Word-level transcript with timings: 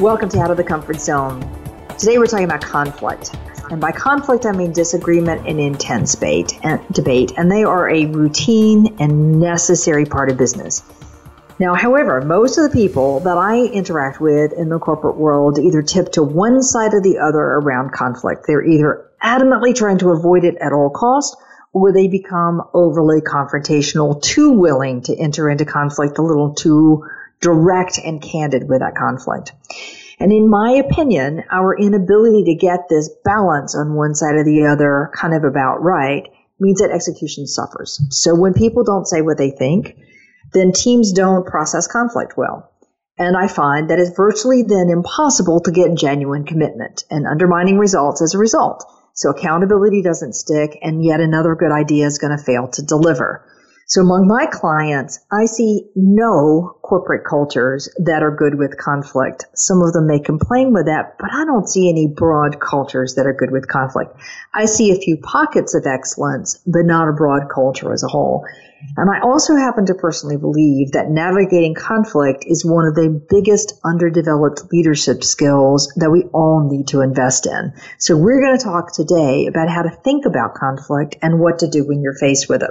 Welcome 0.00 0.28
to 0.28 0.40
Out 0.40 0.50
of 0.50 0.58
the 0.58 0.64
Comfort 0.64 1.00
Zone. 1.00 1.40
Today 1.98 2.18
we're 2.18 2.26
talking 2.26 2.44
about 2.44 2.60
conflict. 2.60 3.34
And 3.70 3.80
by 3.80 3.92
conflict, 3.92 4.44
I 4.44 4.52
mean 4.52 4.72
disagreement 4.72 5.48
and 5.48 5.58
intense 5.58 6.16
debate, 6.16 6.52
and 6.62 6.86
debate, 6.90 7.32
and 7.38 7.50
they 7.50 7.64
are 7.64 7.88
a 7.88 8.04
routine 8.04 8.94
and 9.00 9.40
necessary 9.40 10.04
part 10.04 10.30
of 10.30 10.36
business. 10.36 10.82
Now, 11.58 11.74
however, 11.74 12.20
most 12.20 12.58
of 12.58 12.70
the 12.70 12.76
people 12.76 13.20
that 13.20 13.38
I 13.38 13.64
interact 13.64 14.20
with 14.20 14.52
in 14.52 14.68
the 14.68 14.78
corporate 14.78 15.16
world 15.16 15.58
either 15.58 15.80
tip 15.80 16.12
to 16.12 16.22
one 16.22 16.62
side 16.62 16.92
or 16.92 17.00
the 17.00 17.16
other 17.16 17.40
around 17.40 17.92
conflict. 17.92 18.44
They're 18.46 18.62
either 18.62 19.10
adamantly 19.24 19.74
trying 19.74 19.96
to 19.98 20.10
avoid 20.10 20.44
it 20.44 20.56
at 20.56 20.74
all 20.74 20.90
costs, 20.90 21.34
or 21.72 21.94
they 21.94 22.06
become 22.06 22.60
overly 22.74 23.22
confrontational, 23.22 24.20
too 24.20 24.50
willing 24.50 25.00
to 25.04 25.16
enter 25.16 25.48
into 25.48 25.64
conflict, 25.64 26.18
a 26.18 26.22
little 26.22 26.52
too 26.52 27.06
direct 27.46 27.98
and 27.98 28.20
candid 28.20 28.68
with 28.68 28.80
that 28.80 28.96
conflict. 28.96 29.52
And 30.18 30.32
in 30.32 30.50
my 30.50 30.72
opinion, 30.72 31.44
our 31.50 31.78
inability 31.78 32.44
to 32.44 32.54
get 32.54 32.88
this 32.88 33.08
balance 33.24 33.76
on 33.76 33.94
one 33.94 34.14
side 34.14 34.34
or 34.34 34.44
the 34.44 34.66
other 34.66 35.10
kind 35.14 35.32
of 35.32 35.44
about 35.44 35.82
right 35.82 36.24
means 36.58 36.80
that 36.80 36.90
execution 36.90 37.46
suffers. 37.46 38.00
So 38.10 38.34
when 38.34 38.54
people 38.54 38.82
don't 38.82 39.06
say 39.06 39.22
what 39.22 39.38
they 39.38 39.50
think, 39.50 39.96
then 40.52 40.72
teams 40.72 41.12
don't 41.12 41.46
process 41.46 41.86
conflict 41.86 42.34
well. 42.36 42.72
And 43.18 43.36
I 43.36 43.46
find 43.46 43.90
that 43.90 43.98
it's 43.98 44.16
virtually 44.16 44.62
then 44.62 44.90
impossible 44.90 45.60
to 45.60 45.70
get 45.70 45.94
genuine 45.94 46.44
commitment 46.44 47.04
and 47.10 47.26
undermining 47.26 47.78
results 47.78 48.22
as 48.22 48.34
a 48.34 48.38
result. 48.38 48.84
So 49.14 49.30
accountability 49.30 50.02
doesn't 50.02 50.34
stick 50.34 50.78
and 50.82 51.04
yet 51.04 51.20
another 51.20 51.54
good 51.54 51.72
idea 51.72 52.06
is 52.06 52.18
going 52.18 52.36
to 52.36 52.42
fail 52.42 52.68
to 52.68 52.82
deliver. 52.82 53.46
So 53.88 54.00
among 54.00 54.26
my 54.26 54.46
clients, 54.46 55.20
I 55.30 55.46
see 55.46 55.86
no 55.94 56.76
corporate 56.82 57.24
cultures 57.24 57.88
that 57.98 58.20
are 58.20 58.34
good 58.34 58.58
with 58.58 58.76
conflict. 58.76 59.44
Some 59.54 59.80
of 59.80 59.92
them 59.92 60.08
may 60.08 60.18
complain 60.18 60.72
with 60.72 60.86
that, 60.86 61.14
but 61.20 61.30
I 61.32 61.44
don't 61.44 61.68
see 61.68 61.88
any 61.88 62.08
broad 62.08 62.58
cultures 62.58 63.14
that 63.14 63.28
are 63.28 63.32
good 63.32 63.52
with 63.52 63.68
conflict. 63.68 64.10
I 64.52 64.64
see 64.64 64.90
a 64.90 64.98
few 64.98 65.18
pockets 65.18 65.76
of 65.76 65.86
excellence, 65.86 66.58
but 66.66 66.84
not 66.84 67.08
a 67.08 67.12
broad 67.12 67.48
culture 67.48 67.92
as 67.92 68.02
a 68.02 68.08
whole. 68.08 68.44
And 68.96 69.08
I 69.08 69.20
also 69.20 69.54
happen 69.54 69.86
to 69.86 69.94
personally 69.94 70.36
believe 70.36 70.90
that 70.92 71.08
navigating 71.08 71.76
conflict 71.76 72.42
is 72.44 72.64
one 72.64 72.86
of 72.86 72.96
the 72.96 73.22
biggest 73.30 73.78
underdeveloped 73.84 74.72
leadership 74.72 75.22
skills 75.22 75.92
that 75.94 76.10
we 76.10 76.24
all 76.34 76.68
need 76.68 76.88
to 76.88 77.02
invest 77.02 77.46
in. 77.46 77.72
So 78.00 78.16
we're 78.16 78.40
going 78.40 78.58
to 78.58 78.64
talk 78.64 78.92
today 78.92 79.46
about 79.46 79.68
how 79.68 79.82
to 79.82 79.90
think 79.90 80.26
about 80.26 80.54
conflict 80.54 81.18
and 81.22 81.38
what 81.38 81.60
to 81.60 81.68
do 81.68 81.86
when 81.86 82.02
you're 82.02 82.18
faced 82.18 82.48
with 82.48 82.64
it. 82.64 82.70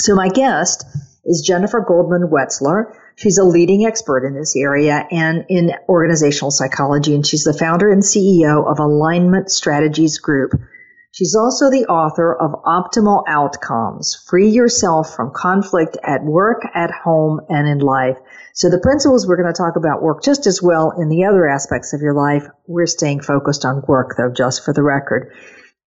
So 0.00 0.14
my 0.14 0.28
guest 0.28 0.84
is 1.24 1.42
Jennifer 1.44 1.84
Goldman 1.86 2.30
Wetzler. 2.30 2.94
She's 3.16 3.38
a 3.38 3.44
leading 3.44 3.84
expert 3.84 4.24
in 4.24 4.34
this 4.34 4.54
area 4.54 5.04
and 5.10 5.44
in 5.48 5.72
organizational 5.88 6.52
psychology, 6.52 7.16
and 7.16 7.26
she's 7.26 7.42
the 7.42 7.52
founder 7.52 7.90
and 7.90 8.02
CEO 8.02 8.64
of 8.64 8.78
Alignment 8.78 9.50
Strategies 9.50 10.18
Group. 10.18 10.52
She's 11.10 11.34
also 11.34 11.68
the 11.68 11.86
author 11.86 12.32
of 12.32 12.62
Optimal 12.62 13.24
Outcomes, 13.26 14.14
Free 14.28 14.50
Yourself 14.50 15.16
from 15.16 15.32
Conflict 15.34 15.96
at 16.04 16.22
Work, 16.22 16.62
at 16.76 16.92
Home, 16.92 17.40
and 17.48 17.66
in 17.66 17.80
Life. 17.80 18.18
So 18.54 18.70
the 18.70 18.78
principles 18.78 19.26
we're 19.26 19.42
going 19.42 19.52
to 19.52 19.58
talk 19.58 19.74
about 19.74 20.00
work 20.00 20.22
just 20.22 20.46
as 20.46 20.62
well 20.62 20.92
in 20.92 21.08
the 21.08 21.24
other 21.24 21.48
aspects 21.48 21.92
of 21.92 22.02
your 22.02 22.14
life. 22.14 22.44
We're 22.68 22.86
staying 22.86 23.22
focused 23.22 23.64
on 23.64 23.82
work 23.88 24.14
though, 24.16 24.30
just 24.30 24.64
for 24.64 24.72
the 24.72 24.82
record. 24.84 25.32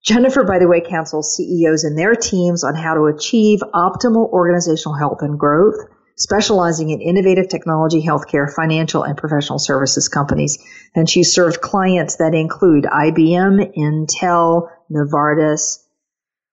Jennifer, 0.04 0.44
by 0.44 0.58
the 0.58 0.68
way, 0.68 0.82
counsels 0.82 1.36
CEOs 1.36 1.84
and 1.84 1.98
their 1.98 2.16
teams 2.16 2.64
on 2.64 2.76
how 2.76 2.96
to 2.96 3.06
achieve 3.06 3.60
optimal 3.74 4.30
organizational 4.32 4.98
health 4.98 5.20
and 5.22 5.38
growth, 5.40 5.76
specializing 6.18 6.90
in 6.90 7.02
innovative 7.02 7.48
technology, 7.50 8.02
healthcare, 8.02 8.52
financial, 8.52 9.04
and 9.04 9.16
professional 9.18 9.60
services 9.60 10.08
companies. 10.08 10.58
And 10.96 11.08
she 11.08 11.24
served 11.24 11.62
clients 11.62 12.16
that 12.16 12.34
include 12.34 12.86
IBM, 12.86 13.78
Intel, 13.78 14.70
Novartis, 14.92 15.78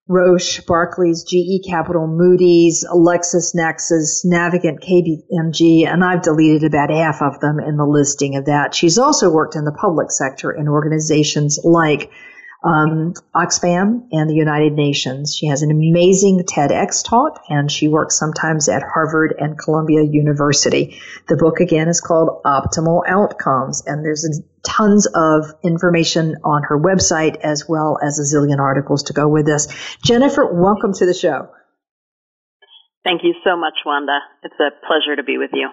Roche, 0.09 0.65
Barclays, 0.67 1.25
GE 1.25 1.67
Capital, 1.69 2.07
Moody's, 2.07 2.85
LexisNexis, 2.91 4.25
Navigant, 4.25 4.81
KPMG, 4.81 5.87
and 5.87 6.03
I've 6.03 6.23
deleted 6.23 6.65
about 6.65 6.91
half 6.91 7.21
of 7.21 7.41
them 7.41 7.61
in 7.61 7.77
the 7.77 7.85
listing 7.87 8.37
of 8.37 8.47
that. 8.47 8.75
She's 8.75 8.99
also 8.99 9.31
worked 9.31 9.55
in 9.55 9.65
the 9.65 9.73
public 9.73 10.11
sector 10.11 10.51
in 10.51 10.67
organizations 10.67 11.59
like 11.63 12.11
um, 12.65 13.15
Oxfam 13.35 14.09
and 14.11 14.29
the 14.29 14.35
United 14.35 14.73
Nations. 14.73 15.35
She 15.37 15.47
has 15.47 15.63
an 15.63 15.71
amazing 15.71 16.41
TEDx 16.41 17.05
talk, 17.05 17.43
and 17.49 17.71
she 17.71 17.89
works 17.89 18.19
sometimes 18.19 18.69
at 18.69 18.83
Harvard 18.83 19.35
and 19.39 19.59
Columbia 19.59 20.03
University. 20.03 21.01
The 21.29 21.37
book 21.37 21.61
again 21.61 21.89
is 21.89 22.01
called 22.01 22.43
Optimal 22.45 23.03
Outcomes, 23.07 23.85
and 23.87 24.05
there's 24.05 24.43
tons 24.65 25.07
of 25.07 25.55
information 25.63 26.37
on 26.45 26.65
her 26.65 26.79
website 26.79 27.37
as 27.37 27.69
well 27.69 27.99
as 28.05 28.19
a 28.19 28.23
zillion 28.23 28.59
articles 28.59 29.05
to 29.05 29.13
go 29.13 29.29
with 29.29 29.47
this. 29.47 29.69
Jennifer, 30.05 30.45
welcome 30.53 30.93
to 30.95 31.07
the 31.07 31.15
show. 31.15 31.49
Thank 33.05 33.23
you 33.23 33.35
so 33.45 33.57
much, 33.57 33.75
Wanda. 33.87 34.19
It's 34.43 34.59
a 34.59 34.71
pleasure 34.87 35.17
to 35.17 35.23
be 35.23 35.39
with 35.39 35.51
you. 35.53 35.71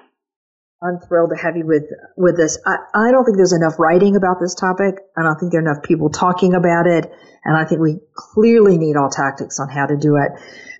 I'm 0.85 1.00
thrilled 1.00 1.31
to 1.31 1.41
have 1.41 1.57
you 1.57 1.66
with 1.66 1.84
with 2.16 2.38
this. 2.38 2.59
I, 2.66 2.78
I 2.94 3.12
don't 3.12 3.25
think 3.25 3.38
there's 3.38 3.53
enough 3.53 3.79
writing 3.79 4.16
about 4.16 4.38
this 4.40 4.53
topic. 4.53 4.96
I 5.18 5.23
don't 5.23 5.40
think 5.40 5.51
there 5.51 5.62
are 5.62 5.66
enough 5.66 5.84
people 5.84 6.09
talking 6.09 6.53
about 6.53 6.85
it, 6.85 7.12
and 7.44 7.57
I 7.57 7.66
think 7.66 7.81
we 7.81 8.00
clearly 8.13 8.78
need 8.78 8.96
all 8.96 9.09
tactics 9.09 9.59
on 9.59 9.69
how 9.69 9.88
to 9.88 9.97
do 9.97 10.18
it. 10.18 10.31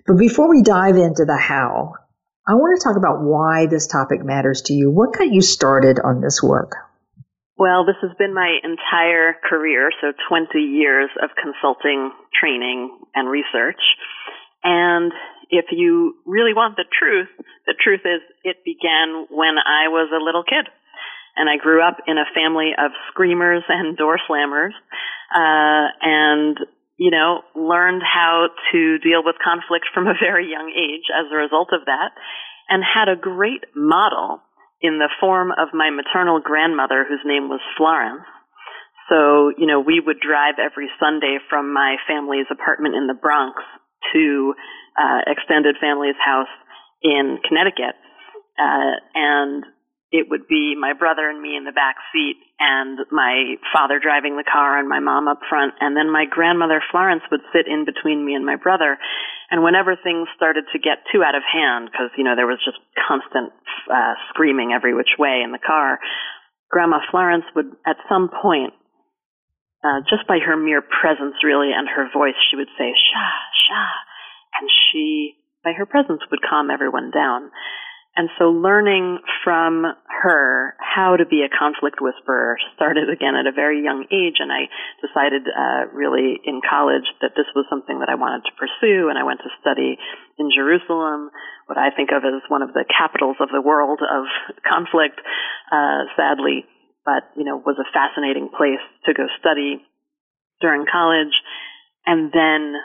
But 0.06 0.18
before 0.18 0.48
we 0.48 0.62
dive 0.62 0.96
into 0.96 1.24
the 1.24 1.36
how, 1.36 1.94
I 2.46 2.54
want 2.54 2.78
to 2.78 2.84
talk 2.84 2.96
about 2.96 3.22
why 3.22 3.66
this 3.66 3.88
topic 3.88 4.24
matters 4.24 4.62
to 4.66 4.72
you. 4.72 4.90
What 4.90 5.18
got 5.18 5.32
you 5.32 5.42
started 5.42 5.98
on 5.98 6.20
this 6.20 6.40
work? 6.42 6.76
Well, 7.58 7.86
this 7.86 7.96
has 8.02 8.12
been 8.18 8.34
my 8.34 8.58
entire 8.62 9.34
career, 9.48 9.90
so 10.00 10.12
20 10.28 10.58
years 10.60 11.10
of 11.22 11.30
consulting, 11.34 12.12
training, 12.38 13.00
and 13.14 13.28
research. 13.28 13.80
And 14.62 15.10
if 15.50 15.66
you 15.70 16.16
really 16.26 16.54
want 16.54 16.76
the 16.76 16.84
truth, 16.86 17.28
the 17.66 17.74
truth 17.74 18.02
is 18.04 18.20
it 18.44 18.64
began 18.64 19.26
when 19.30 19.56
I 19.58 19.88
was 19.88 20.10
a 20.10 20.22
little 20.22 20.42
kid. 20.42 20.66
And 21.36 21.50
I 21.50 21.60
grew 21.60 21.82
up 21.86 21.98
in 22.06 22.16
a 22.16 22.24
family 22.34 22.72
of 22.78 22.92
screamers 23.10 23.62
and 23.68 23.96
door 23.96 24.18
slammers, 24.24 24.72
uh, 25.34 25.86
and, 26.00 26.56
you 26.96 27.10
know, 27.10 27.42
learned 27.54 28.00
how 28.02 28.48
to 28.72 28.98
deal 28.98 29.20
with 29.22 29.36
conflict 29.44 29.84
from 29.92 30.06
a 30.06 30.16
very 30.18 30.48
young 30.48 30.72
age 30.72 31.04
as 31.12 31.26
a 31.30 31.36
result 31.36 31.68
of 31.72 31.84
that, 31.84 32.16
and 32.70 32.82
had 32.82 33.08
a 33.08 33.20
great 33.20 33.64
model 33.74 34.40
in 34.80 34.98
the 34.98 35.10
form 35.20 35.52
of 35.52 35.74
my 35.74 35.90
maternal 35.90 36.40
grandmother 36.40 37.04
whose 37.06 37.24
name 37.24 37.48
was 37.48 37.60
Florence. 37.76 38.24
So, 39.08 39.52
you 39.56 39.66
know, 39.66 39.80
we 39.80 40.00
would 40.00 40.18
drive 40.18 40.56
every 40.58 40.88
Sunday 40.98 41.38
from 41.50 41.72
my 41.72 41.96
family's 42.08 42.48
apartment 42.50 42.94
in 42.94 43.06
the 43.06 43.14
Bronx 43.14 43.62
to 44.12 44.54
uh, 44.98 45.20
extended 45.26 45.76
family's 45.80 46.18
house 46.18 46.50
in 47.02 47.38
Connecticut, 47.46 47.94
uh, 48.58 48.94
and 49.14 49.64
it 50.12 50.30
would 50.30 50.46
be 50.48 50.74
my 50.78 50.92
brother 50.94 51.28
and 51.28 51.42
me 51.42 51.56
in 51.56 51.64
the 51.64 51.76
back 51.76 51.96
seat, 52.12 52.38
and 52.58 52.98
my 53.10 53.60
father 53.72 53.98
driving 53.98 54.36
the 54.36 54.46
car, 54.46 54.78
and 54.78 54.88
my 54.88 55.00
mom 55.00 55.28
up 55.28 55.40
front, 55.48 55.74
and 55.80 55.96
then 55.96 56.10
my 56.10 56.24
grandmother 56.24 56.82
Florence 56.90 57.22
would 57.30 57.42
sit 57.52 57.66
in 57.66 57.84
between 57.84 58.24
me 58.24 58.34
and 58.34 58.46
my 58.46 58.56
brother. 58.56 58.96
And 59.50 59.62
whenever 59.62 59.94
things 59.94 60.28
started 60.34 60.64
to 60.72 60.78
get 60.78 61.04
too 61.12 61.22
out 61.22 61.34
of 61.34 61.42
hand, 61.42 61.90
because 61.90 62.10
you 62.16 62.24
know 62.24 62.34
there 62.34 62.46
was 62.46 62.62
just 62.64 62.78
constant 62.96 63.52
uh, 63.90 64.14
screaming 64.30 64.72
every 64.72 64.94
which 64.94 65.18
way 65.18 65.42
in 65.44 65.52
the 65.52 65.62
car, 65.62 65.98
Grandma 66.70 66.98
Florence 67.10 67.44
would, 67.54 67.76
at 67.86 67.96
some 68.08 68.30
point, 68.30 68.74
uh, 69.84 70.02
just 70.08 70.26
by 70.26 70.38
her 70.38 70.56
mere 70.56 70.82
presence, 70.82 71.42
really, 71.44 71.70
and 71.70 71.86
her 71.86 72.08
voice, 72.14 72.38
she 72.50 72.56
would 72.56 72.70
say, 72.78 72.94
"Sha, 72.94 73.26
sha," 73.68 73.84
and 74.60 74.70
she, 74.70 75.34
by 75.64 75.72
her 75.72 75.86
presence, 75.86 76.20
would 76.30 76.40
calm 76.42 76.70
everyone 76.70 77.10
down. 77.10 77.50
And 78.16 78.30
so 78.38 78.48
learning 78.48 79.20
from 79.44 79.84
her 80.08 80.72
how 80.80 81.20
to 81.20 81.28
be 81.28 81.44
a 81.44 81.52
conflict 81.52 82.00
whisperer 82.00 82.56
started 82.74 83.12
again 83.12 83.36
at 83.36 83.44
a 83.44 83.52
very 83.52 83.84
young 83.84 84.08
age. 84.08 84.40
And 84.40 84.48
I 84.48 84.72
decided, 85.04 85.44
uh, 85.44 85.92
really 85.92 86.40
in 86.40 86.64
college 86.64 87.04
that 87.20 87.36
this 87.36 87.44
was 87.54 87.68
something 87.68 88.00
that 88.00 88.08
I 88.08 88.16
wanted 88.16 88.48
to 88.48 88.56
pursue. 88.56 89.12
And 89.12 89.20
I 89.20 89.28
went 89.28 89.44
to 89.44 89.52
study 89.60 90.00
in 90.40 90.48
Jerusalem, 90.48 91.28
what 91.66 91.76
I 91.76 91.90
think 91.92 92.08
of 92.08 92.24
as 92.24 92.40
one 92.48 92.62
of 92.62 92.72
the 92.72 92.88
capitals 92.88 93.36
of 93.38 93.52
the 93.52 93.60
world 93.60 94.00
of 94.00 94.24
conflict, 94.64 95.20
uh, 95.70 96.08
sadly. 96.16 96.64
but 97.04 97.28
you 97.36 97.44
know 97.44 97.60
was 97.60 97.76
a 97.76 97.92
fascinating 97.92 98.48
place 98.48 98.82
to 99.04 99.12
go 99.12 99.28
study 99.38 99.84
during 100.60 100.86
college, 100.90 101.36
and 102.06 102.32
then 102.32 102.80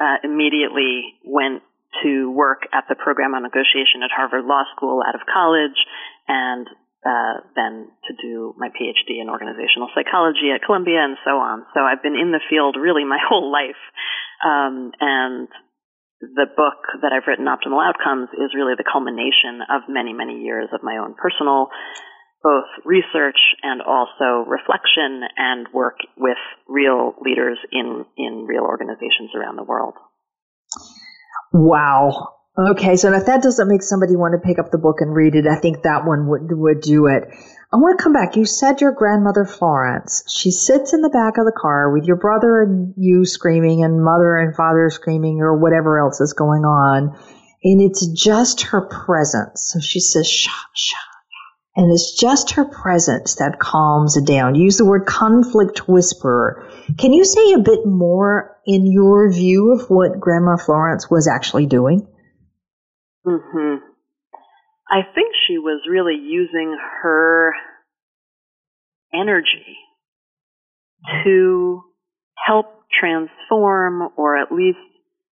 uh, 0.00 0.18
immediately 0.24 1.14
went 1.24 1.62
to 2.02 2.30
work 2.30 2.66
at 2.72 2.84
the 2.88 2.96
program 2.96 3.34
on 3.34 3.42
negotiation 3.42 4.02
at 4.02 4.10
Harvard 4.10 4.44
Law 4.44 4.64
School 4.74 5.02
out 5.06 5.14
of 5.14 5.22
college, 5.30 5.78
and 6.26 6.66
uh, 7.04 7.44
then 7.54 7.92
to 8.08 8.12
do 8.16 8.54
my 8.56 8.68
PhD 8.72 9.20
in 9.20 9.28
organizational 9.28 9.92
psychology 9.94 10.50
at 10.54 10.64
Columbia 10.64 11.04
and 11.04 11.16
so 11.24 11.36
on. 11.36 11.66
So 11.74 11.84
I've 11.84 12.02
been 12.02 12.16
in 12.16 12.32
the 12.32 12.40
field 12.48 12.76
really 12.80 13.04
my 13.04 13.20
whole 13.28 13.52
life. 13.52 13.78
Um, 14.42 14.90
and 15.00 15.48
the 16.20 16.48
book 16.48 16.80
that 17.04 17.12
I've 17.12 17.28
written, 17.28 17.44
Optimal 17.44 17.84
Outcomes, 17.84 18.32
is 18.32 18.56
really 18.56 18.74
the 18.76 18.88
culmination 18.88 19.60
of 19.68 19.84
many, 19.88 20.12
many 20.12 20.40
years 20.40 20.72
of 20.72 20.82
my 20.82 20.96
own 20.96 21.14
personal 21.14 21.68
both 22.44 22.68
research 22.84 23.40
and 23.62 23.80
also 23.80 24.46
reflection 24.46 25.22
and 25.36 25.66
work 25.72 25.96
with 26.18 26.36
real 26.68 27.14
leaders 27.24 27.56
in, 27.72 28.04
in 28.18 28.44
real 28.46 28.62
organizations 28.62 29.30
around 29.34 29.56
the 29.56 29.64
world. 29.64 29.94
Wow. 31.54 32.34
Okay, 32.56 32.96
so 32.96 33.12
if 33.12 33.26
that 33.26 33.42
doesn't 33.42 33.66
make 33.66 33.82
somebody 33.82 34.14
want 34.14 34.34
to 34.34 34.46
pick 34.46 34.60
up 34.60 34.70
the 34.70 34.78
book 34.78 35.00
and 35.00 35.12
read 35.12 35.34
it, 35.34 35.46
I 35.46 35.56
think 35.56 35.82
that 35.82 36.04
one 36.04 36.28
would 36.28 36.52
would 36.52 36.82
do 36.82 37.06
it. 37.06 37.24
I 37.72 37.76
want 37.78 37.98
to 37.98 38.02
come 38.02 38.12
back. 38.12 38.36
You 38.36 38.44
said 38.44 38.80
your 38.80 38.92
grandmother 38.92 39.44
Florence. 39.44 40.22
She 40.32 40.52
sits 40.52 40.92
in 40.92 41.00
the 41.00 41.10
back 41.10 41.36
of 41.36 41.46
the 41.46 41.58
car 41.60 41.92
with 41.92 42.04
your 42.04 42.14
brother 42.14 42.62
and 42.62 42.94
you 42.96 43.24
screaming, 43.24 43.82
and 43.82 44.04
mother 44.04 44.36
and 44.36 44.54
father 44.54 44.88
screaming, 44.90 45.40
or 45.40 45.58
whatever 45.58 45.98
else 45.98 46.20
is 46.20 46.32
going 46.32 46.62
on, 46.62 47.18
and 47.64 47.80
it's 47.80 48.06
just 48.06 48.62
her 48.70 48.82
presence. 48.82 49.72
So 49.72 49.80
she 49.80 49.98
says, 49.98 50.28
"Shh, 50.28 50.48
shh." 50.76 50.94
And 51.76 51.90
it's 51.90 52.18
just 52.18 52.52
her 52.52 52.64
presence 52.64 53.36
that 53.36 53.58
calms 53.58 54.16
it 54.16 54.26
down. 54.26 54.54
use 54.54 54.76
the 54.76 54.84
word 54.84 55.06
conflict 55.06 55.88
whisperer. 55.88 56.68
Can 56.98 57.12
you 57.12 57.24
say 57.24 57.52
a 57.52 57.58
bit 57.58 57.84
more 57.84 58.56
in 58.64 58.86
your 58.86 59.32
view 59.32 59.72
of 59.72 59.90
what 59.90 60.20
Grandma 60.20 60.56
Florence 60.56 61.10
was 61.10 61.26
actually 61.26 61.66
doing? 61.66 62.06
hmm 63.24 63.76
I 64.88 65.00
think 65.14 65.32
she 65.48 65.58
was 65.58 65.80
really 65.90 66.14
using 66.14 66.76
her 67.02 67.52
energy 69.12 69.78
to 71.24 71.82
help 72.46 72.66
transform 73.00 74.10
or 74.16 74.36
at 74.36 74.52
least 74.52 74.78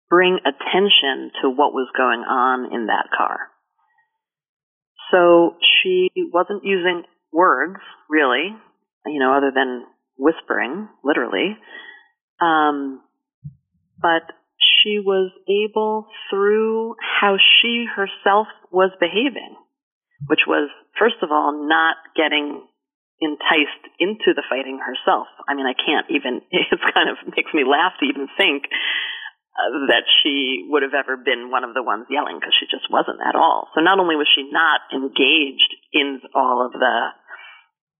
bring 0.09 0.39
attention 0.45 1.31
to 1.43 1.51
what 1.51 1.75
was 1.75 1.89
going 1.97 2.21
on 2.21 2.73
in 2.73 2.87
that 2.87 3.09
car. 3.17 3.51
So 5.11 5.57
she 5.83 6.11
wasn't 6.33 6.65
using 6.65 7.03
words, 7.33 7.81
really, 8.09 8.55
you 9.07 9.19
know, 9.19 9.37
other 9.37 9.53
than 9.55 9.85
whispering, 10.17 10.89
literally. 11.05 11.57
Um, 12.41 13.01
but 14.01 14.23
she 14.59 14.99
was 14.99 15.31
able 15.49 16.07
through 16.31 16.97
how 17.01 17.37
she 17.37 17.87
herself 17.87 18.47
was 18.71 18.91
behaving, 19.01 19.57
which 20.27 20.41
was, 20.47 20.71
first 20.99 21.17
of 21.23 21.31
all, 21.31 21.67
not 21.69 21.97
getting 22.17 22.63
enticed 23.21 23.85
into 23.99 24.33
the 24.33 24.43
fighting 24.49 24.81
herself. 24.81 25.29
I 25.49 25.55
mean, 25.55 25.67
I 25.67 25.77
can't 25.77 26.07
even, 26.09 26.41
it 26.51 26.81
kind 26.95 27.11
of 27.11 27.17
makes 27.37 27.53
me 27.53 27.65
laugh 27.65 27.93
to 28.01 28.07
even 28.07 28.29
think 28.37 28.65
uh, 29.57 29.91
that 29.91 30.07
she 30.23 30.67
would 30.69 30.83
have 30.83 30.95
ever 30.95 31.17
been 31.17 31.51
one 31.51 31.65
of 31.65 31.75
the 31.75 31.83
ones 31.83 32.07
yelling 32.09 32.39
because 32.39 32.55
she 32.59 32.67
just 32.71 32.87
wasn't 32.91 33.19
at 33.21 33.35
all. 33.35 33.69
So 33.75 33.81
not 33.81 33.99
only 33.99 34.17
was 34.17 34.29
she 34.31 34.47
not 34.51 34.81
engaged 34.93 35.75
in 35.93 36.21
all 36.35 36.65
of 36.65 36.73
the 36.73 36.97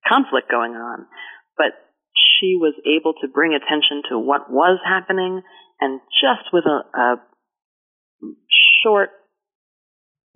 conflict 0.07 0.49
going 0.49 0.73
on, 0.73 1.05
but 1.57 1.75
she 2.15 2.55
was 2.55 2.73
able 2.87 3.13
to 3.21 3.27
bring 3.27 3.53
attention 3.53 4.03
to 4.09 4.17
what 4.17 4.49
was 4.49 4.79
happening 4.83 5.41
and 5.79 5.99
just 6.21 6.53
with 6.53 6.65
a, 6.65 6.79
a 6.97 7.07
short 8.83 9.09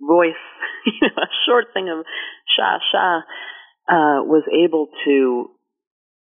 voice, 0.00 0.42
a 1.02 1.30
short 1.46 1.66
thing 1.72 1.88
of 1.88 2.04
sha 2.56 2.78
sha, 2.92 3.18
uh, 3.88 4.22
was 4.24 4.44
able 4.52 4.88
to 5.04 5.50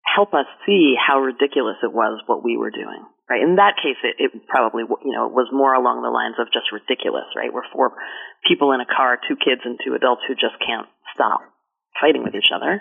help 0.04 0.34
us 0.34 0.46
see 0.66 0.94
how 0.94 1.20
ridiculous 1.20 1.76
it 1.82 1.92
was 1.92 2.22
what 2.26 2.44
we 2.44 2.56
were 2.56 2.70
doing. 2.70 3.04
Right. 3.28 3.44
In 3.44 3.60
that 3.60 3.76
case, 3.76 4.00
it, 4.00 4.16
it 4.16 4.32
probably, 4.48 4.88
you 4.88 5.12
know, 5.12 5.28
was 5.28 5.52
more 5.52 5.76
along 5.76 6.00
the 6.00 6.08
lines 6.08 6.40
of 6.40 6.48
just 6.48 6.72
ridiculous, 6.72 7.28
right? 7.36 7.52
We're 7.52 7.68
four 7.76 7.92
people 8.48 8.72
in 8.72 8.80
a 8.80 8.88
car, 8.88 9.20
two 9.20 9.36
kids 9.36 9.60
and 9.68 9.76
two 9.84 9.92
adults 9.92 10.24
who 10.24 10.32
just 10.32 10.56
can't 10.64 10.88
stop 11.12 11.44
fighting 12.00 12.24
with 12.24 12.32
each 12.32 12.48
other. 12.48 12.80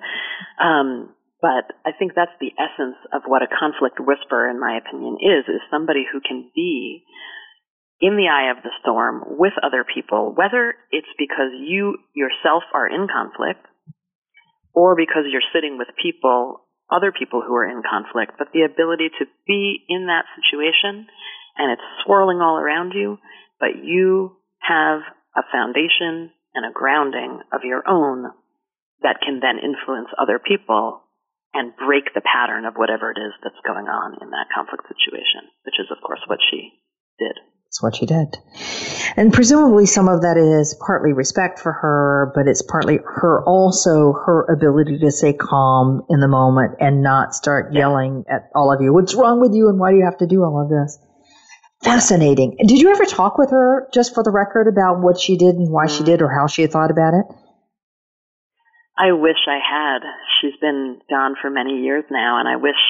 Um, 0.56 1.12
but 1.44 1.76
I 1.84 1.92
think 1.92 2.16
that's 2.16 2.34
the 2.40 2.56
essence 2.56 2.96
of 3.12 3.28
what 3.28 3.44
a 3.44 3.52
conflict 3.52 4.00
whisperer, 4.00 4.50
in 4.50 4.56
my 4.56 4.80
opinion, 4.80 5.20
is, 5.20 5.46
is 5.52 5.62
somebody 5.70 6.08
who 6.08 6.24
can 6.24 6.50
be 6.56 7.04
in 8.00 8.16
the 8.16 8.30
eye 8.30 8.50
of 8.56 8.64
the 8.64 8.74
storm 8.82 9.38
with 9.38 9.54
other 9.62 9.84
people, 9.84 10.34
whether 10.34 10.76
it's 10.92 11.12
because 11.18 11.52
you 11.60 11.98
yourself 12.16 12.64
are 12.74 12.88
in 12.88 13.08
conflict 13.12 13.66
or 14.74 14.96
because 14.96 15.26
you're 15.30 15.46
sitting 15.54 15.78
with 15.78 15.90
people, 16.02 16.67
other 16.90 17.12
people 17.12 17.44
who 17.46 17.54
are 17.56 17.68
in 17.68 17.84
conflict, 17.84 18.34
but 18.38 18.50
the 18.54 18.64
ability 18.64 19.10
to 19.20 19.26
be 19.46 19.84
in 19.90 20.08
that 20.08 20.26
situation 20.40 21.08
and 21.58 21.72
it's 21.72 21.82
swirling 22.06 22.40
all 22.40 22.58
around 22.58 22.94
you, 22.94 23.18
but 23.60 23.76
you 23.84 24.38
have 24.60 25.02
a 25.36 25.44
foundation 25.52 26.32
and 26.54 26.66
a 26.66 26.74
grounding 26.74 27.42
of 27.52 27.62
your 27.64 27.88
own 27.88 28.32
that 29.02 29.22
can 29.22 29.40
then 29.42 29.60
influence 29.62 30.10
other 30.18 30.40
people 30.40 31.02
and 31.54 31.76
break 31.78 32.14
the 32.14 32.22
pattern 32.22 32.66
of 32.66 32.76
whatever 32.76 33.12
it 33.12 33.18
is 33.18 33.34
that's 33.44 33.62
going 33.66 33.86
on 33.86 34.18
in 34.22 34.30
that 34.30 34.50
conflict 34.54 34.86
situation, 34.86 35.50
which 35.66 35.80
is, 35.80 35.90
of 35.90 36.02
course, 36.06 36.22
what 36.28 36.40
she 36.50 36.78
did. 37.18 37.38
What 37.82 37.96
she 37.96 38.06
did. 38.06 38.38
And 39.16 39.34
presumably 39.34 39.86
some 39.86 40.08
of 40.08 40.22
that 40.22 40.38
is 40.38 40.76
partly 40.86 41.14
respect 41.14 41.60
for 41.60 41.72
her, 41.72 42.32
but 42.36 42.48
it's 42.48 42.62
partly 42.62 43.00
her 43.04 43.44
also 43.46 44.14
her 44.14 44.46
ability 44.52 45.00
to 45.00 45.12
stay 45.12 45.34
calm 45.34 46.04
in 46.10 46.20
the 46.20 46.28
moment 46.28 46.76
and 46.80 47.02
not 47.02 47.34
start 47.34 47.74
yelling 47.74 48.26
at 48.30 48.50
all 48.56 48.74
of 48.74 48.82
you. 48.82 48.94
What's 48.94 49.16
wrong 49.16 49.40
with 49.40 49.54
you 49.54 49.70
and 49.70 49.80
why 49.80 49.92
do 49.92 49.98
you 49.98 50.06
have 50.06 50.18
to 50.18 50.28
do 50.28 50.44
all 50.44 50.62
of 50.62 50.70
this? 50.70 51.00
Fascinating. 51.84 52.58
Did 52.60 52.80
you 52.80 52.92
ever 52.92 53.06
talk 53.06 53.38
with 53.38 53.52
her 53.52 53.88
just 53.94 54.16
for 54.16 54.24
the 54.24 54.32
record 54.32 54.68
about 54.68 55.02
what 55.02 55.20
she 55.20 55.38
did 55.38 55.56
and 55.56 55.72
why 55.72 55.86
she 55.88 56.04
mm. 56.04 56.08
did 56.08 56.22
or 56.22 56.30
how 56.30 56.48
she 56.48 56.64
had 56.64 56.72
thought 56.72 56.92
about 56.92 57.14
it? 57.14 57.26
I 58.98 59.12
wish 59.12 59.38
I 59.48 59.60
had. 59.62 60.02
She's 60.42 60.58
been 60.60 61.00
gone 61.10 61.36
for 61.40 61.52
many 61.52 61.82
years 61.84 62.04
now, 62.10 62.40
and 62.40 62.48
I 62.48 62.56
wish 62.56 62.82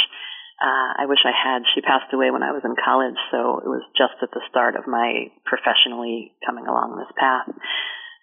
uh, 0.57 0.91
I 1.01 1.05
wish 1.05 1.21
I 1.21 1.33
had. 1.33 1.61
She 1.73 1.81
passed 1.81 2.09
away 2.13 2.31
when 2.31 2.41
I 2.41 2.51
was 2.51 2.65
in 2.65 2.73
college, 2.73 3.17
so 3.29 3.61
it 3.61 3.69
was 3.69 3.85
just 3.93 4.17
at 4.25 4.33
the 4.33 4.41
start 4.49 4.75
of 4.75 4.89
my 4.89 5.29
professionally 5.45 6.33
coming 6.45 6.65
along 6.65 6.97
this 6.97 7.13
path. 7.13 7.45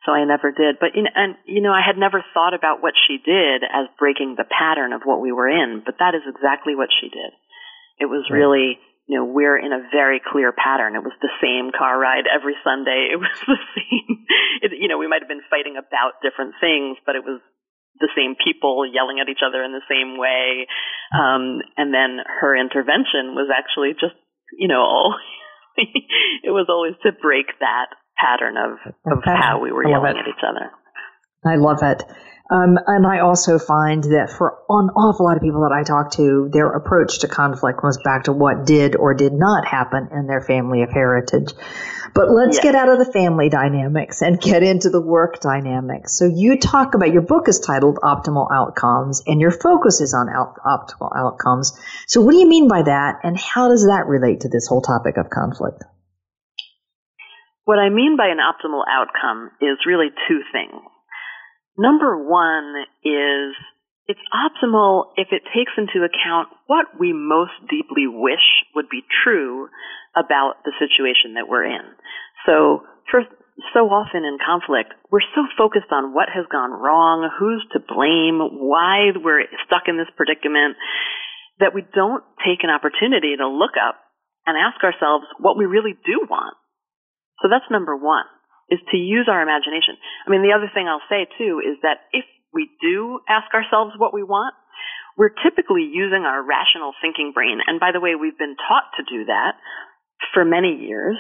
So 0.03 0.13
I 0.13 0.27
never 0.27 0.51
did. 0.51 0.83
But 0.83 0.99
you 0.99 1.07
know, 1.07 1.15
and 1.15 1.39
you 1.47 1.63
know, 1.63 1.73
I 1.73 1.81
had 1.81 1.97
never 1.97 2.25
thought 2.35 2.53
about 2.53 2.83
what 2.83 2.99
she 2.99 3.23
did 3.23 3.63
as 3.63 3.87
breaking 3.99 4.35
the 4.35 4.45
pattern 4.51 4.93
of 4.93 5.07
what 5.07 5.23
we 5.23 5.31
were 5.31 5.49
in. 5.49 5.83
But 5.87 6.03
that 6.03 6.19
is 6.19 6.27
exactly 6.27 6.75
what 6.75 6.91
she 6.91 7.09
did. 7.09 7.33
It 8.03 8.11
was 8.11 8.27
really 8.29 8.83
you 9.07 9.21
know, 9.21 9.25
we're 9.25 9.59
in 9.61 9.73
a 9.73 9.85
very 9.93 10.21
clear 10.21 10.53
pattern. 10.53 10.97
It 10.97 11.05
was 11.05 11.13
the 11.21 11.33
same 11.41 11.73
car 11.77 11.99
ride 11.99 12.25
every 12.25 12.57
Sunday. 12.65 13.09
It 13.13 13.21
was 13.21 13.37
the 13.47 13.61
same, 13.77 14.25
it, 14.63 14.73
you 14.81 14.89
know, 14.89 14.99
we 14.99 15.07
might 15.07 15.21
have 15.21 15.29
been 15.29 15.45
fighting 15.51 15.77
about 15.77 16.25
different 16.25 16.57
things, 16.61 16.97
but 17.05 17.15
it 17.15 17.23
was 17.23 17.41
the 18.01 18.11
same 18.17 18.35
people 18.35 18.85
yelling 18.87 19.21
at 19.21 19.29
each 19.29 19.43
other 19.45 19.63
in 19.63 19.73
the 19.73 19.85
same 19.89 20.19
way. 20.19 20.67
Um, 21.15 21.63
and 21.77 21.95
then 21.95 22.19
her 22.27 22.57
intervention 22.57 23.39
was 23.39 23.51
actually 23.55 23.95
just, 23.95 24.19
you 24.59 24.69
know, 24.69 24.83
all 24.83 25.15
it 25.77 26.51
was 26.51 26.67
always 26.69 26.95
to 27.03 27.13
break 27.13 27.47
that 27.61 27.95
pattern 28.19 28.57
of, 28.57 28.79
of 29.11 29.23
how 29.25 29.61
we 29.61 29.73
were 29.73 29.87
yelling 29.89 30.19
at 30.19 30.29
each 30.29 30.45
other. 30.47 30.71
I 31.45 31.57
love 31.57 31.83
it. 31.83 32.03
Um, 32.51 32.77
and 32.87 33.07
I 33.07 33.21
also 33.21 33.59
find 33.59 34.05
that 34.05 34.29
for 34.37 34.59
an 34.69 34.91
awful 34.91 35.25
lot 35.25 35.37
of 35.37 35.43
people 35.43 35.63
that 35.63 35.73
I 35.73 35.83
talk 35.83 36.13
to, 36.21 36.51
their 36.53 36.69
approach 36.69 37.21
to 37.21 37.29
conflict 37.29 37.81
comes 37.81 37.97
back 38.05 38.25
to 38.25 38.33
what 38.33 38.67
did 38.67 38.97
or 38.97 39.15
did 39.15 39.33
not 39.33 39.67
happen 39.67 40.09
in 40.13 40.27
their 40.27 40.43
family 40.43 40.83
of 40.83 40.91
heritage. 40.91 41.55
But 42.15 42.31
let's 42.31 42.57
yes. 42.57 42.63
get 42.63 42.75
out 42.75 42.91
of 42.91 42.99
the 42.99 43.11
family 43.11 43.49
dynamics 43.49 44.21
and 44.21 44.39
get 44.39 44.63
into 44.63 44.91
the 44.91 45.01
work 45.01 45.41
dynamics. 45.41 46.19
So 46.19 46.27
you 46.27 46.59
talk 46.59 46.95
about 46.95 47.13
your 47.13 47.23
book 47.23 47.49
is 47.49 47.61
titled 47.61 47.99
Optimal 48.05 48.47
Outcomes 48.53 49.23
and 49.27 49.41
your 49.41 49.51
focus 49.51 50.03
is 50.03 50.13
on 50.13 50.29
out, 50.29 50.57
optimal 50.67 51.17
outcomes. 51.17 51.73
So 52.07 52.21
what 52.21 52.33
do 52.33 52.39
you 52.39 52.49
mean 52.49 52.69
by 52.69 52.83
that 52.83 53.21
and 53.25 53.41
how 53.41 53.69
does 53.69 53.87
that 53.87 54.07
relate 54.07 54.41
to 54.41 54.51
this 54.51 54.67
whole 54.69 54.83
topic 54.83 55.17
of 55.17 55.31
conflict? 55.31 55.83
What 57.65 57.79
I 57.79 57.89
mean 57.89 58.19
by 58.19 58.29
an 58.29 58.39
optimal 58.39 58.85
outcome 58.87 59.51
is 59.63 59.79
really 59.87 60.09
two 60.29 60.43
things. 60.53 60.83
Number 61.77 62.17
one 62.17 62.85
is 63.03 63.55
it's 64.07 64.21
optimal 64.31 65.11
if 65.17 65.29
it 65.33 65.43
takes 65.55 65.73
into 65.77 66.05
account 66.05 66.49
what 66.67 67.01
we 67.01 67.13
most 67.13 67.57
deeply 67.71 68.07
wish 68.07 68.45
would 68.75 68.89
be 68.89 69.03
true 69.25 69.69
about 70.15 70.63
the 70.65 70.73
situation 70.79 71.35
that 71.35 71.49
we're 71.49 71.65
in. 71.65 71.85
So 72.47 72.83
so 73.73 73.87
often 73.87 74.27
in 74.27 74.39
conflict, 74.43 74.91
we're 75.11 75.25
so 75.35 75.47
focused 75.57 75.91
on 75.95 76.13
what 76.15 76.27
has 76.27 76.47
gone 76.51 76.75
wrong, 76.75 77.31
who's 77.39 77.63
to 77.73 77.79
blame, 77.79 78.43
why 78.43 79.15
we're 79.15 79.47
stuck 79.67 79.87
in 79.87 79.97
this 79.97 80.11
predicament, 80.19 80.75
that 81.63 81.75
we 81.75 81.87
don't 81.95 82.25
take 82.43 82.67
an 82.67 82.71
opportunity 82.75 83.39
to 83.39 83.47
look 83.47 83.79
up 83.79 83.95
and 84.47 84.59
ask 84.59 84.83
ourselves 84.83 85.25
what 85.39 85.57
we 85.57 85.71
really 85.71 85.95
do 86.05 86.27
want. 86.27 86.59
So 87.43 87.49
that's 87.49 87.71
number 87.71 87.95
one, 87.95 88.27
is 88.71 88.81
to 88.91 88.97
use 88.97 89.29
our 89.29 89.43
imagination. 89.43 89.97
I 90.27 90.31
mean, 90.31 90.43
the 90.43 90.57
other 90.57 90.71
thing 90.73 90.89
I'll 90.89 91.05
say 91.09 91.27
too 91.37 91.61
is 91.61 91.77
that 91.83 92.09
if 92.13 92.25
we 92.53 92.71
do 92.81 93.21
ask 93.29 93.53
ourselves 93.53 93.99
what 93.99 94.15
we 94.15 94.23
want, 94.23 94.55
we're 95.17 95.35
typically 95.43 95.87
using 95.87 96.27
our 96.27 96.43
rational 96.43 96.93
thinking 97.03 97.33
brain. 97.35 97.59
And 97.67 97.79
by 97.79 97.93
the 97.93 98.01
way, 98.01 98.15
we've 98.15 98.39
been 98.39 98.57
taught 98.57 98.91
to 98.99 99.03
do 99.07 99.27
that 99.27 99.55
for 100.33 100.45
many 100.45 100.75
years 100.75 101.17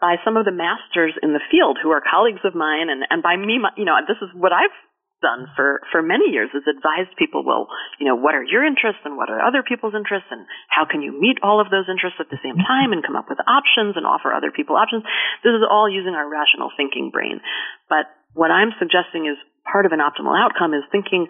by 0.00 0.16
some 0.24 0.36
of 0.36 0.44
the 0.44 0.54
masters 0.54 1.14
in 1.22 1.32
the 1.32 1.42
field 1.50 1.78
who 1.82 1.90
are 1.90 2.02
colleagues 2.02 2.44
of 2.44 2.54
mine 2.54 2.88
and, 2.88 3.02
and 3.10 3.22
by 3.22 3.36
me, 3.36 3.58
you 3.76 3.84
know, 3.84 3.98
this 4.06 4.20
is 4.22 4.30
what 4.34 4.52
I've 4.52 4.74
done 5.18 5.50
for, 5.54 5.82
for 5.90 6.02
many 6.02 6.30
years 6.30 6.50
is 6.54 6.66
advised 6.66 7.16
people, 7.18 7.42
well, 7.42 7.66
you 7.98 8.06
know, 8.06 8.14
what 8.14 8.34
are 8.34 8.44
your 8.44 8.62
interests 8.62 9.02
and 9.04 9.16
what 9.18 9.30
are 9.30 9.42
other 9.42 9.62
people's 9.66 9.94
interests 9.94 10.30
and 10.30 10.46
how 10.70 10.86
can 10.86 11.02
you 11.02 11.14
meet 11.14 11.42
all 11.42 11.60
of 11.60 11.70
those 11.70 11.90
interests 11.90 12.22
at 12.22 12.30
the 12.30 12.40
same 12.42 12.56
mm-hmm. 12.56 12.70
time 12.70 12.90
and 12.94 13.02
come 13.02 13.18
up 13.18 13.26
with 13.26 13.42
options 13.46 13.98
and 13.98 14.06
offer 14.06 14.30
other 14.30 14.54
people 14.54 14.78
options. 14.78 15.02
This 15.42 15.54
is 15.54 15.66
all 15.66 15.90
using 15.90 16.14
our 16.14 16.26
rational 16.26 16.70
thinking 16.74 17.10
brain. 17.10 17.42
But 17.90 18.06
what 18.34 18.54
I'm 18.54 18.70
suggesting 18.78 19.26
is 19.26 19.36
part 19.66 19.86
of 19.86 19.92
an 19.92 20.04
optimal 20.04 20.38
outcome 20.38 20.74
is 20.74 20.86
thinking 20.90 21.26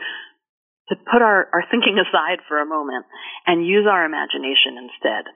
to 0.89 0.95
put 0.97 1.21
our, 1.21 1.49
our 1.53 1.65
thinking 1.69 1.97
aside 2.05 2.45
for 2.47 2.61
a 2.61 2.69
moment 2.69 3.09
and 3.49 3.65
use 3.65 3.89
our 3.89 4.05
imagination 4.05 4.77
instead. 4.77 5.29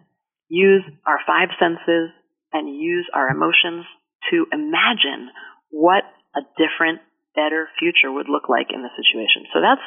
Use 0.52 0.84
our 1.08 1.16
five 1.24 1.48
senses, 1.56 2.12
and 2.52 2.68
use 2.68 3.08
our 3.14 3.28
emotions 3.28 3.84
to 4.30 4.46
imagine 4.52 5.32
what 5.70 6.04
a 6.36 6.40
different, 6.60 7.00
better 7.34 7.68
future 7.78 8.12
would 8.12 8.28
look 8.28 8.48
like 8.48 8.68
in 8.72 8.82
the 8.82 8.92
situation. 8.96 9.48
So 9.52 9.60
that's 9.60 9.84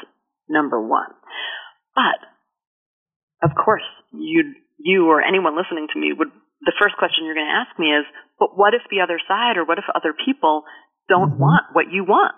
number 0.50 0.82
one. 0.82 1.14
But 1.96 2.20
of 3.44 3.52
course, 3.56 3.86
you 4.12 4.56
you 4.78 5.08
or 5.08 5.22
anyone 5.22 5.56
listening 5.56 5.88
to 5.94 6.00
me 6.00 6.12
would 6.14 6.32
the 6.62 6.76
first 6.80 6.98
question 6.98 7.26
you're 7.26 7.38
going 7.38 7.52
to 7.52 7.62
ask 7.62 7.78
me 7.78 7.94
is, 7.94 8.06
but 8.40 8.58
what 8.58 8.74
if 8.74 8.82
the 8.90 9.02
other 9.02 9.20
side 9.28 9.58
or 9.58 9.66
what 9.66 9.78
if 9.78 9.86
other 9.94 10.14
people 10.14 10.64
don't 11.08 11.38
mm-hmm. 11.38 11.46
want 11.46 11.64
what 11.74 11.92
you 11.92 12.04
want? 12.04 12.36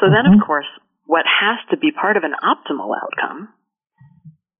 So 0.00 0.08
then 0.08 0.26
of 0.26 0.40
mm-hmm. 0.40 0.46
course, 0.46 0.70
what 1.04 1.26
has 1.26 1.58
to 1.70 1.76
be 1.76 1.92
part 1.92 2.16
of 2.16 2.24
an 2.24 2.34
optimal 2.38 2.94
outcome 2.94 3.52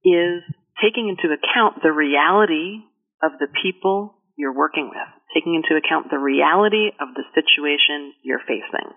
is 0.05 0.43
taking 0.83 1.09
into 1.09 1.33
account 1.33 1.83
the 1.83 1.93
reality 1.93 2.83
of 3.23 3.39
the 3.39 3.49
people 3.63 4.17
you're 4.37 4.57
working 4.57 4.89
with, 4.89 5.09
taking 5.35 5.55
into 5.55 5.77
account 5.77 6.11
the 6.11 6.19
reality 6.19 6.89
of 7.01 7.13
the 7.15 7.25
situation 7.37 8.13
you're 8.25 8.43
facing. 8.43 8.91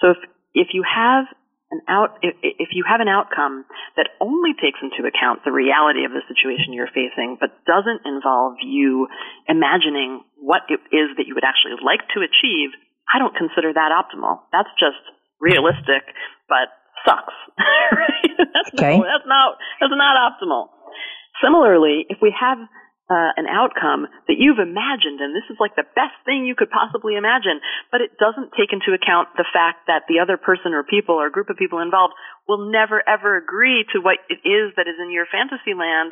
So 0.00 0.12
if, 0.12 0.20
if 0.54 0.68
you 0.72 0.84
have 0.84 1.26
an 1.70 1.80
out, 1.88 2.18
if, 2.22 2.34
if 2.42 2.70
you 2.72 2.84
have 2.86 3.00
an 3.00 3.08
outcome 3.08 3.64
that 3.96 4.08
only 4.20 4.54
takes 4.54 4.78
into 4.82 5.02
account 5.08 5.42
the 5.44 5.50
reality 5.50 6.06
of 6.06 6.12
the 6.12 6.22
situation 6.30 6.72
you're 6.72 6.90
facing, 6.92 7.36
but 7.40 7.50
doesn't 7.66 8.06
involve 8.06 8.56
you 8.62 9.08
imagining 9.48 10.22
what 10.38 10.62
it 10.68 10.80
is 10.94 11.16
that 11.18 11.26
you 11.26 11.34
would 11.34 11.46
actually 11.46 11.74
like 11.82 12.06
to 12.14 12.22
achieve, 12.22 12.70
I 13.10 13.18
don't 13.18 13.34
consider 13.34 13.72
that 13.74 13.90
optimal. 13.90 14.46
That's 14.52 14.70
just 14.78 15.02
realistic, 15.40 16.06
but 16.48 16.70
sucks. 17.04 17.34
that's, 17.58 18.70
okay. 18.74 18.98
no, 18.98 19.04
that's 19.04 19.26
not 19.26 19.58
that's 19.80 19.94
not 19.94 20.14
optimal. 20.16 20.70
Similarly, 21.42 22.06
if 22.08 22.18
we 22.22 22.32
have 22.32 22.58
uh, 23.06 23.30
an 23.38 23.46
outcome 23.46 24.10
that 24.26 24.34
you've 24.34 24.58
imagined, 24.58 25.22
and 25.22 25.30
this 25.30 25.46
is 25.46 25.62
like 25.62 25.78
the 25.78 25.86
best 25.94 26.18
thing 26.26 26.42
you 26.42 26.58
could 26.58 26.74
possibly 26.74 27.14
imagine, 27.14 27.62
but 27.94 28.02
it 28.02 28.18
doesn't 28.18 28.50
take 28.58 28.74
into 28.74 28.90
account 28.90 29.30
the 29.38 29.46
fact 29.46 29.86
that 29.86 30.10
the 30.10 30.18
other 30.18 30.34
person 30.34 30.74
or 30.74 30.82
people 30.82 31.14
or 31.14 31.30
group 31.30 31.46
of 31.46 31.54
people 31.54 31.78
involved 31.78 32.18
will 32.50 32.66
never 32.66 32.98
ever 33.06 33.38
agree 33.38 33.86
to 33.94 34.02
what 34.02 34.18
it 34.26 34.42
is 34.42 34.74
that 34.74 34.90
is 34.90 34.98
in 34.98 35.14
your 35.14 35.30
fantasy 35.30 35.70
land, 35.70 36.10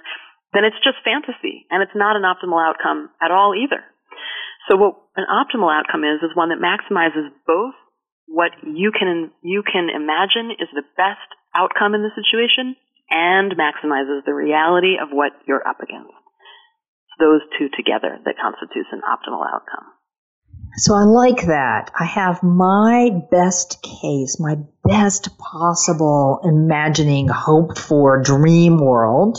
then 0.54 0.62
it's 0.62 0.78
just 0.86 1.02
fantasy, 1.02 1.66
and 1.66 1.82
it's 1.82 1.98
not 1.98 2.14
an 2.14 2.22
optimal 2.22 2.62
outcome 2.62 3.10
at 3.18 3.34
all 3.34 3.58
either. 3.58 3.82
So 4.70 4.78
what 4.78 4.94
an 5.18 5.26
optimal 5.26 5.74
outcome 5.74 6.06
is, 6.06 6.22
is 6.22 6.30
one 6.38 6.54
that 6.54 6.62
maximizes 6.62 7.34
both 7.42 7.74
what 8.26 8.54
you 8.62 8.94
can, 8.94 9.34
you 9.42 9.66
can 9.66 9.90
imagine 9.90 10.54
is 10.56 10.70
the 10.72 10.86
best 10.96 11.26
outcome 11.52 11.94
in 11.94 12.06
the 12.06 12.14
situation 12.14 12.78
and 13.10 13.52
maximizes 13.52 14.24
the 14.24 14.32
reality 14.32 14.96
of 14.96 15.10
what 15.10 15.32
you're 15.46 15.66
up 15.66 15.82
against 15.82 16.23
those 17.18 17.40
two 17.58 17.68
together 17.76 18.18
that 18.24 18.34
constitutes 18.40 18.88
an 18.92 19.00
optimal 19.00 19.44
outcome. 19.46 19.86
So 20.76 20.94
I 20.94 21.04
like 21.04 21.46
that. 21.46 21.92
I 21.98 22.04
have 22.04 22.42
my 22.42 23.10
best 23.30 23.80
case, 23.82 24.40
my 24.40 24.56
best 24.82 25.38
possible 25.38 26.40
imagining, 26.42 27.28
hoped 27.28 27.78
for 27.78 28.20
dream 28.22 28.78
world, 28.78 29.38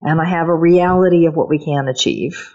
and 0.00 0.20
I 0.20 0.28
have 0.28 0.48
a 0.48 0.54
reality 0.54 1.26
of 1.26 1.34
what 1.34 1.50
we 1.50 1.62
can 1.62 1.88
achieve. 1.88 2.54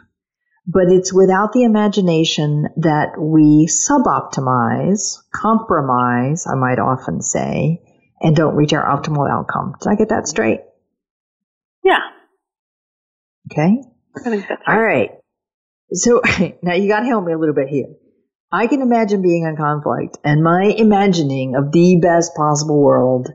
But 0.65 0.85
it's 0.89 1.13
without 1.13 1.53
the 1.53 1.63
imagination 1.63 2.67
that 2.77 3.19
we 3.19 3.67
suboptimize, 3.67 5.17
compromise, 5.33 6.47
I 6.47 6.55
might 6.55 6.79
often 6.79 7.21
say, 7.21 7.81
and 8.19 8.35
don't 8.35 8.55
reach 8.55 8.73
our 8.73 8.85
optimal 8.85 9.29
outcome. 9.29 9.73
Did 9.79 9.89
I 9.89 9.95
get 9.95 10.09
that 10.09 10.27
straight? 10.27 10.61
Yeah. 11.83 11.99
Okay. 13.51 13.81
I 14.15 14.29
think 14.29 14.47
that's 14.47 14.61
right. 14.67 14.75
All 14.75 14.83
right. 14.83 15.09
So 15.93 16.21
now 16.61 16.73
you 16.73 16.87
got 16.87 17.01
to 17.01 17.05
help 17.05 17.25
me 17.25 17.33
a 17.33 17.37
little 17.37 17.55
bit 17.55 17.67
here. 17.67 17.87
I 18.51 18.67
can 18.67 18.81
imagine 18.81 19.21
being 19.21 19.43
in 19.43 19.55
conflict, 19.55 20.17
and 20.25 20.43
my 20.43 20.63
imagining 20.63 21.55
of 21.55 21.71
the 21.71 21.99
best 22.01 22.35
possible 22.35 22.81
world 22.81 23.29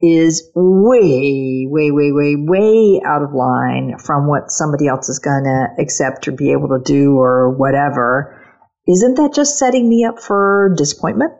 is 0.00 0.50
way, 0.54 1.66
way, 1.68 1.90
way, 1.90 2.12
way, 2.12 2.36
way 2.36 3.02
out 3.04 3.22
of 3.22 3.34
line 3.34 3.98
from 3.98 4.26
what 4.26 4.50
somebody 4.50 4.88
else 4.88 5.08
is 5.08 5.18
going 5.18 5.44
to 5.44 5.82
accept 5.82 6.28
or 6.28 6.32
be 6.32 6.52
able 6.52 6.68
to 6.68 6.80
do 6.82 7.18
or 7.18 7.50
whatever. 7.50 8.42
Isn't 8.86 9.16
that 9.16 9.34
just 9.34 9.58
setting 9.58 9.88
me 9.88 10.04
up 10.04 10.20
for 10.20 10.74
disappointment? 10.76 11.32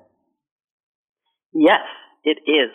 Yes, 1.55 1.81
it 2.25 2.39
is. 2.47 2.73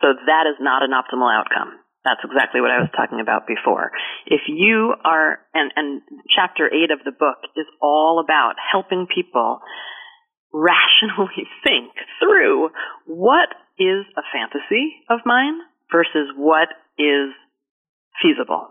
So 0.00 0.08
that 0.26 0.46
is 0.48 0.56
not 0.60 0.82
an 0.82 0.90
optimal 0.90 1.32
outcome. 1.32 1.78
That's 2.04 2.20
exactly 2.22 2.60
what 2.60 2.70
I 2.70 2.84
was 2.84 2.92
talking 2.92 3.20
about 3.20 3.46
before. 3.48 3.92
If 4.26 4.42
you 4.46 4.92
are, 5.04 5.40
and, 5.54 5.72
and 5.74 6.02
chapter 6.28 6.68
eight 6.68 6.92
of 6.92 7.00
the 7.04 7.16
book 7.16 7.48
is 7.56 7.64
all 7.80 8.20
about 8.22 8.60
helping 8.60 9.06
people 9.08 9.60
rationally 10.52 11.48
think 11.64 11.90
through 12.20 12.68
what 13.06 13.48
is 13.80 14.04
a 14.16 14.22
fantasy 14.30 15.00
of 15.08 15.20
mine 15.24 15.58
versus 15.90 16.28
what 16.36 16.68
is 16.98 17.32
feasible. 18.20 18.68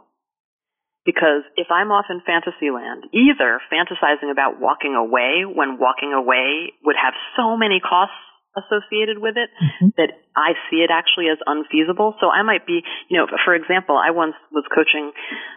Because 1.04 1.44
if 1.58 1.68
I'm 1.68 1.92
off 1.92 2.06
in 2.10 2.22
fantasy 2.24 2.72
land, 2.72 3.12
either 3.12 3.60
fantasizing 3.68 4.32
about 4.32 4.62
walking 4.62 4.96
away 4.96 5.44
when 5.44 5.76
walking 5.78 6.14
away 6.14 6.72
would 6.86 6.96
have 6.96 7.14
so 7.36 7.58
many 7.58 7.82
costs 7.82 8.16
associated 8.54 9.18
with 9.18 9.36
it 9.38 9.50
mm-hmm. 9.50 9.90
that 9.98 10.14
I 10.38 10.54
see 10.70 10.86
it 10.86 10.94
actually 10.94 11.30
as 11.30 11.42
unfeasible. 11.46 12.16
So 12.22 12.30
I 12.30 12.42
might 12.42 12.66
be, 12.66 12.82
you 13.10 13.18
know, 13.18 13.26
for 13.46 13.54
example, 13.54 13.98
I 13.98 14.12
once 14.12 14.38
was 14.52 14.66
coaching 14.74 15.12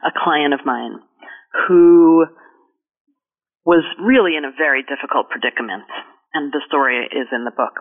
a 0.05 0.13
client 0.13 0.55
of 0.55 0.65
mine 0.65 1.01
who 1.69 2.27
was 3.65 3.85
really 3.99 4.37
in 4.37 4.45
a 4.45 4.55
very 4.55 4.87
difficult 4.87 5.29
predicament. 5.29 5.85
And 6.33 6.53
the 6.53 6.63
story 6.69 7.05
is 7.05 7.29
in 7.33 7.45
the 7.45 7.55
book. 7.55 7.81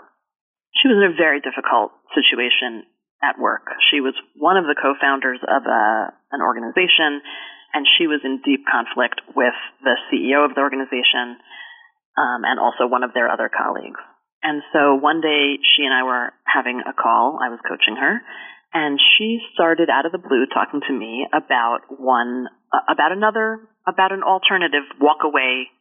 She 0.81 0.87
was 0.87 0.99
in 0.99 1.11
a 1.11 1.15
very 1.15 1.39
difficult 1.39 1.91
situation 2.11 2.83
at 3.23 3.39
work. 3.39 3.67
She 3.91 4.01
was 4.01 4.15
one 4.35 4.57
of 4.57 4.65
the 4.67 4.75
co-founders 4.75 5.39
of 5.43 5.63
a, 5.63 6.11
an 6.31 6.41
organization 6.43 7.23
and 7.75 7.83
she 7.99 8.07
was 8.07 8.23
in 8.23 8.39
deep 8.43 8.63
conflict 8.63 9.19
with 9.35 9.55
the 9.83 9.95
CEO 10.07 10.47
of 10.47 10.55
the 10.55 10.63
organization 10.63 11.35
um, 12.15 12.47
and 12.47 12.59
also 12.59 12.87
one 12.87 13.03
of 13.03 13.11
their 13.11 13.27
other 13.27 13.51
colleagues. 13.51 13.99
And 14.45 14.61
so 14.69 14.93
one 14.93 15.25
day 15.25 15.57
she 15.73 15.81
and 15.81 15.93
I 15.93 16.05
were 16.05 16.29
having 16.45 16.77
a 16.85 16.93
call. 16.93 17.41
I 17.41 17.49
was 17.49 17.57
coaching 17.65 17.97
her 17.97 18.21
and 18.75 18.99
she 18.99 19.39
started 19.55 19.89
out 19.89 20.05
of 20.05 20.11
the 20.11 20.21
blue 20.21 20.45
talking 20.51 20.83
to 20.85 20.93
me 20.93 21.25
about 21.31 21.87
one, 21.87 22.45
about 22.69 23.15
another, 23.15 23.63
about 23.87 24.11
an 24.11 24.21
alternative 24.21 24.83
walk 24.99 25.23
away 25.23 25.71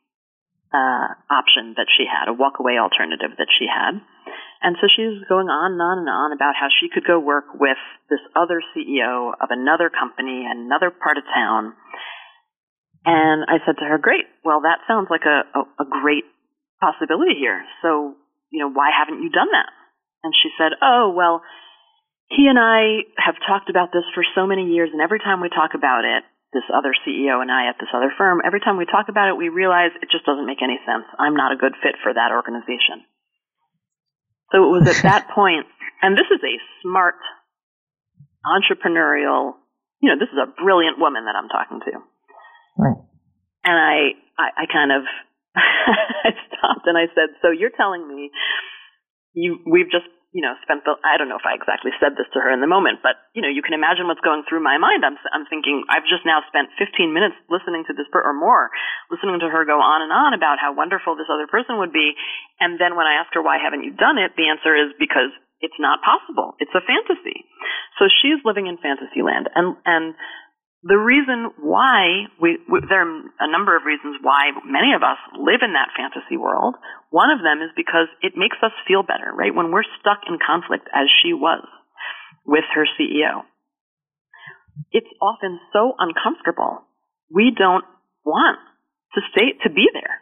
uh, 0.73 1.13
option 1.27 1.75
that 1.75 1.91
she 1.91 2.07
had, 2.07 2.31
a 2.31 2.33
walk 2.33 2.63
away 2.63 2.79
alternative 2.79 3.37
that 3.37 3.51
she 3.53 3.67
had. 3.67 4.01
And 4.63 4.79
so 4.81 4.87
she 4.89 5.05
was 5.11 5.27
going 5.29 5.51
on 5.51 5.77
and 5.77 5.83
on 5.83 5.99
and 6.01 6.09
on 6.09 6.33
about 6.33 6.55
how 6.55 6.71
she 6.71 6.89
could 6.89 7.05
go 7.05 7.19
work 7.21 7.53
with 7.59 7.77
this 8.09 8.23
other 8.33 8.63
CEO 8.73 9.35
of 9.43 9.51
another 9.51 9.91
company 9.91 10.47
another 10.49 10.89
part 10.89 11.19
of 11.19 11.25
town. 11.35 11.75
And 13.05 13.45
I 13.45 13.59
said 13.67 13.77
to 13.77 13.85
her, 13.85 13.99
great. 13.99 14.25
Well, 14.47 14.63
that 14.63 14.81
sounds 14.89 15.11
like 15.11 15.29
a, 15.29 15.45
a, 15.53 15.63
a 15.85 15.87
great 16.01 16.25
possibility 16.81 17.37
here. 17.37 17.61
So 17.83 18.17
you 18.55 18.63
know, 18.63 18.71
why 18.71 18.95
haven't 18.95 19.19
you 19.19 19.35
done 19.35 19.51
that? 19.51 19.75
And 20.23 20.31
she 20.31 20.55
said, 20.55 20.79
oh, 20.79 21.11
well, 21.11 21.43
he 22.31 22.47
and 22.47 22.55
I 22.55 23.03
have 23.19 23.35
talked 23.43 23.67
about 23.67 23.91
this 23.91 24.07
for 24.15 24.23
so 24.39 24.47
many 24.47 24.71
years, 24.71 24.95
and 24.95 25.03
every 25.03 25.19
time 25.19 25.43
we 25.43 25.51
talk 25.51 25.75
about 25.75 26.07
it, 26.07 26.23
this 26.55 26.63
other 26.71 26.95
CEO 27.03 27.43
and 27.43 27.51
I 27.51 27.67
at 27.67 27.83
this 27.83 27.91
other 27.91 28.15
firm, 28.17 28.39
every 28.47 28.63
time 28.63 28.79
we 28.79 28.87
talk 28.87 29.11
about 29.11 29.29
it, 29.29 29.35
we 29.35 29.51
realize 29.51 29.91
it 29.99 30.09
just 30.15 30.25
doesn't 30.25 30.47
make 30.47 30.63
any 30.63 30.79
sense. 30.87 31.03
I'm 31.19 31.35
not 31.35 31.51
a 31.51 31.59
good 31.59 31.75
fit 31.83 31.99
for 31.99 32.15
that 32.15 32.31
organization. 32.31 33.03
So 34.55 34.63
it 34.63 34.71
was 34.71 34.87
at 34.87 35.03
that 35.11 35.35
point, 35.35 35.67
and 36.01 36.15
this 36.15 36.31
is 36.31 36.39
a 36.39 36.55
smart, 36.81 37.19
entrepreneurial, 38.47 39.59
you 39.99 40.15
know, 40.15 40.17
this 40.17 40.31
is 40.31 40.39
a 40.39 40.47
brilliant 40.63 41.03
woman 41.03 41.27
that 41.27 41.35
I'm 41.35 41.51
talking 41.51 41.83
to. 41.91 41.93
Right. 42.79 43.03
And 43.67 43.75
I, 43.75 44.15
I, 44.39 44.47
I 44.63 44.65
kind 44.71 44.95
of, 44.95 45.03
I 45.57 46.31
stopped 46.51 46.87
and 46.87 46.99
I 46.99 47.07
said, 47.15 47.35
so 47.43 47.51
you're 47.51 47.75
telling 47.75 48.07
me 48.07 48.31
you, 49.35 49.59
we've 49.67 49.91
just 49.91 50.07
you 50.35 50.43
know, 50.43 50.59
spent 50.67 50.83
the, 50.83 50.99
I 51.07 51.15
don't 51.15 51.31
know 51.31 51.39
if 51.39 51.47
I 51.47 51.55
exactly 51.55 51.95
said 52.03 52.19
this 52.19 52.27
to 52.35 52.43
her 52.43 52.51
in 52.51 52.59
the 52.59 52.67
moment, 52.67 53.07
but, 53.07 53.15
you 53.39 53.41
know, 53.41 53.47
you 53.47 53.63
can 53.63 53.71
imagine 53.71 54.11
what's 54.11 54.21
going 54.27 54.43
through 54.51 54.67
my 54.67 54.83
mind. 54.83 55.07
I'm, 55.07 55.15
I'm 55.31 55.47
thinking, 55.47 55.87
I've 55.87 56.11
just 56.11 56.27
now 56.27 56.43
spent 56.51 56.75
15 56.75 57.15
minutes 57.15 57.39
listening 57.47 57.87
to 57.87 57.95
this, 57.95 58.11
per, 58.11 58.19
or 58.19 58.35
more, 58.35 58.75
listening 59.15 59.39
to 59.39 59.47
her 59.47 59.63
go 59.63 59.79
on 59.79 60.03
and 60.03 60.11
on 60.11 60.35
about 60.35 60.59
how 60.59 60.75
wonderful 60.75 61.15
this 61.15 61.31
other 61.31 61.47
person 61.47 61.79
would 61.79 61.95
be. 61.95 62.19
And 62.59 62.83
then 62.83 62.99
when 62.99 63.07
I 63.07 63.23
asked 63.23 63.39
her, 63.39 63.47
why 63.47 63.63
haven't 63.63 63.87
you 63.87 63.95
done 63.95 64.19
it? 64.19 64.35
The 64.35 64.51
answer 64.51 64.75
is 64.75 64.91
because 64.99 65.31
it's 65.63 65.79
not 65.79 66.03
possible. 66.03 66.59
It's 66.59 66.75
a 66.75 66.83
fantasy. 66.83 67.47
So 68.03 68.11
she's 68.11 68.43
living 68.43 68.67
in 68.67 68.75
fantasy 68.83 69.23
land. 69.23 69.47
And, 69.55 69.79
and 69.87 70.19
the 70.85 71.01
reason 71.01 71.49
why 71.65 72.29
we, 72.37 72.61
we, 72.69 72.85
there 72.85 73.09
are 73.09 73.25
a 73.41 73.49
number 73.49 73.73
of 73.73 73.89
reasons 73.89 74.21
why 74.21 74.53
many 74.69 74.93
of 74.93 75.01
us 75.01 75.17
live 75.33 75.65
in 75.65 75.73
that 75.73 75.97
fantasy 75.97 76.37
world. 76.37 76.77
One 77.09 77.33
of 77.33 77.41
them 77.41 77.65
is 77.65 77.73
because 77.73 78.13
it 78.21 78.37
makes 78.37 78.61
us 78.61 78.77
feel 78.85 79.01
better, 79.01 79.33
right? 79.33 79.57
When 79.57 79.73
we're 79.73 79.89
stuck 80.05 80.29
in 80.29 80.37
conflict 80.37 80.85
as 80.93 81.09
she 81.09 81.33
was 81.33 81.65
with 82.45 82.69
her 82.77 82.85
CEO, 83.01 83.49
it's 84.93 85.09
often 85.25 85.57
so 85.73 85.97
uncomfortable. 85.97 86.85
We 87.33 87.49
don't 87.57 87.89
want 88.21 88.61
to 89.17 89.25
stay, 89.33 89.57
to 89.65 89.73
be 89.73 89.89
there. 89.89 90.21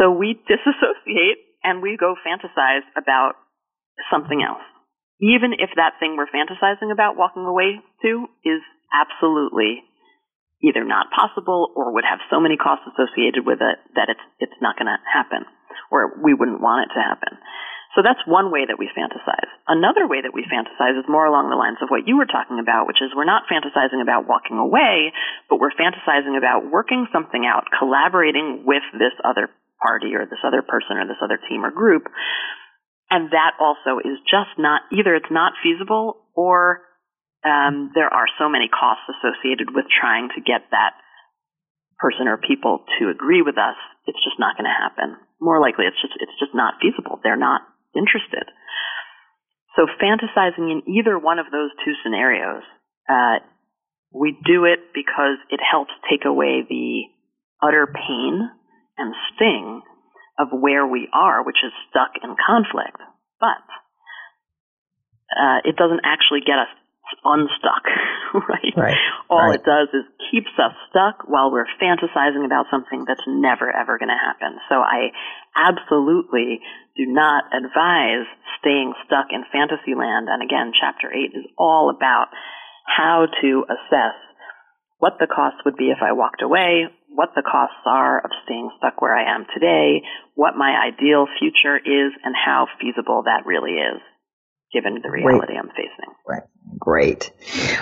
So 0.00 0.08
we 0.08 0.40
disassociate 0.48 1.44
and 1.60 1.84
we 1.84 2.00
go 2.00 2.16
fantasize 2.24 2.88
about 2.96 3.36
something 4.08 4.40
else. 4.40 4.64
Even 5.20 5.52
if 5.52 5.68
that 5.76 6.00
thing 6.00 6.16
we're 6.16 6.32
fantasizing 6.32 6.88
about 6.88 7.20
walking 7.20 7.44
away 7.44 7.76
to 8.02 8.26
is 8.40 8.64
absolutely 8.92 9.82
either 10.62 10.84
not 10.84 11.10
possible 11.10 11.72
or 11.74 11.92
would 11.92 12.06
have 12.06 12.22
so 12.30 12.38
many 12.38 12.56
costs 12.56 12.86
associated 12.86 13.44
with 13.44 13.58
it 13.58 13.78
that 13.98 14.08
it's 14.08 14.22
it's 14.38 14.60
not 14.62 14.78
going 14.78 14.86
to 14.86 14.98
happen 15.02 15.42
or 15.90 16.22
we 16.22 16.32
wouldn't 16.32 16.62
want 16.62 16.86
it 16.86 16.94
to 16.94 17.02
happen. 17.02 17.36
So 17.92 18.00
that's 18.00 18.24
one 18.24 18.48
way 18.48 18.64
that 18.64 18.80
we 18.80 18.88
fantasize. 18.96 19.52
Another 19.68 20.08
way 20.08 20.24
that 20.24 20.32
we 20.32 20.48
fantasize 20.48 20.96
is 20.96 21.04
more 21.12 21.28
along 21.28 21.52
the 21.52 21.60
lines 21.60 21.76
of 21.84 21.92
what 21.92 22.08
you 22.08 22.16
were 22.16 22.30
talking 22.30 22.56
about, 22.56 22.88
which 22.88 23.04
is 23.04 23.12
we're 23.12 23.28
not 23.28 23.44
fantasizing 23.52 24.00
about 24.00 24.24
walking 24.24 24.56
away, 24.56 25.12
but 25.52 25.60
we're 25.60 25.76
fantasizing 25.76 26.40
about 26.40 26.72
working 26.72 27.04
something 27.12 27.44
out, 27.44 27.68
collaborating 27.76 28.64
with 28.64 28.82
this 28.96 29.12
other 29.20 29.52
party 29.76 30.16
or 30.16 30.24
this 30.24 30.40
other 30.40 30.64
person 30.64 30.96
or 30.96 31.04
this 31.04 31.20
other 31.20 31.36
team 31.50 31.68
or 31.68 31.70
group. 31.70 32.08
And 33.12 33.28
that 33.36 33.60
also 33.60 34.00
is 34.00 34.16
just 34.24 34.56
not, 34.56 34.88
either 34.88 35.12
it's 35.12 35.28
not 35.28 35.52
feasible 35.60 36.24
or 36.32 36.80
um, 37.42 37.90
there 37.94 38.08
are 38.08 38.26
so 38.38 38.48
many 38.48 38.70
costs 38.70 39.06
associated 39.10 39.74
with 39.74 39.86
trying 39.90 40.30
to 40.34 40.40
get 40.40 40.70
that 40.70 40.94
person 41.98 42.26
or 42.26 42.38
people 42.38 42.86
to 42.98 43.10
agree 43.10 43.42
with 43.42 43.58
us. 43.58 43.78
It's 44.06 44.22
just 44.22 44.38
not 44.38 44.58
going 44.58 44.66
to 44.66 44.74
happen. 44.74 45.18
More 45.40 45.60
likely, 45.60 45.86
it's 45.86 45.98
just 46.02 46.14
it's 46.18 46.38
just 46.38 46.54
not 46.54 46.78
feasible. 46.82 47.18
They're 47.22 47.38
not 47.38 47.62
interested. 47.94 48.46
So 49.74 49.86
fantasizing 49.86 50.70
in 50.70 50.82
either 50.86 51.18
one 51.18 51.38
of 51.38 51.46
those 51.50 51.70
two 51.84 51.94
scenarios, 52.02 52.62
uh, 53.08 53.40
we 54.12 54.36
do 54.44 54.64
it 54.66 54.92
because 54.94 55.40
it 55.50 55.60
helps 55.62 55.92
take 56.10 56.26
away 56.26 56.62
the 56.68 57.08
utter 57.62 57.86
pain 57.86 58.50
and 58.98 59.14
sting 59.34 59.82
of 60.38 60.48
where 60.52 60.86
we 60.86 61.08
are, 61.12 61.44
which 61.44 61.58
is 61.64 61.72
stuck 61.88 62.12
in 62.22 62.36
conflict. 62.36 63.00
But 63.40 63.64
uh, 65.32 65.58
it 65.64 65.76
doesn't 65.76 66.04
actually 66.04 66.40
get 66.44 66.58
us 66.58 66.72
unstuck, 67.24 67.84
right? 68.34 68.74
Right. 68.76 69.00
All 69.28 69.48
right. 69.48 69.60
it 69.60 69.64
does 69.64 69.88
is 69.92 70.06
keeps 70.30 70.52
us 70.58 70.72
stuck 70.90 71.28
while 71.28 71.52
we're 71.52 71.68
fantasizing 71.80 72.44
about 72.44 72.66
something 72.70 73.04
that's 73.06 73.24
never 73.26 73.70
ever 73.70 73.98
going 73.98 74.12
to 74.12 74.18
happen. 74.18 74.58
So 74.68 74.76
I 74.76 75.12
absolutely 75.56 76.60
do 76.96 77.06
not 77.06 77.44
advise 77.52 78.26
staying 78.60 78.94
stuck 79.06 79.28
in 79.30 79.44
fantasy 79.52 79.94
land. 79.96 80.28
And 80.28 80.42
again, 80.42 80.72
chapter 80.78 81.12
eight 81.12 81.36
is 81.36 81.46
all 81.58 81.90
about 81.90 82.28
how 82.86 83.26
to 83.40 83.64
assess 83.68 84.16
what 84.98 85.18
the 85.18 85.26
cost 85.26 85.56
would 85.64 85.76
be 85.76 85.90
if 85.90 85.98
I 86.00 86.12
walked 86.12 86.42
away, 86.42 86.86
what 87.08 87.30
the 87.34 87.42
costs 87.42 87.82
are 87.86 88.24
of 88.24 88.30
staying 88.44 88.70
stuck 88.78 89.02
where 89.02 89.14
I 89.14 89.34
am 89.34 89.46
today, 89.52 90.02
what 90.34 90.56
my 90.56 90.72
ideal 90.78 91.26
future 91.40 91.76
is, 91.76 92.12
and 92.22 92.34
how 92.36 92.68
feasible 92.80 93.24
that 93.26 93.44
really 93.44 93.72
is 93.72 94.00
given 94.72 95.00
the 95.02 95.10
reality 95.10 95.54
I'm 95.58 95.68
facing. 95.68 96.14
Right. 96.26 96.42
Great. 96.78 97.30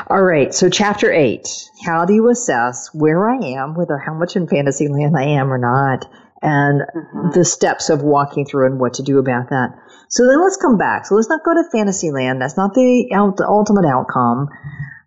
All 0.09 0.23
right. 0.23 0.53
So 0.53 0.69
chapter 0.69 1.13
eight, 1.13 1.49
how 1.85 2.05
do 2.05 2.15
you 2.15 2.29
assess 2.31 2.91
where 2.93 3.31
I 3.31 3.37
am, 3.37 3.75
whether 3.75 3.97
how 3.99 4.15
much 4.15 4.37
in 4.37 4.49
fantasy 4.49 4.89
land 4.89 5.17
I 5.17 5.25
am 5.39 5.53
or 5.53 5.59
not, 5.59 6.07
and 6.43 6.83
Mm-hmm. 6.83 7.31
the 7.39 7.45
steps 7.45 7.91
of 7.91 8.03
walking 8.03 8.47
through 8.47 8.67
and 8.67 8.81
what 8.81 8.95
to 8.95 9.03
do 9.03 9.19
about 9.19 9.51
that. 9.51 9.75
So 10.09 10.27
then 10.27 10.43
let's 10.43 10.57
come 10.57 10.79
back. 10.79 11.07
So 11.07 11.15
let's 11.15 11.29
not 11.29 11.45
go 11.45 11.55
to 11.55 11.69
fantasy 11.71 12.11
land. 12.11 12.41
That's 12.41 12.57
not 12.57 12.73
the, 12.75 13.11
out, 13.15 13.37
the 13.37 13.47
ultimate 13.47 13.85
outcome. 13.85 14.49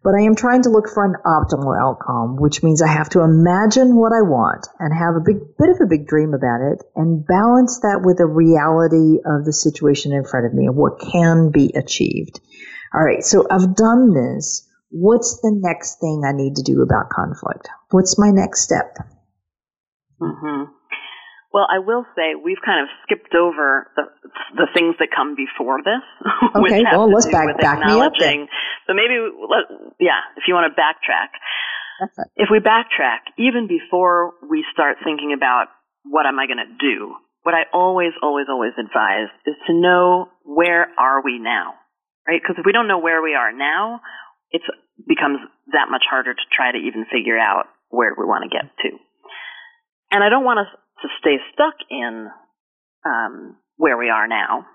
But 0.03 0.15
I 0.15 0.23
am 0.23 0.35
trying 0.35 0.63
to 0.63 0.69
look 0.69 0.89
for 0.89 1.05
an 1.05 1.15
optimal 1.25 1.79
outcome, 1.79 2.35
which 2.35 2.61
means 2.61 2.81
I 2.81 2.89
have 2.89 3.09
to 3.09 3.21
imagine 3.21 3.95
what 3.95 4.11
I 4.11 4.21
want 4.21 4.67
and 4.77 4.93
have 4.93 5.15
a 5.15 5.23
big 5.23 5.39
bit 5.57 5.69
of 5.69 5.79
a 5.81 5.87
big 5.87 6.07
dream 6.07 6.33
about 6.33 6.59
it 6.59 6.83
and 6.95 7.25
balance 7.25 7.79
that 7.79 8.01
with 8.03 8.17
the 8.17 8.25
reality 8.25 9.19
of 9.25 9.45
the 9.45 9.53
situation 9.53 10.11
in 10.11 10.25
front 10.25 10.45
of 10.45 10.53
me 10.53 10.65
and 10.65 10.75
what 10.75 10.99
can 10.99 11.51
be 11.51 11.71
achieved. 11.73 12.41
All 12.93 13.03
right. 13.03 13.23
So 13.23 13.47
I've 13.49 13.75
done 13.75 14.13
this. 14.13 14.67
What's 14.89 15.39
the 15.41 15.51
next 15.55 15.99
thing 16.01 16.23
I 16.27 16.33
need 16.33 16.57
to 16.57 16.63
do 16.63 16.81
about 16.81 17.09
conflict? 17.09 17.69
What's 17.89 18.19
my 18.19 18.29
next 18.29 18.61
step? 18.61 18.97
hmm 20.19 20.63
Well, 21.53 21.67
I 21.69 21.77
will 21.79 22.03
say 22.17 22.33
we've 22.33 22.61
kind 22.65 22.81
of 22.81 22.89
skipped 23.05 23.35
over 23.37 23.85
the 23.95 24.09
the 24.57 24.67
things 24.73 24.95
that 24.97 25.09
come 25.15 25.35
before 25.37 25.79
this. 25.85 26.01
Okay, 26.53 26.81
well, 26.83 27.09
let's 27.09 27.25
back- 27.29 27.57
back 27.61 27.79
me 27.79 27.85
up 28.01 28.13
acknowledging. 28.13 28.47
So 28.87 28.93
maybe, 28.93 29.15
let, 29.21 29.69
yeah, 29.99 30.21
if 30.35 30.43
you 30.47 30.53
want 30.53 30.69
to 30.69 30.75
backtrack, 30.75 31.29
if 32.35 32.49
we 32.51 32.59
backtrack, 32.59 33.31
even 33.37 33.67
before 33.67 34.33
we 34.49 34.65
start 34.73 34.97
thinking 35.03 35.33
about 35.33 35.67
what 36.03 36.25
am 36.25 36.37
I 36.39 36.47
going 36.47 36.61
to 36.61 36.73
do, 36.77 37.15
what 37.43 37.53
I 37.55 37.63
always, 37.73 38.11
always, 38.21 38.47
always 38.49 38.73
advise 38.77 39.29
is 39.45 39.55
to 39.67 39.73
know 39.73 40.29
where 40.43 40.87
are 40.97 41.23
we 41.23 41.39
now, 41.39 41.75
right? 42.27 42.41
Because 42.41 42.57
if 42.57 42.65
we 42.65 42.71
don't 42.71 42.87
know 42.87 42.99
where 42.99 43.21
we 43.21 43.35
are 43.35 43.51
now, 43.53 44.01
it 44.51 44.61
becomes 45.07 45.39
that 45.71 45.87
much 45.89 46.03
harder 46.09 46.33
to 46.33 46.45
try 46.55 46.71
to 46.71 46.77
even 46.77 47.05
figure 47.11 47.37
out 47.37 47.65
where 47.89 48.13
we 48.17 48.25
want 48.25 48.43
to 48.43 48.49
get 48.49 48.69
to. 48.83 48.97
And 50.11 50.23
I 50.23 50.29
don't 50.29 50.43
want 50.43 50.59
us 50.59 50.71
to 51.03 51.07
stay 51.19 51.37
stuck 51.53 51.75
in 51.91 52.31
um, 53.05 53.57
where 53.77 53.97
we 53.97 54.09
are 54.09 54.27
now. 54.27 54.65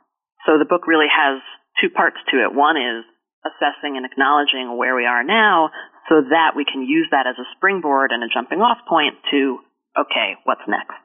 So 0.47 0.59
the 0.61 0.69
book 0.69 0.87
really 0.87 1.11
has 1.11 1.41
two 1.81 1.91
parts 1.91 2.17
to 2.31 2.45
it. 2.45 2.55
One 2.55 2.77
is 2.77 3.05
assessing 3.45 3.97
and 3.97 4.05
acknowledging 4.05 4.77
where 4.77 4.95
we 4.95 5.07
are 5.07 5.25
now 5.25 5.71
so 6.09 6.23
that 6.31 6.57
we 6.57 6.65
can 6.65 6.83
use 6.83 7.09
that 7.11 7.27
as 7.27 7.37
a 7.39 7.47
springboard 7.57 8.13
and 8.13 8.23
a 8.23 8.29
jumping 8.33 8.61
off 8.61 8.79
point 8.89 9.15
to, 9.31 9.59
okay, 9.97 10.37
what's 10.45 10.65
next? 10.69 10.97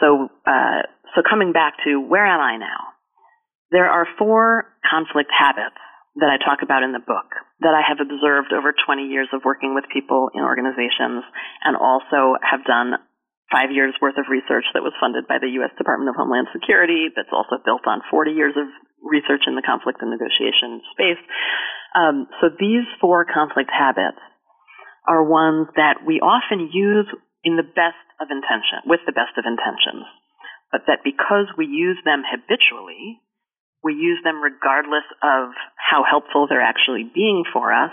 So, 0.00 0.28
uh, 0.46 0.88
so 1.14 1.22
coming 1.22 1.52
back 1.52 1.74
to 1.84 2.00
where 2.00 2.26
am 2.26 2.40
I 2.40 2.56
now? 2.56 2.92
There 3.70 3.88
are 3.88 4.06
four 4.18 4.68
conflict 4.84 5.30
habits 5.32 5.80
that 6.16 6.28
I 6.28 6.36
talk 6.36 6.60
about 6.60 6.82
in 6.82 6.92
the 6.92 7.00
book 7.00 7.32
that 7.60 7.72
I 7.72 7.80
have 7.80 7.96
observed 7.96 8.52
over 8.52 8.74
20 8.76 9.08
years 9.08 9.28
of 9.32 9.40
working 9.44 9.74
with 9.74 9.84
people 9.88 10.28
in 10.34 10.44
organizations 10.44 11.24
and 11.64 11.76
also 11.76 12.36
have 12.44 12.64
done 12.68 13.00
five 13.52 13.68
years 13.70 13.92
worth 14.00 14.16
of 14.16 14.32
research 14.32 14.64
that 14.72 14.82
was 14.82 14.96
funded 14.96 15.28
by 15.28 15.36
the 15.36 15.52
U.S. 15.60 15.70
Department 15.76 16.08
of 16.08 16.16
Homeland 16.16 16.48
Security 16.50 17.12
that's 17.12 17.30
also 17.30 17.60
built 17.60 17.84
on 17.84 18.00
40 18.08 18.32
years 18.32 18.56
of 18.56 18.66
research 19.04 19.44
in 19.46 19.54
the 19.54 19.62
conflict 19.62 20.00
and 20.00 20.10
negotiation 20.10 20.80
space. 20.96 21.20
Um, 21.92 22.26
so 22.40 22.48
these 22.48 22.88
four 22.98 23.28
conflict 23.28 23.68
habits 23.68 24.18
are 25.04 25.22
ones 25.22 25.68
that 25.76 26.00
we 26.06 26.24
often 26.24 26.72
use 26.72 27.06
in 27.44 27.60
the 27.60 27.66
best 27.66 28.00
of 28.22 28.30
intention, 28.30 28.86
with 28.86 29.02
the 29.04 29.12
best 29.12 29.34
of 29.36 29.44
intentions, 29.44 30.06
but 30.70 30.86
that 30.86 31.02
because 31.04 31.50
we 31.58 31.66
use 31.66 31.98
them 32.06 32.22
habitually, 32.22 33.18
we 33.82 33.98
use 33.98 34.22
them 34.22 34.40
regardless 34.40 35.04
of 35.20 35.50
how 35.74 36.06
helpful 36.06 36.46
they're 36.46 36.62
actually 36.62 37.02
being 37.02 37.42
for 37.52 37.74
us, 37.74 37.90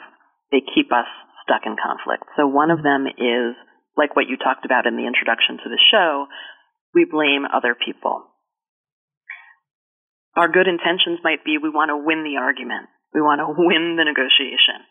they 0.53 0.61
keep 0.61 0.93
us 0.93 1.09
stuck 1.43 1.65
in 1.65 1.75
conflict. 1.81 2.29
So 2.37 2.45
one 2.45 2.69
of 2.69 2.85
them 2.85 3.09
is, 3.09 3.57
like 3.99 4.15
what 4.15 4.31
you 4.31 4.39
talked 4.39 4.63
about 4.63 4.87
in 4.87 4.95
the 4.95 5.03
introduction 5.03 5.59
to 5.59 5.67
the 5.67 5.81
show, 5.91 6.31
we 6.95 7.03
blame 7.03 7.43
other 7.43 7.75
people. 7.75 8.23
Our 10.39 10.47
good 10.47 10.71
intentions 10.71 11.19
might 11.19 11.43
be 11.43 11.59
we 11.59 11.67
want 11.67 11.91
to 11.91 11.99
win 11.99 12.23
the 12.23 12.39
argument. 12.39 12.87
We 13.11 13.19
want 13.19 13.43
to 13.43 13.51
win 13.59 13.99
the 13.99 14.07
negotiation. 14.07 14.87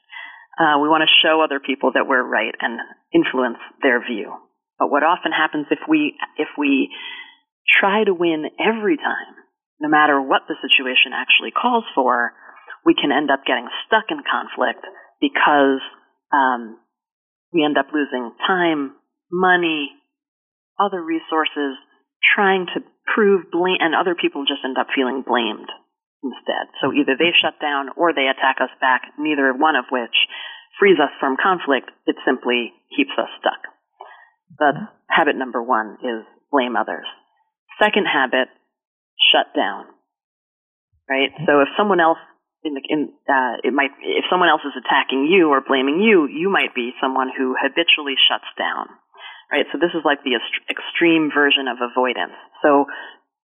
Uh, 0.60 0.76
we 0.84 0.92
want 0.92 1.06
to 1.06 1.18
show 1.24 1.40
other 1.40 1.62
people 1.62 1.96
that 1.96 2.04
we're 2.04 2.22
right 2.22 2.52
and 2.60 2.76
influence 3.14 3.62
their 3.80 4.04
view. 4.04 4.36
But 4.76 4.90
what 4.92 5.02
often 5.02 5.32
happens 5.32 5.66
if 5.70 5.80
we 5.88 6.14
if 6.36 6.48
we 6.58 6.90
try 7.66 8.04
to 8.04 8.14
win 8.14 8.46
every 8.60 8.96
time, 8.96 9.34
no 9.80 9.88
matter 9.88 10.20
what 10.20 10.46
the 10.46 10.58
situation 10.60 11.14
actually 11.14 11.50
calls 11.50 11.84
for, 11.94 12.32
we 12.84 12.94
can 12.94 13.10
end 13.10 13.30
up 13.30 13.46
getting 13.46 13.68
stuck 13.86 14.10
in 14.10 14.22
conflict 14.22 14.82
because 15.20 15.82
um, 16.34 16.78
we 17.52 17.64
end 17.64 17.78
up 17.78 17.90
losing 17.92 18.30
time, 18.46 18.97
money, 19.30 19.90
other 20.78 21.02
resources, 21.02 21.76
trying 22.34 22.66
to 22.74 22.80
prove 23.14 23.50
blame, 23.50 23.78
and 23.80 23.94
other 23.94 24.14
people 24.14 24.44
just 24.44 24.64
end 24.64 24.76
up 24.78 24.88
feeling 24.94 25.24
blamed 25.26 25.68
instead. 26.22 26.66
So 26.80 26.92
either 26.92 27.14
they 27.14 27.30
shut 27.34 27.60
down 27.60 27.90
or 27.96 28.12
they 28.12 28.26
attack 28.26 28.58
us 28.60 28.72
back, 28.80 29.02
neither 29.18 29.54
one 29.54 29.76
of 29.76 29.86
which 29.90 30.14
frees 30.78 30.98
us 30.98 31.12
from 31.20 31.36
conflict. 31.40 31.90
It 32.06 32.16
simply 32.26 32.72
keeps 32.96 33.14
us 33.18 33.30
stuck. 33.38 33.62
That's 34.58 34.90
habit 35.10 35.36
number 35.36 35.62
one 35.62 35.98
is 36.02 36.24
blame 36.50 36.76
others. 36.76 37.06
Second 37.82 38.06
habit, 38.06 38.48
shut 39.30 39.54
down. 39.54 39.86
Right? 41.08 41.30
So 41.46 41.60
if 41.62 41.68
someone 41.76 42.00
else 42.00 42.18
in 42.64 42.74
the, 42.74 42.82
in, 42.88 43.14
uh, 43.28 43.62
it 43.62 43.72
might, 43.72 43.94
if 44.02 44.26
someone 44.28 44.48
else 44.48 44.62
is 44.66 44.74
attacking 44.74 45.30
you 45.30 45.48
or 45.48 45.62
blaming 45.62 46.02
you, 46.02 46.26
you 46.26 46.50
might 46.50 46.74
be 46.74 46.90
someone 47.00 47.30
who 47.30 47.54
habitually 47.54 48.18
shuts 48.28 48.50
down. 48.58 48.90
Right? 49.48 49.64
So 49.72 49.80
this 49.80 49.96
is 49.96 50.04
like 50.04 50.20
the 50.24 50.36
extreme 50.68 51.32
version 51.32 51.68
of 51.68 51.80
avoidance. 51.80 52.36
So 52.60 52.84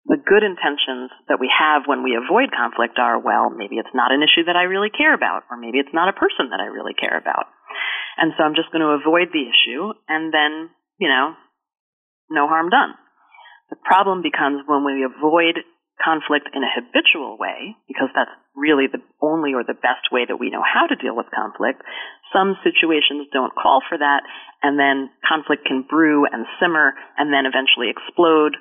the 0.07 0.17
good 0.17 0.47
intentions 0.47 1.11
that 1.29 1.43
we 1.43 1.51
have 1.53 1.85
when 1.85 2.07
we 2.07 2.17
avoid 2.17 2.55
conflict 2.55 2.97
are, 2.97 3.19
well, 3.21 3.51
maybe 3.51 3.77
it's 3.77 3.93
not 3.93 4.15
an 4.15 4.23
issue 4.23 4.47
that 4.47 4.57
I 4.57 4.71
really 4.71 4.89
care 4.89 5.13
about, 5.13 5.45
or 5.51 5.59
maybe 5.59 5.79
it's 5.79 5.93
not 5.93 6.09
a 6.09 6.17
person 6.17 6.55
that 6.55 6.63
I 6.63 6.71
really 6.71 6.95
care 6.95 7.19
about. 7.19 7.51
And 8.17 8.33
so 8.35 8.43
I'm 8.43 8.55
just 8.55 8.73
going 8.73 8.83
to 8.83 8.99
avoid 8.99 9.31
the 9.31 9.47
issue, 9.47 9.93
and 10.09 10.33
then, 10.33 10.71
you 10.99 11.09
know, 11.09 11.35
no 12.31 12.49
harm 12.49 12.71
done. 12.71 12.95
The 13.71 13.77
problem 13.77 14.23
becomes 14.23 14.65
when 14.67 14.83
we 14.85 15.05
avoid 15.05 15.61
conflict 15.99 16.49
in 16.55 16.63
a 16.63 16.71
habitual 16.71 17.37
way, 17.39 17.75
because 17.91 18.09
that's 18.15 18.33
really 18.55 18.87
the 18.87 19.03
only 19.23 19.55
or 19.55 19.67
the 19.67 19.79
best 19.79 20.11
way 20.15 20.27
that 20.27 20.39
we 20.39 20.51
know 20.51 20.63
how 20.63 20.87
to 20.87 20.97
deal 20.99 21.15
with 21.15 21.31
conflict. 21.35 21.83
Some 22.33 22.55
situations 22.63 23.31
don't 23.35 23.55
call 23.55 23.83
for 23.87 23.99
that, 23.99 24.23
and 24.63 24.79
then 24.79 25.11
conflict 25.27 25.67
can 25.67 25.87
brew 25.87 26.27
and 26.27 26.47
simmer 26.63 26.95
and 27.19 27.35
then 27.35 27.47
eventually 27.47 27.91
explode 27.91 28.55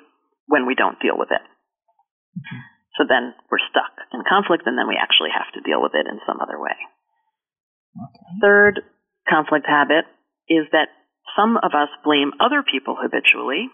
when 0.46 0.66
we 0.66 0.74
don't 0.74 0.98
deal 0.98 1.18
with 1.18 1.30
it. 1.30 1.42
Mm-hmm. 1.42 2.60
So 2.98 3.06
then 3.06 3.34
we're 3.50 3.62
stuck 3.70 3.94
in 4.10 4.26
conflict, 4.26 4.66
and 4.66 4.74
then 4.74 4.90
we 4.90 4.98
actually 4.98 5.30
have 5.30 5.50
to 5.54 5.62
deal 5.62 5.78
with 5.78 5.94
it 5.94 6.10
in 6.10 6.18
some 6.26 6.42
other 6.42 6.58
way. 6.58 6.74
Okay. 7.94 8.42
Third 8.42 8.74
conflict 9.30 9.66
habit 9.70 10.06
is 10.50 10.66
that 10.72 10.90
some 11.36 11.56
of 11.60 11.70
us 11.76 11.92
blame 12.02 12.32
other 12.40 12.64
people 12.66 12.98
habitually, 12.98 13.70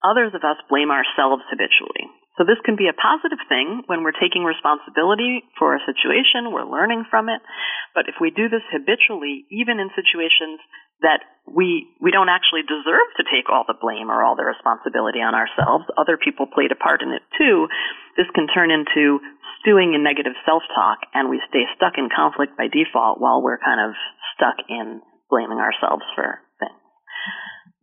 others 0.00 0.32
of 0.32 0.40
us 0.40 0.56
blame 0.70 0.88
ourselves 0.88 1.44
habitually. 1.50 2.08
So 2.40 2.48
this 2.48 2.56
can 2.64 2.72
be 2.72 2.88
a 2.88 2.96
positive 2.96 3.36
thing 3.52 3.84
when 3.84 4.00
we're 4.00 4.16
taking 4.16 4.48
responsibility 4.48 5.44
for 5.60 5.76
a 5.76 5.84
situation, 5.84 6.48
we're 6.48 6.64
learning 6.64 7.04
from 7.12 7.28
it. 7.28 7.44
But 7.92 8.08
if 8.08 8.16
we 8.16 8.32
do 8.32 8.48
this 8.48 8.64
habitually, 8.72 9.44
even 9.52 9.76
in 9.76 9.92
situations 9.92 10.56
that 11.04 11.20
we 11.44 11.84
we 12.00 12.08
don't 12.08 12.32
actually 12.32 12.64
deserve 12.64 13.08
to 13.20 13.28
take 13.28 13.52
all 13.52 13.68
the 13.68 13.76
blame 13.76 14.08
or 14.08 14.24
all 14.24 14.40
the 14.40 14.44
responsibility 14.48 15.20
on 15.20 15.36
ourselves. 15.36 15.84
Other 16.00 16.16
people 16.16 16.48
played 16.48 16.72
a 16.72 16.80
part 16.80 17.04
in 17.04 17.12
it 17.12 17.24
too. 17.36 17.68
This 18.16 18.28
can 18.32 18.48
turn 18.48 18.72
into 18.72 19.20
stewing 19.60 19.92
in 19.92 20.00
negative 20.00 20.36
self-talk 20.48 21.12
and 21.12 21.28
we 21.28 21.44
stay 21.52 21.68
stuck 21.76 22.00
in 22.00 22.08
conflict 22.08 22.56
by 22.56 22.72
default 22.72 23.20
while 23.20 23.44
we're 23.44 23.60
kind 23.60 23.84
of 23.84 23.92
stuck 24.36 24.56
in 24.68 25.04
blaming 25.28 25.60
ourselves 25.60 26.04
for 26.16 26.40
things. 26.56 26.80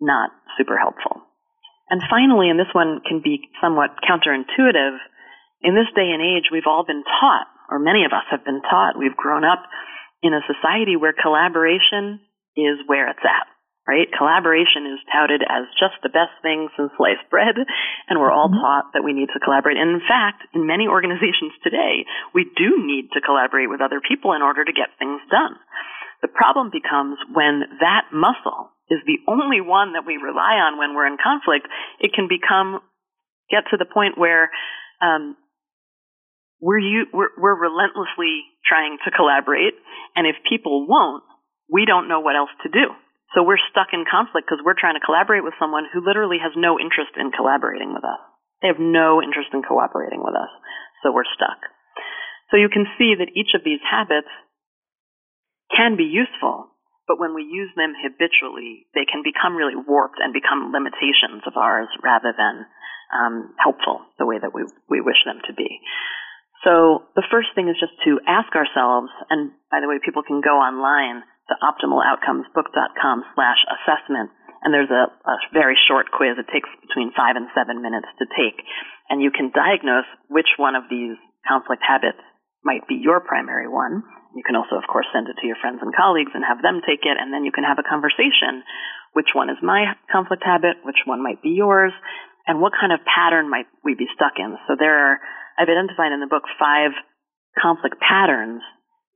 Not 0.01 0.33
super 0.57 0.77
helpful. 0.77 1.27
And 1.89 2.01
finally, 2.09 2.49
and 2.49 2.59
this 2.59 2.71
one 2.73 2.99
can 3.07 3.21
be 3.23 3.47
somewhat 3.61 3.95
counterintuitive, 4.03 4.97
in 5.61 5.73
this 5.73 5.89
day 5.95 6.11
and 6.13 6.21
age 6.21 6.51
we've 6.51 6.67
all 6.67 6.85
been 6.85 7.03
taught, 7.03 7.47
or 7.71 7.79
many 7.79 8.05
of 8.05 8.11
us 8.11 8.27
have 8.29 8.45
been 8.45 8.61
taught, 8.61 8.99
we've 8.99 9.15
grown 9.15 9.43
up 9.43 9.63
in 10.21 10.33
a 10.33 10.45
society 10.45 10.95
where 10.95 11.13
collaboration 11.13 12.19
is 12.55 12.77
where 12.87 13.09
it's 13.09 13.23
at, 13.23 13.47
right? 13.87 14.09
Collaboration 14.11 14.85
is 14.85 14.99
touted 15.13 15.41
as 15.41 15.65
just 15.79 15.95
the 16.03 16.13
best 16.13 16.33
thing 16.41 16.69
since 16.75 16.91
sliced 16.97 17.25
bread, 17.29 17.55
and 18.09 18.19
we're 18.19 18.33
all 18.33 18.49
mm-hmm. 18.49 18.61
taught 18.61 18.93
that 18.93 19.05
we 19.05 19.13
need 19.13 19.29
to 19.33 19.39
collaborate. 19.39 19.77
And 19.77 19.97
in 19.97 20.03
fact, 20.03 20.43
in 20.53 20.67
many 20.67 20.87
organizations 20.87 21.53
today, 21.63 22.05
we 22.33 22.45
do 22.45 22.83
need 22.83 23.09
to 23.13 23.21
collaborate 23.21 23.69
with 23.69 23.81
other 23.81 24.01
people 24.01 24.33
in 24.33 24.41
order 24.41 24.65
to 24.65 24.73
get 24.73 24.93
things 24.99 25.21
done. 25.31 25.55
The 26.21 26.33
problem 26.33 26.69
becomes 26.73 27.17
when 27.31 27.63
that 27.79 28.09
muscle 28.11 28.73
is 28.89 29.03
the 29.05 29.19
only 29.27 29.59
one 29.59 29.93
that 29.93 30.07
we 30.07 30.15
rely 30.15 30.59
on 30.63 30.79
when 30.79 30.95
we're 30.95 31.07
in 31.07 31.19
conflict, 31.19 31.67
it 31.99 32.13
can 32.13 32.27
become, 32.27 32.79
get 33.51 33.67
to 33.71 33.77
the 33.77 33.85
point 33.87 34.17
where, 34.17 34.49
um, 35.01 35.35
we're, 36.59 36.81
we're, 37.13 37.33
we're 37.37 37.59
relentlessly 37.59 38.47
trying 38.65 38.97
to 39.05 39.11
collaborate, 39.11 39.77
and 40.15 40.25
if 40.25 40.35
people 40.49 40.87
won't, 40.87 41.23
we 41.69 41.85
don't 41.85 42.07
know 42.07 42.19
what 42.19 42.35
else 42.35 42.53
to 42.63 42.69
do. 42.69 42.95
So 43.35 43.43
we're 43.43 43.61
stuck 43.69 43.91
in 43.91 44.07
conflict 44.07 44.47
because 44.47 44.63
we're 44.63 44.79
trying 44.79 44.95
to 44.95 45.03
collaborate 45.03 45.43
with 45.43 45.53
someone 45.59 45.83
who 45.91 45.99
literally 45.99 46.39
has 46.39 46.55
no 46.55 46.79
interest 46.79 47.11
in 47.19 47.35
collaborating 47.35 47.91
with 47.91 48.07
us. 48.07 48.23
They 48.63 48.71
have 48.71 48.79
no 48.81 49.21
interest 49.21 49.51
in 49.53 49.61
cooperating 49.61 50.23
with 50.23 50.33
us. 50.33 50.49
So 51.03 51.11
we're 51.11 51.27
stuck. 51.35 51.59
So 52.49 52.57
you 52.57 52.71
can 52.71 52.87
see 52.97 53.13
that 53.19 53.35
each 53.35 53.51
of 53.53 53.61
these 53.67 53.83
habits 53.83 54.31
can 55.75 55.99
be 55.99 56.07
useful, 56.07 56.71
but 57.07 57.19
when 57.19 57.33
we 57.33 57.47
use 57.47 57.71
them 57.79 57.95
habitually, 57.95 58.85
they 58.93 59.07
can 59.07 59.23
become 59.23 59.55
really 59.55 59.79
warped 59.79 60.19
and 60.19 60.35
become 60.35 60.75
limitations 60.75 61.47
of 61.47 61.55
ours 61.55 61.87
rather 62.03 62.35
than 62.35 62.67
um, 63.15 63.55
helpful 63.57 64.03
the 64.19 64.27
way 64.27 64.35
that 64.35 64.51
we, 64.53 64.67
we 64.91 64.99
wish 64.99 65.23
them 65.23 65.39
to 65.47 65.53
be. 65.55 65.79
So 66.67 67.07
the 67.15 67.25
first 67.31 67.55
thing 67.55 67.69
is 67.69 67.79
just 67.79 67.95
to 68.03 68.19
ask 68.27 68.51
ourselves, 68.51 69.07
and 69.31 69.55
by 69.71 69.79
the 69.79 69.87
way, 69.87 70.03
people 70.03 70.23
can 70.25 70.43
go 70.43 70.59
online 70.59 71.23
the 71.47 71.55
optimaloutcomesbook.com 71.63 73.23
slash 73.35 73.61
assessment. 73.71 74.31
And 74.63 74.73
there's 74.73 74.91
a, 74.91 75.07
a 75.07 75.35
very 75.53 75.77
short 75.87 76.11
quiz. 76.11 76.35
It 76.35 76.51
takes 76.51 76.67
between 76.83 77.15
five 77.15 77.39
and 77.39 77.47
seven 77.55 77.79
minutes 77.79 78.09
to 78.19 78.25
take. 78.35 78.59
And 79.07 79.21
you 79.21 79.31
can 79.31 79.55
diagnose 79.55 80.09
which 80.27 80.59
one 80.59 80.75
of 80.75 80.91
these 80.91 81.15
conflict 81.47 81.83
habits 81.87 82.19
might 82.65 82.83
be 82.89 82.99
your 82.99 83.21
primary 83.21 83.69
one. 83.69 84.03
You 84.37 84.45
can 84.45 84.53
also, 84.53 84.77
of 84.77 84.85
course, 84.85 85.09
send 85.09 85.25
it 85.33 85.41
to 85.41 85.49
your 85.49 85.57
friends 85.57 85.81
and 85.81 85.89
colleagues 85.97 86.29
and 86.37 86.45
have 86.45 86.61
them 86.61 86.85
take 86.85 87.09
it, 87.09 87.17
and 87.17 87.33
then 87.33 87.41
you 87.41 87.49
can 87.49 87.65
have 87.65 87.81
a 87.81 87.89
conversation. 87.89 88.61
Which 89.17 89.33
one 89.33 89.49
is 89.49 89.57
my 89.65 89.97
conflict 90.13 90.45
habit? 90.45 90.77
Which 90.85 91.01
one 91.09 91.25
might 91.25 91.41
be 91.41 91.57
yours? 91.57 91.89
And 92.45 92.61
what 92.61 92.77
kind 92.77 92.93
of 92.93 93.01
pattern 93.01 93.49
might 93.49 93.65
we 93.81 93.97
be 93.97 94.05
stuck 94.13 94.37
in? 94.37 94.53
So 94.69 94.77
there 94.77 94.93
are, 94.93 95.17
I've 95.57 95.73
identified 95.73 96.13
in 96.13 96.21
the 96.21 96.29
book 96.29 96.45
five 96.61 96.93
conflict 97.57 97.97
patterns 97.97 98.61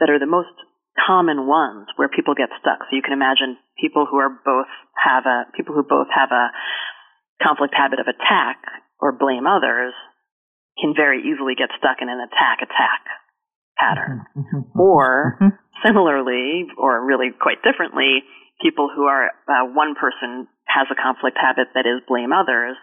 that 0.01 0.09
are 0.09 0.17
the 0.17 0.25
most 0.25 0.57
common 0.97 1.45
ones 1.45 1.85
where 2.01 2.09
people 2.09 2.33
get 2.33 2.49
stuck. 2.57 2.81
So 2.89 2.97
you 2.97 3.05
can 3.05 3.13
imagine 3.13 3.61
people 3.77 4.09
who 4.09 4.17
are 4.17 4.33
both 4.33 4.73
have 4.97 5.29
a 5.29 5.45
people 5.53 5.77
who 5.77 5.85
both 5.85 6.09
have 6.09 6.33
a 6.33 6.49
conflict 7.45 7.77
habit 7.77 8.01
of 8.01 8.09
attack 8.09 8.57
or 8.97 9.13
blame 9.13 9.45
others 9.45 9.93
can 10.81 10.97
very 10.97 11.21
easily 11.21 11.53
get 11.53 11.69
stuck 11.77 12.01
in 12.01 12.09
an 12.09 12.19
attack 12.19 12.65
attack 12.65 13.20
pattern. 13.81 14.21
Mm-hmm. 14.37 14.77
or 14.77 15.41
mm-hmm. 15.41 15.57
similarly, 15.81 16.69
or 16.77 17.01
really 17.01 17.33
quite 17.33 17.65
differently, 17.65 18.21
people 18.61 18.93
who 18.93 19.09
are 19.09 19.33
uh, 19.49 19.65
one 19.73 19.97
person 19.97 20.45
has 20.69 20.85
a 20.93 20.97
conflict 20.97 21.41
habit 21.41 21.73
that 21.73 21.89
is 21.89 22.05
blame 22.05 22.29
others, 22.29 22.77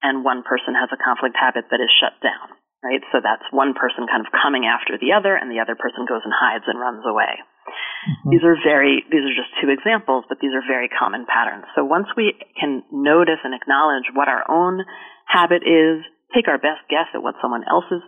and 0.00 0.24
one 0.24 0.40
person 0.40 0.72
has 0.72 0.88
a 0.88 0.96
conflict 0.96 1.36
habit 1.36 1.68
that 1.68 1.84
is 1.84 1.92
shut 2.00 2.16
down 2.24 2.56
right? 2.80 3.04
So 3.12 3.20
that's 3.20 3.44
one 3.52 3.76
person 3.76 4.08
kind 4.08 4.24
of 4.24 4.32
coming 4.32 4.64
after 4.64 4.96
the 4.96 5.12
other, 5.12 5.36
and 5.36 5.52
the 5.52 5.60
other 5.60 5.76
person 5.76 6.08
goes 6.08 6.24
and 6.24 6.32
hides 6.32 6.64
and 6.66 6.80
runs 6.80 7.04
away. 7.04 7.40
Mm-hmm. 7.40 8.28
These 8.32 8.44
are 8.44 8.56
very, 8.56 9.04
these 9.12 9.24
are 9.24 9.36
just 9.36 9.52
two 9.60 9.68
examples, 9.68 10.24
but 10.28 10.40
these 10.40 10.56
are 10.56 10.64
very 10.64 10.88
common 10.88 11.28
patterns. 11.28 11.68
So 11.76 11.84
once 11.84 12.08
we 12.16 12.32
can 12.56 12.82
notice 12.88 13.40
and 13.44 13.52
acknowledge 13.52 14.08
what 14.16 14.28
our 14.32 14.48
own 14.48 14.80
habit 15.28 15.62
is, 15.62 16.00
take 16.32 16.48
our 16.48 16.58
best 16.58 16.88
guess 16.88 17.12
at 17.12 17.22
what 17.22 17.36
someone 17.44 17.68
else's 17.68 18.02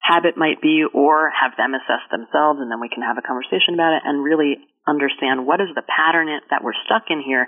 habit 0.00 0.36
might 0.36 0.62
be, 0.62 0.84
or 0.86 1.30
have 1.34 1.56
them 1.56 1.74
assess 1.74 2.04
themselves, 2.10 2.60
and 2.60 2.70
then 2.70 2.80
we 2.80 2.88
can 2.88 3.02
have 3.02 3.18
a 3.18 3.26
conversation 3.26 3.74
about 3.74 3.98
it 3.98 4.02
and 4.04 4.24
really 4.24 4.56
understand 4.86 5.46
what 5.46 5.60
is 5.60 5.68
the 5.74 5.84
pattern 5.84 6.28
that 6.50 6.64
we're 6.64 6.76
stuck 6.86 7.10
in 7.10 7.20
here. 7.20 7.46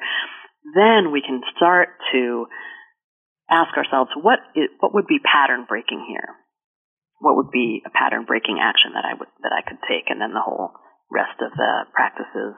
Then 0.77 1.11
we 1.11 1.23
can 1.25 1.41
start 1.57 1.97
to 2.13 2.47
ask 3.49 3.73
ourselves, 3.77 4.11
what 4.15 4.39
is, 4.55 4.69
what 4.81 4.93
would 4.95 5.07
be 5.07 5.19
pattern 5.25 5.65
breaking 5.67 6.05
here? 6.07 6.37
what 7.21 7.37
would 7.37 7.53
be 7.53 7.85
a 7.85 7.93
pattern 7.93 8.25
breaking 8.25 8.59
action 8.59 8.97
that 8.97 9.05
I 9.05 9.13
would 9.13 9.29
that 9.45 9.53
I 9.53 9.61
could 9.61 9.79
take, 9.85 10.09
and 10.09 10.19
then 10.19 10.33
the 10.33 10.43
whole 10.43 10.73
rest 11.13 11.37
of 11.45 11.53
the 11.53 11.73
practices 11.93 12.57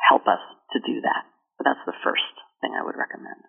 help 0.00 0.24
us 0.24 0.40
to 0.72 0.80
do 0.80 1.04
that. 1.04 1.28
But 1.60 1.68
that's 1.68 1.84
the 1.84 2.00
first 2.00 2.32
thing 2.64 2.72
I 2.72 2.82
would 2.82 2.96
recommend. 2.96 3.44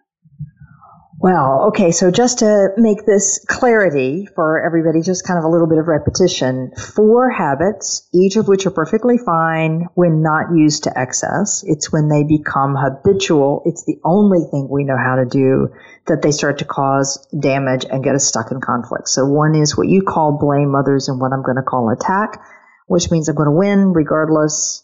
Well, 1.21 1.65
okay, 1.67 1.91
so 1.91 2.09
just 2.09 2.39
to 2.39 2.69
make 2.77 3.05
this 3.05 3.45
clarity 3.47 4.27
for 4.33 4.65
everybody, 4.65 5.03
just 5.03 5.23
kind 5.23 5.37
of 5.37 5.45
a 5.45 5.49
little 5.49 5.67
bit 5.67 5.77
of 5.77 5.87
repetition. 5.87 6.71
Four 6.75 7.29
habits, 7.29 8.09
each 8.11 8.37
of 8.37 8.47
which 8.47 8.65
are 8.65 8.71
perfectly 8.71 9.19
fine 9.19 9.85
when 9.93 10.23
not 10.23 10.55
used 10.55 10.85
to 10.85 10.99
excess. 10.99 11.63
It's 11.63 11.91
when 11.91 12.09
they 12.09 12.23
become 12.23 12.75
habitual. 12.75 13.61
It's 13.65 13.85
the 13.85 13.99
only 14.03 14.45
thing 14.49 14.67
we 14.67 14.83
know 14.83 14.97
how 14.97 15.17
to 15.17 15.25
do 15.25 15.71
that 16.07 16.23
they 16.23 16.31
start 16.31 16.57
to 16.57 16.65
cause 16.65 17.23
damage 17.39 17.85
and 17.85 18.03
get 18.03 18.15
us 18.15 18.25
stuck 18.25 18.49
in 18.49 18.59
conflict. 18.59 19.07
So 19.07 19.27
one 19.27 19.53
is 19.53 19.77
what 19.77 19.87
you 19.87 20.01
call 20.01 20.39
blame 20.41 20.73
others 20.73 21.07
and 21.07 21.21
what 21.21 21.33
I'm 21.33 21.43
going 21.43 21.57
to 21.57 21.61
call 21.61 21.91
attack, 21.91 22.41
which 22.87 23.11
means 23.11 23.29
I'm 23.29 23.35
going 23.35 23.45
to 23.45 23.55
win 23.55 23.93
regardless. 23.93 24.83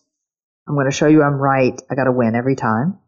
I'm 0.67 0.75
going 0.75 0.85
to 0.85 0.95
show 0.95 1.07
you 1.07 1.23
I'm 1.23 1.41
right. 1.41 1.81
I 1.89 1.95
got 1.95 2.03
to 2.03 2.11
win 2.11 2.35
every 2.35 2.55
time. 2.55 2.99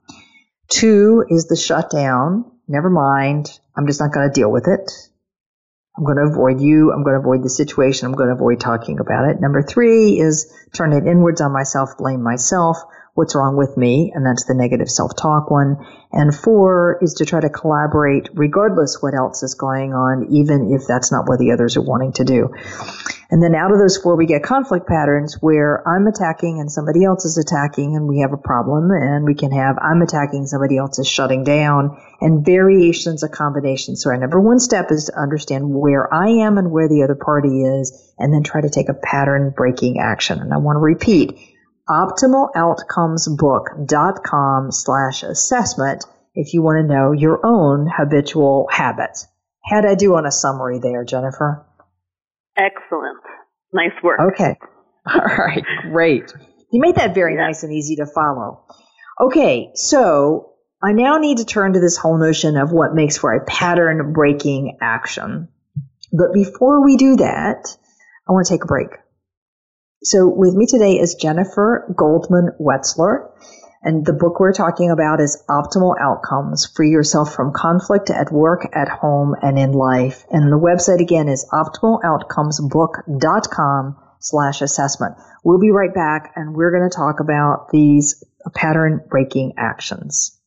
Two 0.67 1.25
is 1.29 1.45
the 1.45 1.55
shutdown 1.55 2.48
never 2.69 2.89
mind. 2.89 3.49
I'm 3.75 3.87
just 3.87 3.99
not 3.99 4.13
going 4.13 4.29
to 4.29 4.33
deal 4.33 4.51
with 4.51 4.67
it. 4.67 4.91
I'm 5.97 6.05
going 6.05 6.17
to 6.17 6.31
avoid 6.31 6.61
you. 6.61 6.93
I'm 6.93 7.03
going 7.03 7.15
to 7.15 7.19
avoid 7.19 7.43
the 7.43 7.49
situation. 7.49 8.05
I'm 8.05 8.13
going 8.13 8.29
to 8.29 8.35
avoid 8.35 8.61
talking 8.61 8.99
about 8.99 9.29
it. 9.29 9.41
Number 9.41 9.61
three 9.61 10.19
is 10.19 10.53
turn 10.73 10.93
it 10.93 11.05
inwards 11.05 11.41
on 11.41 11.51
myself, 11.51 11.97
blame 11.97 12.23
myself 12.23 12.77
what's 13.13 13.35
wrong 13.35 13.57
with 13.57 13.75
me, 13.77 14.11
and 14.13 14.25
that's 14.25 14.45
the 14.45 14.53
negative 14.53 14.89
self-talk 14.89 15.51
one. 15.51 15.77
And 16.11 16.33
four 16.33 16.97
is 17.01 17.15
to 17.15 17.25
try 17.25 17.39
to 17.41 17.49
collaborate 17.49 18.29
regardless 18.33 19.01
what 19.01 19.13
else 19.13 19.43
is 19.43 19.55
going 19.55 19.93
on, 19.93 20.27
even 20.31 20.73
if 20.73 20.87
that's 20.87 21.11
not 21.11 21.27
what 21.27 21.39
the 21.39 21.51
others 21.51 21.77
are 21.77 21.81
wanting 21.81 22.13
to 22.13 22.23
do. 22.23 22.49
And 23.31 23.43
then 23.43 23.53
out 23.53 23.71
of 23.71 23.77
those 23.77 23.95
four, 23.97 24.15
we 24.15 24.25
get 24.25 24.41
conflict 24.41 24.87
patterns 24.87 25.37
where 25.39 25.87
I'm 25.87 26.07
attacking 26.07 26.59
and 26.59 26.71
somebody 26.71 27.03
else 27.03 27.25
is 27.25 27.37
attacking 27.37 27.95
and 27.95 28.07
we 28.07 28.21
have 28.21 28.33
a 28.33 28.37
problem 28.37 28.89
and 28.89 29.23
we 29.23 29.35
can 29.35 29.51
have 29.51 29.77
I'm 29.77 30.01
attacking, 30.01 30.47
somebody 30.47 30.77
else 30.77 30.97
is 30.97 31.07
shutting 31.07 31.43
down 31.43 32.01
and 32.21 32.43
variations 32.43 33.21
of 33.21 33.29
combinations. 33.29 34.01
So 34.01 34.09
our 34.09 34.17
number 34.17 34.39
one 34.39 34.59
step 34.59 34.87
is 34.89 35.05
to 35.05 35.19
understand 35.19 35.69
where 35.69 36.11
I 36.11 36.27
am 36.45 36.57
and 36.57 36.71
where 36.71 36.89
the 36.89 37.03
other 37.03 37.13
party 37.13 37.61
is 37.61 38.13
and 38.17 38.33
then 38.33 38.41
try 38.41 38.61
to 38.61 38.69
take 38.69 38.89
a 38.89 38.95
pattern 38.95 39.53
breaking 39.55 39.99
action. 39.99 40.39
And 40.39 40.51
I 40.51 40.57
want 40.57 40.77
to 40.77 40.81
repeat, 40.81 41.37
optimaloutcomesbook.com 41.89 44.71
slash 44.71 45.23
assessment 45.23 46.05
if 46.35 46.53
you 46.53 46.61
want 46.61 46.77
to 46.77 46.83
know 46.93 47.11
your 47.11 47.43
own 47.43 47.87
habitual 47.87 48.67
habits. 48.71 49.27
How'd 49.65 49.85
I 49.85 49.95
do 49.95 50.15
on 50.15 50.25
a 50.25 50.31
summary 50.31 50.79
there, 50.79 51.03
Jennifer? 51.03 51.65
Excellent. 52.55 53.19
Nice 53.73 53.91
work. 54.03 54.19
Okay. 54.19 54.55
All 55.05 55.19
right. 55.19 55.63
Great. 55.91 56.31
You 56.71 56.81
made 56.81 56.95
that 56.95 57.15
very 57.15 57.35
yeah. 57.35 57.47
nice 57.47 57.63
and 57.63 57.73
easy 57.73 57.97
to 57.97 58.05
follow. 58.05 58.63
Okay. 59.19 59.71
So 59.75 60.53
I 60.81 60.93
now 60.93 61.17
need 61.17 61.39
to 61.39 61.45
turn 61.45 61.73
to 61.73 61.79
this 61.79 61.97
whole 61.97 62.17
notion 62.17 62.57
of 62.57 62.71
what 62.71 62.93
makes 62.93 63.17
for 63.17 63.33
a 63.33 63.43
pattern 63.43 64.13
breaking 64.13 64.77
action. 64.81 65.49
But 66.11 66.33
before 66.33 66.83
we 66.83 66.95
do 66.95 67.17
that, 67.17 67.77
I 68.27 68.31
want 68.31 68.47
to 68.47 68.53
take 68.53 68.63
a 68.63 68.67
break. 68.67 68.89
So 70.01 70.29
with 70.29 70.55
me 70.55 70.65
today 70.65 70.93
is 70.93 71.15
Jennifer 71.15 71.93
Goldman 71.93 72.51
Wetzler. 72.57 73.31
And 73.83 74.05
the 74.05 74.13
book 74.13 74.39
we're 74.39 74.53
talking 74.53 74.91
about 74.91 75.19
is 75.19 75.43
Optimal 75.49 75.95
Outcomes. 75.99 76.71
Free 76.73 76.89
yourself 76.89 77.33
from 77.33 77.51
conflict 77.53 78.09
at 78.09 78.31
work, 78.31 78.65
at 78.73 78.87
home, 78.87 79.35
and 79.41 79.59
in 79.59 79.73
life. 79.73 80.23
And 80.31 80.49
the 80.51 80.57
website 80.57 81.01
again 81.01 81.27
is 81.27 81.45
optimaloutcomesbook.com 81.51 83.97
slash 84.19 84.61
assessment. 84.61 85.17
We'll 85.43 85.59
be 85.59 85.71
right 85.71 85.93
back 85.93 86.31
and 86.35 86.55
we're 86.55 86.71
going 86.71 86.89
to 86.89 86.95
talk 86.95 87.19
about 87.19 87.71
these 87.71 88.23
pattern 88.55 89.01
breaking 89.09 89.55
actions. 89.57 90.39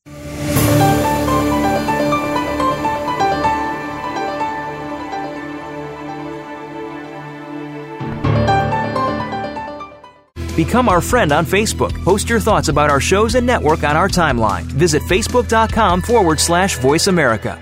Become 10.55 10.89
our 10.89 11.01
friend 11.01 11.33
on 11.33 11.47
Facebook. 11.47 11.93
Post 12.05 12.29
your 12.29 12.41
thoughts 12.41 12.69
about 12.69 12.91
our 12.91 13.01
shows 13.01 13.35
and 13.35 13.47
network 13.47 13.85
on 13.85 13.97
our 13.97 14.09
timeline. 14.09 14.65
Visit 14.65 15.01
facebook.com 15.03 16.03
forward 16.03 16.39
slash 16.39 16.77
voice 16.79 17.07
America. 17.07 17.59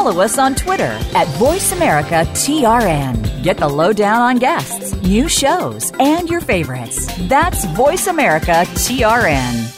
follow 0.00 0.22
us 0.22 0.38
on 0.38 0.54
Twitter 0.54 0.98
at 1.14 1.26
VoiceAmericaTRN. 1.36 3.42
Get 3.42 3.58
the 3.58 3.68
lowdown 3.68 4.22
on 4.22 4.38
guests, 4.38 4.94
new 5.02 5.28
shows, 5.28 5.92
and 6.00 6.26
your 6.26 6.40
favorites. 6.40 7.06
That's 7.28 7.66
VoiceAmericaTRN. 7.66 9.76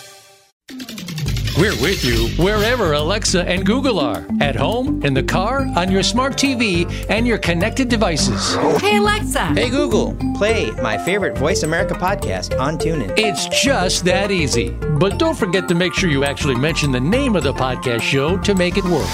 We're 1.59 1.75
with 1.83 2.05
you 2.05 2.29
wherever 2.43 2.93
Alexa 2.93 3.43
and 3.49 3.67
Google 3.67 3.99
are 3.99 4.25
at 4.41 4.55
home, 4.55 5.05
in 5.05 5.13
the 5.13 5.25
car, 5.25 5.67
on 5.75 5.91
your 5.91 6.05
smart 6.05 6.35
TV, 6.35 6.89
and 7.11 7.27
your 7.27 7.39
connected 7.39 7.89
devices. 7.89 8.55
Hey, 8.81 8.99
Alexa. 8.99 9.47
Hey, 9.47 9.71
Google. 9.71 10.17
Play 10.37 10.71
my 10.83 10.99
favorite 10.99 11.37
Voice 11.37 11.65
America 11.65 11.95
podcast 11.95 12.57
on 12.61 12.79
TuneIn. 12.79 13.13
It's 13.19 13.49
just 13.49 14.05
that 14.05 14.31
easy. 14.31 14.71
But 14.71 15.19
don't 15.19 15.37
forget 15.37 15.67
to 15.67 15.75
make 15.75 15.95
sure 15.95 16.09
you 16.09 16.23
actually 16.23 16.55
mention 16.55 16.93
the 16.93 17.01
name 17.01 17.35
of 17.35 17.43
the 17.43 17.53
podcast 17.53 18.03
show 18.03 18.39
to 18.39 18.55
make 18.55 18.77
it 18.77 18.85
work. 18.85 19.09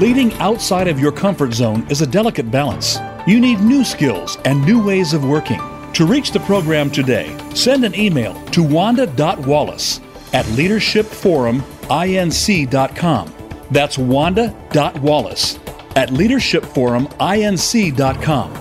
Leading 0.00 0.32
outside 0.38 0.88
of 0.88 0.98
your 0.98 1.12
comfort 1.12 1.52
zone 1.52 1.86
is 1.90 2.00
a 2.00 2.06
delicate 2.06 2.50
balance. 2.50 2.98
You 3.26 3.38
need 3.38 3.60
new 3.60 3.84
skills 3.84 4.38
and 4.46 4.64
new 4.64 4.82
ways 4.82 5.12
of 5.12 5.26
working. 5.26 5.60
To 5.92 6.06
reach 6.06 6.30
the 6.30 6.40
program 6.40 6.90
today, 6.90 7.36
send 7.54 7.84
an 7.84 7.94
email 7.94 8.32
to 8.46 8.62
wanda.wallace 8.62 10.00
at 10.32 10.46
leadershipforuminc.com. 10.46 13.34
That's 13.70 13.98
wanda.wallace 13.98 15.58
at 15.96 16.08
leadershipforuminc.com. 16.08 18.52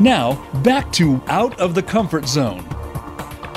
Now, 0.00 0.50
back 0.62 0.90
to 0.92 1.22
Out 1.26 1.60
of 1.60 1.74
the 1.74 1.82
Comfort 1.82 2.26
Zone. 2.26 2.66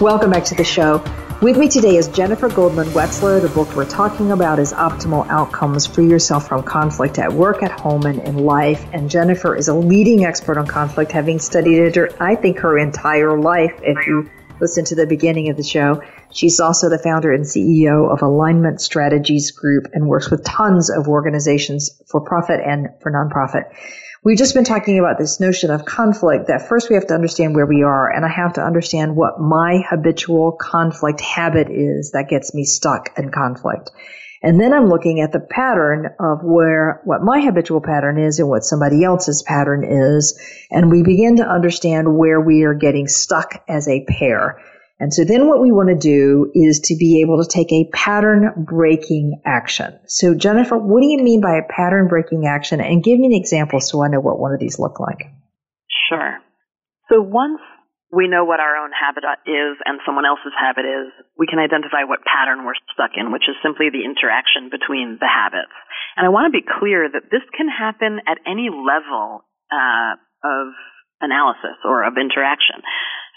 Welcome 0.01 0.31
back 0.31 0.43
to 0.43 0.55
the 0.55 0.65
show. 0.65 1.01
With 1.43 1.57
me 1.57 1.67
today 1.67 1.97
is 1.97 2.07
Jennifer 2.07 2.47
Goldman 2.47 2.87
Wetzler. 2.91 3.41
The 3.41 3.49
book 3.49 3.75
we're 3.75 3.83
talking 3.83 4.31
about 4.31 4.59
is 4.59 4.71
Optimal 4.71 5.27
Outcomes 5.27 5.85
Free 5.85 6.07
Yourself 6.07 6.47
from 6.47 6.63
Conflict 6.63 7.19
at 7.19 7.33
Work, 7.33 7.63
at 7.63 7.77
Home, 7.81 8.05
and 8.05 8.21
in 8.21 8.37
Life. 8.45 8.87
And 8.93 9.09
Jennifer 9.09 9.53
is 9.53 9.67
a 9.67 9.73
leading 9.73 10.23
expert 10.23 10.57
on 10.57 10.65
conflict, 10.65 11.11
having 11.11 11.39
studied 11.39 11.79
it, 11.79 12.15
I 12.21 12.35
think, 12.37 12.59
her 12.59 12.77
entire 12.77 13.37
life. 13.37 13.77
If 13.83 14.07
you 14.07 14.31
listen 14.61 14.85
to 14.85 14.95
the 14.95 15.05
beginning 15.05 15.49
of 15.49 15.57
the 15.57 15.63
show, 15.63 16.01
she's 16.31 16.61
also 16.61 16.87
the 16.87 16.97
founder 16.97 17.33
and 17.33 17.43
CEO 17.43 18.09
of 18.09 18.21
Alignment 18.21 18.79
Strategies 18.79 19.51
Group 19.51 19.87
and 19.91 20.07
works 20.07 20.31
with 20.31 20.45
tons 20.45 20.89
of 20.89 21.09
organizations 21.09 22.01
for 22.09 22.21
profit 22.21 22.61
and 22.65 22.87
for 23.01 23.11
nonprofit. 23.11 23.63
We've 24.25 24.37
just 24.37 24.53
been 24.53 24.63
talking 24.63 24.99
about 24.99 25.17
this 25.17 25.41
notion 25.41 25.69
of 25.69 25.83
conflict 25.83 26.47
that 26.47 26.69
first 26.69 26.89
we 26.89 26.95
have 26.95 27.07
to 27.07 27.13
understand 27.13 27.55
where 27.55 27.65
we 27.65 27.83
are 27.83 28.09
and 28.09 28.25
I 28.25 28.29
have 28.29 28.53
to 28.53 28.61
understand 28.61 29.17
what 29.17 29.37
my 29.37 29.81
habitual 29.89 30.53
conflict 30.53 31.19
habit 31.19 31.67
is 31.69 32.11
that 32.11 32.29
gets 32.29 32.53
me 32.53 32.63
stuck 32.63 33.09
in 33.19 33.31
conflict. 33.31 33.91
And 34.41 34.61
then 34.61 34.71
I'm 34.71 34.87
looking 34.87 35.19
at 35.19 35.33
the 35.33 35.41
pattern 35.41 36.05
of 36.21 36.39
where, 36.41 37.01
what 37.03 37.21
my 37.21 37.41
habitual 37.41 37.81
pattern 37.81 38.17
is 38.17 38.39
and 38.39 38.47
what 38.47 38.63
somebody 38.63 39.03
else's 39.03 39.43
pattern 39.43 39.83
is. 39.83 40.39
And 40.71 40.89
we 40.89 41.03
begin 41.03 41.37
to 41.37 41.43
understand 41.43 42.17
where 42.17 42.39
we 42.39 42.63
are 42.63 42.73
getting 42.73 43.09
stuck 43.09 43.61
as 43.67 43.89
a 43.89 44.05
pair. 44.05 44.57
And 44.99 45.13
so 45.13 45.25
then 45.25 45.47
what 45.47 45.59
we 45.59 45.71
want 45.71 45.89
to 45.89 45.97
do 45.97 46.51
is 46.53 46.79
to 46.85 46.95
be 46.95 47.21
able 47.21 47.43
to 47.43 47.49
take 47.49 47.71
a 47.71 47.89
pattern 47.93 48.65
breaking 48.65 49.41
action. 49.45 49.99
So 50.07 50.35
Jennifer, 50.35 50.77
what 50.77 51.01
do 51.01 51.07
you 51.07 51.23
mean 51.23 51.41
by 51.41 51.57
a 51.57 51.67
pattern 51.67 52.07
breaking 52.07 52.45
action? 52.45 52.79
And 52.79 53.03
give 53.03 53.19
me 53.19 53.27
an 53.27 53.33
example 53.33 53.81
so 53.81 54.03
I 54.03 54.07
know 54.07 54.21
what 54.21 54.39
one 54.39 54.53
of 54.53 54.59
these 54.59 54.79
look 54.79 54.99
like. 54.99 55.27
Sure. 56.09 56.37
So 57.09 57.21
once 57.21 57.59
we 58.13 58.29
know 58.29 58.45
what 58.45 58.61
our 58.61 58.77
own 58.77 58.93
habit 58.93 59.25
is 59.49 59.75
and 59.83 59.97
someone 60.05 60.29
else's 60.29 60.53
habit 60.53 60.85
is, 60.85 61.09
we 61.37 61.49
can 61.49 61.57
identify 61.57 62.05
what 62.05 62.21
pattern 62.21 62.61
we're 62.63 62.77
stuck 62.93 63.17
in, 63.17 63.33
which 63.33 63.49
is 63.49 63.57
simply 63.65 63.89
the 63.89 64.05
interaction 64.05 64.69
between 64.69 65.17
the 65.17 65.27
habits. 65.27 65.73
And 66.15 66.23
I 66.25 66.29
want 66.29 66.45
to 66.45 66.53
be 66.53 66.61
clear 66.61 67.09
that 67.09 67.33
this 67.33 67.41
can 67.57 67.65
happen 67.65 68.21
at 68.29 68.37
any 68.45 68.69
level 68.69 69.41
uh, 69.73 70.13
of 70.45 70.65
analysis 71.25 71.81
or 71.81 72.05
of 72.05 72.13
interaction. 72.21 72.85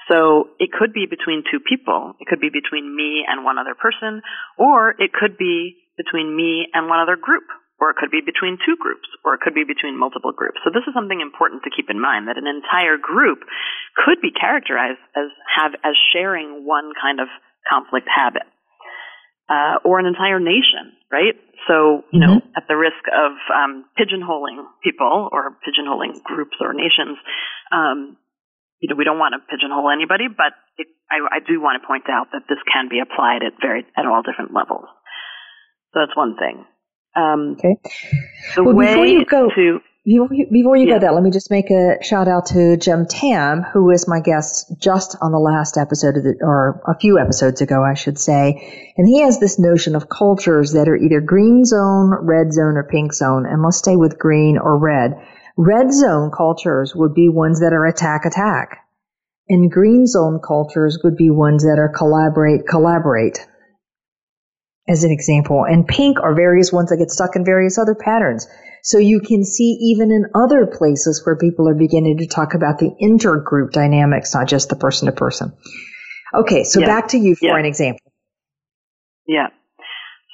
So 0.09 0.55
it 0.59 0.71
could 0.71 0.93
be 0.93 1.07
between 1.11 1.43
two 1.51 1.59
people. 1.59 2.15
It 2.21 2.29
could 2.29 2.41
be 2.41 2.51
between 2.51 2.95
me 2.95 3.25
and 3.27 3.45
one 3.45 3.59
other 3.59 3.75
person, 3.75 4.23
or 4.57 4.95
it 4.99 5.13
could 5.13 5.37
be 5.37 5.77
between 5.97 6.35
me 6.37 6.69
and 6.73 6.89
one 6.89 7.01
other 7.01 7.17
group 7.17 7.45
or 7.79 7.91
it 7.91 7.97
could 7.97 8.11
be 8.11 8.25
between 8.25 8.57
two 8.65 8.77
groups, 8.81 9.05
or 9.25 9.35
it 9.35 9.41
could 9.41 9.55
be 9.55 9.65
between 9.65 9.99
multiple 9.99 10.33
groups. 10.33 10.57
So 10.65 10.71
this 10.73 10.85
is 10.89 10.95
something 10.97 11.21
important 11.21 11.63
to 11.65 11.71
keep 11.71 11.91
in 11.91 12.01
mind 12.01 12.29
that 12.29 12.41
an 12.41 12.49
entire 12.49 12.97
group 12.97 13.45
could 14.01 14.21
be 14.25 14.33
characterized 14.33 15.01
as 15.13 15.29
have 15.45 15.73
as 15.85 15.93
sharing 16.13 16.65
one 16.65 16.93
kind 16.97 17.21
of 17.21 17.29
conflict 17.69 18.09
habit. 18.09 18.49
Uh, 19.47 19.79
or 19.87 20.01
an 20.01 20.07
entire 20.07 20.41
nation, 20.41 20.91
right? 21.07 21.39
So, 21.69 22.03
you 22.11 22.19
know, 22.19 22.43
mm-hmm. 22.43 22.59
at 22.59 22.67
the 22.67 22.75
risk 22.75 22.99
of 23.07 23.31
um, 23.55 23.85
pigeonholing 23.95 24.59
people 24.83 25.29
or 25.31 25.55
pigeonholing 25.63 26.21
groups 26.25 26.57
or 26.59 26.75
nations, 26.75 27.15
um, 27.71 28.17
you 28.81 28.89
know, 28.89 28.97
we 28.97 29.05
don't 29.05 29.19
want 29.19 29.35
to 29.35 29.41
pigeonhole 29.49 29.91
anybody, 29.91 30.29
but 30.29 30.53
it, 30.77 30.89
I, 31.11 31.37
I 31.37 31.39
do 31.41 31.61
want 31.61 31.81
to 31.81 31.87
point 31.87 32.05
out 32.11 32.29
that 32.33 32.45
this 32.49 32.59
can 32.73 32.89
be 32.89 33.01
applied 33.01 33.43
at 33.43 33.55
very 33.61 33.87
at 33.97 34.07
all 34.07 34.23
different 34.23 34.53
levels. 34.53 34.87
So 35.93 36.01
that's 36.01 36.17
one 36.17 36.37
thing. 36.37 36.65
Um, 37.17 37.57
okay. 37.57 37.81
well, 38.59 38.77
before 38.77 39.07
you 39.07 39.25
go, 39.25 39.49
to, 39.49 39.81
before 40.05 40.29
you, 40.37 40.47
before 40.53 40.77
you 40.77 40.87
yeah. 40.87 40.95
go 40.95 41.01
there, 41.01 41.13
let 41.13 41.23
me 41.23 41.31
just 41.31 41.51
make 41.51 41.71
a 41.71 41.97
shout 42.03 42.29
out 42.29 42.47
to 42.47 42.77
Jim 42.77 43.07
Tamm, 43.07 43.63
who 43.63 43.85
was 43.85 44.07
my 44.07 44.21
guest 44.21 44.73
just 44.79 45.17
on 45.23 45.33
the 45.33 45.39
last 45.39 45.79
episode 45.79 46.19
of 46.19 46.25
the, 46.25 46.37
or 46.43 46.83
a 46.87 46.99
few 46.99 47.19
episodes 47.19 47.63
ago, 47.63 47.83
I 47.83 47.95
should 47.95 48.19
say. 48.19 48.93
And 48.99 49.09
he 49.09 49.23
has 49.23 49.41
this 49.41 49.59
notion 49.59 49.97
of 49.97 50.11
cultures 50.11 50.75
that 50.75 50.89
are 50.89 50.97
either 50.97 51.21
green 51.21 51.65
zone, 51.65 52.13
red 52.23 52.53
zone, 52.53 52.77
or 52.77 52.85
pink 52.85 53.15
zone. 53.15 53.47
And 53.47 53.63
let's 53.63 53.79
stay 53.79 53.97
with 53.97 54.19
green 54.19 54.59
or 54.59 54.79
red. 54.79 55.15
Red 55.57 55.93
zone 55.93 56.31
cultures 56.37 56.95
would 56.95 57.15
be 57.15 57.29
ones 57.29 57.61
that 57.61 57.73
are 57.73 57.87
attack 57.87 58.25
attack. 58.25 58.79
And 59.49 59.71
green 59.71 60.07
zone 60.07 60.41
cultures 60.47 60.99
would 61.05 61.17
be 61.17 61.31
ones 61.31 61.63
that 61.63 61.79
are 61.79 61.93
collaborate 61.97 62.67
collaborate 62.67 63.39
as 64.89 65.05
an 65.05 65.11
example. 65.11 65.65
And 65.65 65.87
pink 65.87 66.21
are 66.21 66.35
various 66.35 66.73
ones 66.73 66.91
that 66.91 66.99
get 66.99 67.11
stuck 67.11 67.37
in 67.37 67.45
various 67.45 67.79
other 67.79 67.95
patterns. 67.95 68.47
So 68.83 68.99
you 68.99 69.21
can 69.21 69.45
see 69.45 69.79
even 69.81 70.11
in 70.11 70.27
other 70.35 70.67
places 70.67 71.23
where 71.25 71.37
people 71.37 71.69
are 71.69 71.75
beginning 71.75 72.19
to 72.19 72.27
talk 72.27 72.55
about 72.55 72.79
the 72.79 72.95
intergroup 73.03 73.73
dynamics, 73.73 74.35
not 74.35 74.47
just 74.47 74.69
the 74.69 74.77
person 74.77 75.07
to 75.07 75.13
person. 75.13 75.53
Okay, 76.35 76.65
so 76.65 76.81
yeah. 76.81 76.87
back 76.87 77.09
to 77.09 77.19
you 77.19 77.35
for 77.35 77.47
yeah. 77.47 77.59
an 77.59 77.65
example. 77.65 78.13
Yeah. 79.27 79.49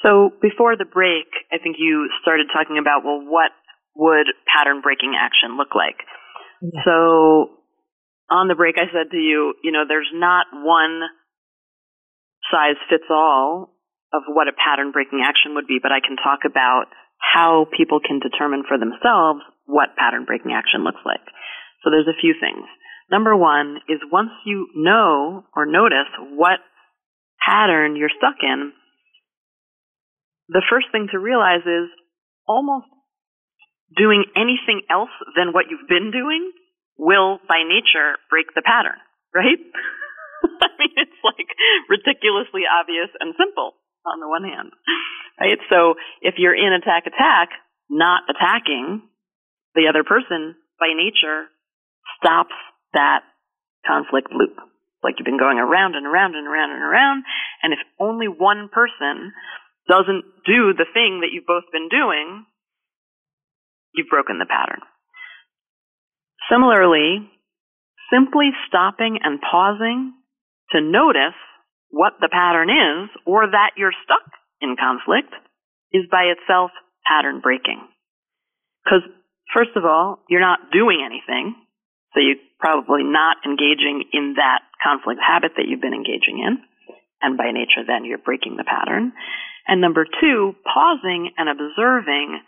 So 0.02 0.32
before 0.42 0.76
the 0.76 0.84
break, 0.84 1.28
I 1.52 1.58
think 1.62 1.76
you 1.78 2.08
started 2.20 2.48
talking 2.52 2.76
about, 2.76 3.04
well, 3.04 3.22
what 3.24 3.52
would 3.94 4.26
pattern 4.48 4.80
breaking 4.80 5.14
action 5.18 5.56
look 5.56 5.74
like? 5.74 6.00
Yeah. 6.60 6.80
So 6.84 7.50
on 8.30 8.48
the 8.48 8.54
break, 8.54 8.76
I 8.78 8.88
said 8.92 9.10
to 9.10 9.16
you, 9.16 9.54
you 9.62 9.72
know, 9.72 9.84
there's 9.86 10.10
not 10.12 10.46
one 10.52 11.02
size 12.50 12.80
fits 12.88 13.08
all 13.10 13.72
of 14.12 14.22
what 14.28 14.48
a 14.48 14.52
pattern 14.52 14.92
breaking 14.92 15.24
action 15.24 15.54
would 15.54 15.66
be, 15.66 15.78
but 15.82 15.92
I 15.92 16.00
can 16.00 16.16
talk 16.16 16.44
about 16.44 16.86
how 17.18 17.66
people 17.76 18.00
can 18.00 18.18
determine 18.18 18.64
for 18.66 18.78
themselves 18.78 19.40
what 19.64 19.96
pattern 19.96 20.24
breaking 20.24 20.52
action 20.52 20.84
looks 20.84 21.00
like. 21.06 21.24
So 21.82 21.90
there's 21.90 22.08
a 22.10 22.20
few 22.20 22.34
things. 22.38 22.66
Number 23.10 23.36
one 23.36 23.78
is 23.88 24.00
once 24.10 24.30
you 24.44 24.68
know 24.74 25.44
or 25.54 25.66
notice 25.66 26.10
what 26.34 26.60
pattern 27.44 27.96
you're 27.96 28.12
stuck 28.12 28.36
in, 28.42 28.72
the 30.48 30.62
first 30.70 30.86
thing 30.92 31.08
to 31.12 31.18
realize 31.18 31.64
is 31.64 31.88
almost 32.46 32.86
doing 33.96 34.24
anything 34.36 34.82
else 34.90 35.12
than 35.36 35.52
what 35.52 35.66
you've 35.70 35.88
been 35.88 36.10
doing 36.10 36.52
will 36.98 37.38
by 37.48 37.64
nature 37.64 38.18
break 38.30 38.52
the 38.54 38.62
pattern, 38.62 38.98
right? 39.34 39.58
I 40.62 40.70
mean, 40.78 40.94
it's 40.96 41.20
like 41.22 41.50
ridiculously 41.88 42.62
obvious 42.66 43.10
and 43.20 43.34
simple 43.38 43.74
on 44.06 44.18
the 44.18 44.28
one 44.28 44.42
hand, 44.42 44.72
right? 45.38 45.58
So 45.70 45.94
if 46.20 46.34
you're 46.38 46.56
in 46.56 46.72
attack 46.74 47.06
attack, 47.06 47.50
not 47.90 48.22
attacking 48.28 49.02
the 49.74 49.86
other 49.88 50.04
person 50.04 50.56
by 50.78 50.90
nature 50.94 51.46
stops 52.18 52.54
that 52.94 53.22
conflict 53.86 54.30
loop. 54.32 54.56
Like 55.02 55.18
you've 55.18 55.26
been 55.26 55.38
going 55.38 55.58
around 55.58 55.94
and 55.94 56.06
around 56.06 56.34
and 56.34 56.46
around 56.46 56.70
and 56.70 56.82
around. 56.82 57.24
And 57.62 57.72
if 57.72 57.80
only 57.98 58.26
one 58.26 58.70
person 58.70 59.34
doesn't 59.90 60.24
do 60.46 60.74
the 60.74 60.86
thing 60.94 61.22
that 61.22 61.34
you've 61.34 61.46
both 61.46 61.66
been 61.72 61.90
doing, 61.90 62.46
you've 63.94 64.10
broken 64.10 64.38
the 64.38 64.46
pattern. 64.46 64.80
Similarly, 66.50 67.28
simply 68.12 68.50
stopping 68.68 69.18
and 69.22 69.40
pausing 69.40 70.12
to 70.72 70.80
notice 70.80 71.38
what 71.90 72.14
the 72.20 72.28
pattern 72.32 72.68
is 72.68 73.10
or 73.26 73.46
that 73.46 73.72
you're 73.76 73.94
stuck 74.04 74.24
in 74.60 74.76
conflict 74.76 75.32
is 75.92 76.04
by 76.10 76.32
itself 76.32 76.70
pattern 77.06 77.40
breaking. 77.40 77.80
Because 78.84 79.04
first 79.54 79.76
of 79.76 79.84
all, 79.84 80.24
you're 80.28 80.40
not 80.40 80.72
doing 80.72 81.04
anything. 81.04 81.54
So 82.14 82.20
you're 82.20 82.40
probably 82.58 83.04
not 83.04 83.36
engaging 83.44 84.04
in 84.12 84.34
that 84.36 84.60
conflict 84.82 85.20
habit 85.20 85.52
that 85.56 85.68
you've 85.68 85.80
been 85.80 85.96
engaging 85.96 86.40
in. 86.40 86.58
And 87.20 87.38
by 87.38 87.52
nature, 87.52 87.86
then 87.86 88.04
you're 88.04 88.18
breaking 88.18 88.56
the 88.56 88.64
pattern. 88.64 89.12
And 89.66 89.80
number 89.80 90.04
two, 90.04 90.54
pausing 90.66 91.30
and 91.38 91.48
observing, 91.48 92.40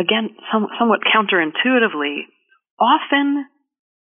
again, 0.00 0.32
some, 0.50 0.66
somewhat 0.80 1.00
counterintuitively, 1.04 2.24
often 2.80 3.44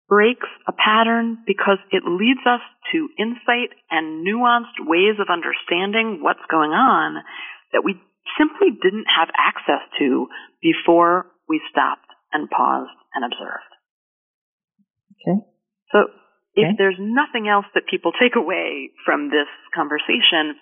breaks 0.08 0.46
a 0.68 0.72
pattern 0.72 1.38
because 1.46 1.78
it 1.90 2.04
leads 2.06 2.40
us 2.46 2.62
to 2.92 3.08
insight 3.18 3.74
and 3.90 4.24
nuanced 4.26 4.78
ways 4.86 5.18
of 5.18 5.26
understanding 5.26 6.22
what's 6.22 6.46
going 6.50 6.70
on 6.70 7.22
that 7.72 7.82
we 7.84 7.98
simply 8.38 8.70
didn't 8.70 9.06
have 9.10 9.28
access 9.34 9.82
to 9.98 10.28
before 10.62 11.26
we 11.48 11.60
stopped 11.70 12.06
and 12.32 12.48
paused 12.48 12.94
and 13.14 13.24
observed. 13.24 13.72
Okay. 15.18 15.42
So 15.90 15.98
if 16.54 16.76
there's 16.78 17.00
nothing 17.00 17.48
else 17.48 17.66
that 17.74 17.88
people 17.90 18.12
take 18.12 18.36
away 18.36 18.90
from 19.04 19.28
this 19.28 19.48
conversation, 19.74 20.54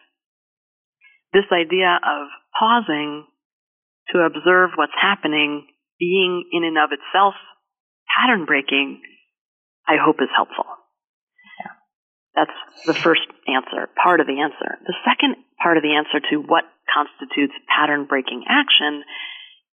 this 1.33 1.47
idea 1.53 1.99
of 1.99 2.31
pausing 2.59 3.27
to 4.13 4.21
observe 4.21 4.71
what's 4.77 4.97
happening, 5.01 5.67
being 5.99 6.45
in 6.53 6.65
and 6.65 6.79
of 6.79 6.91
itself 6.93 7.35
pattern 8.09 8.45
breaking, 8.45 9.01
I 9.87 9.97
hope 10.03 10.17
is 10.21 10.33
helpful. 10.35 10.67
Yeah. 11.61 11.73
That's 12.35 12.59
the 12.87 12.95
first 12.95 13.27
answer, 13.47 13.89
part 14.03 14.21
of 14.21 14.27
the 14.27 14.41
answer. 14.41 14.79
The 14.87 14.97
second 15.05 15.37
part 15.63 15.77
of 15.77 15.83
the 15.83 15.95
answer 15.95 16.19
to 16.31 16.37
what 16.43 16.65
constitutes 16.91 17.55
pattern 17.69 18.07
breaking 18.07 18.45
action 18.49 19.05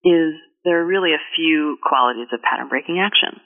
is 0.04 0.38
there 0.64 0.82
are 0.82 0.86
really 0.86 1.14
a 1.14 1.24
few 1.36 1.78
qualities 1.82 2.28
of 2.34 2.42
pattern 2.42 2.70
breaking 2.70 3.00
action. 3.00 3.42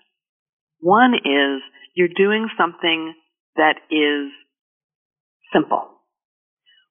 One 0.79 1.13
is 1.13 1.61
you're 1.95 2.11
doing 2.15 2.49
something 2.57 3.13
that 3.55 3.75
is 3.91 4.31
simple. 5.53 5.87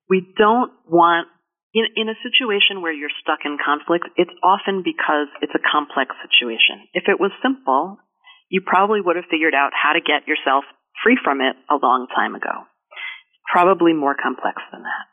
We 0.09 0.27
don't 0.37 0.73
want, 0.87 1.29
in, 1.73 1.87
in 1.95 2.09
a 2.09 2.19
situation 2.23 2.83
where 2.83 2.93
you're 2.93 3.15
stuck 3.23 3.47
in 3.47 3.59
conflict, 3.59 4.11
it's 4.17 4.35
often 4.43 4.83
because 4.83 5.31
it's 5.43 5.55
a 5.55 5.63
complex 5.63 6.15
situation. 6.27 6.91
If 6.95 7.07
it 7.07 7.21
was 7.21 7.31
simple, 7.43 7.99
you 8.51 8.61
probably 8.61 9.01
would 9.01 9.17
have 9.17 9.31
figured 9.31 9.55
out 9.55 9.71
how 9.71 9.95
to 9.95 10.03
get 10.03 10.27
yourself 10.27 10.67
free 11.03 11.19
from 11.23 11.41
it 11.41 11.55
a 11.71 11.79
long 11.79 12.11
time 12.11 12.35
ago. 12.35 12.67
Probably 13.47 13.95
more 13.95 14.19
complex 14.19 14.59
than 14.75 14.83
that. 14.83 15.07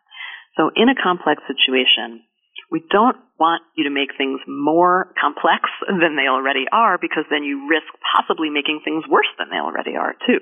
So 0.58 0.74
in 0.74 0.90
a 0.90 0.98
complex 0.98 1.46
situation, 1.46 2.26
we 2.74 2.82
don't 2.90 3.18
want 3.40 3.62
you 3.78 3.86
to 3.86 3.94
make 3.94 4.18
things 4.18 4.42
more 4.50 5.14
complex 5.22 5.70
than 5.86 6.18
they 6.18 6.26
already 6.26 6.66
are 6.72 6.98
because 6.98 7.30
then 7.30 7.46
you 7.46 7.70
risk 7.70 7.88
possibly 8.02 8.50
making 8.50 8.82
things 8.84 9.06
worse 9.06 9.30
than 9.38 9.54
they 9.54 9.62
already 9.62 9.96
are 9.96 10.18
too. 10.26 10.42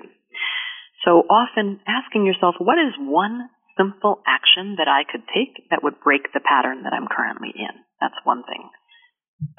So 1.04 1.22
often 1.28 1.78
asking 1.86 2.24
yourself, 2.24 2.56
what 2.58 2.80
is 2.80 2.96
one 2.98 3.52
simple 3.76 4.20
action 4.26 4.76
that 4.78 4.88
I 4.88 5.04
could 5.04 5.22
take 5.28 5.68
that 5.70 5.82
would 5.82 6.00
break 6.00 6.32
the 6.32 6.40
pattern 6.40 6.82
that 6.84 6.92
I'm 6.92 7.08
currently 7.08 7.52
in? 7.54 7.74
That's 8.00 8.18
one 8.24 8.42
thing 8.44 8.68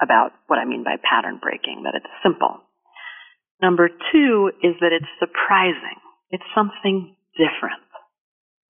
about 0.01 0.34
what 0.47 0.59
I 0.59 0.65
mean 0.65 0.84
by 0.84 0.97
pattern 0.97 1.39
breaking, 1.41 1.84
that 1.86 1.95
it's 1.95 2.09
simple. 2.24 2.65
Number 3.61 3.89
two 3.89 4.51
is 4.61 4.78
that 4.82 4.93
it's 4.93 5.09
surprising. 5.18 5.97
It's 6.30 6.45
something 6.53 7.15
different. 7.38 7.82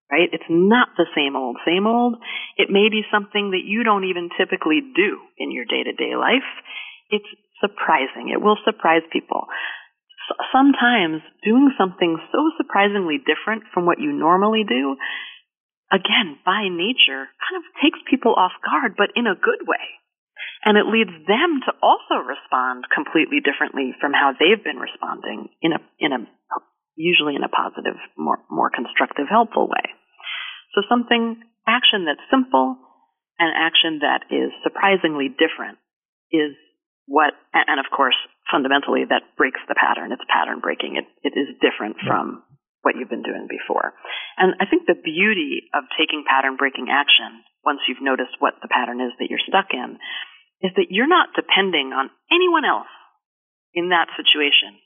Right? 0.07 0.31
It's 0.31 0.47
not 0.47 0.95
the 0.95 1.07
same 1.11 1.35
old, 1.35 1.59
same 1.67 1.83
old. 1.83 2.15
It 2.55 2.71
may 2.71 2.87
be 2.87 3.03
something 3.11 3.51
that 3.51 3.67
you 3.67 3.83
don't 3.83 4.07
even 4.07 4.31
typically 4.39 4.79
do 4.79 5.19
in 5.37 5.51
your 5.51 5.65
day 5.65 5.83
to 5.83 5.91
day 5.91 6.15
life. 6.15 6.47
It's 7.11 7.27
surprising. 7.59 8.31
It 8.31 8.39
will 8.39 8.55
surprise 8.63 9.03
people. 9.11 9.47
Sometimes 10.51 11.23
doing 11.43 11.71
something 11.75 12.19
so 12.31 12.51
surprisingly 12.55 13.19
different 13.19 13.63
from 13.73 13.85
what 13.85 13.99
you 13.99 14.11
normally 14.11 14.63
do, 14.67 14.95
again, 15.91 16.39
by 16.43 16.67
nature, 16.67 17.29
kind 17.39 17.57
of 17.59 17.65
takes 17.79 17.99
people 18.09 18.35
off 18.35 18.55
guard, 18.63 18.95
but 18.97 19.15
in 19.15 19.27
a 19.27 19.37
good 19.37 19.63
way. 19.67 19.83
And 20.65 20.75
it 20.77 20.89
leads 20.89 21.13
them 21.27 21.63
to 21.65 21.71
also 21.81 22.19
respond 22.21 22.85
completely 22.91 23.39
differently 23.39 23.95
from 24.01 24.11
how 24.11 24.33
they've 24.35 24.61
been 24.61 24.81
responding 24.81 25.49
in 25.61 25.71
a, 25.71 25.79
in 25.99 26.11
a, 26.11 26.19
usually 26.97 27.37
in 27.37 27.45
a 27.45 27.51
positive, 27.51 27.95
more, 28.17 28.41
more 28.49 28.69
constructive, 28.73 29.29
helpful 29.29 29.69
way. 29.69 29.85
So 30.75 30.81
something, 30.89 31.39
action 31.67 32.05
that's 32.05 32.23
simple 32.29 32.77
and 33.39 33.53
action 33.53 34.01
that 34.01 34.27
is 34.33 34.51
surprisingly 34.65 35.29
different 35.29 35.77
is 36.33 36.57
what, 37.05 37.31
and 37.53 37.79
of 37.79 37.87
course, 37.93 38.17
fundamentally 38.51 39.05
that 39.07 39.23
breaks 39.37 39.61
the 39.69 39.75
pattern. 39.75 40.11
It's 40.11 40.25
pattern 40.27 40.59
breaking. 40.59 40.97
It, 40.97 41.07
it 41.23 41.33
is 41.37 41.55
different 41.63 41.95
from 42.03 42.43
what 42.87 42.95
you've 42.95 43.11
been 43.11 43.27
doing 43.27 43.51
before. 43.51 43.91
And 44.39 44.55
I 44.63 44.65
think 44.71 44.87
the 44.87 44.95
beauty 44.95 45.67
of 45.75 45.91
taking 45.99 46.23
pattern 46.23 46.55
breaking 46.55 46.87
action, 46.87 47.43
once 47.67 47.83
you've 47.83 47.99
noticed 47.99 48.39
what 48.39 48.55
the 48.63 48.71
pattern 48.71 49.03
is 49.03 49.11
that 49.19 49.27
you're 49.27 49.43
stuck 49.43 49.75
in, 49.75 49.99
is 50.63 50.71
that 50.79 50.87
you're 50.87 51.11
not 51.11 51.35
depending 51.35 51.91
on 51.91 52.07
anyone 52.31 52.63
else 52.63 52.87
in 53.75 53.91
that 53.91 54.07
situation. 54.15 54.79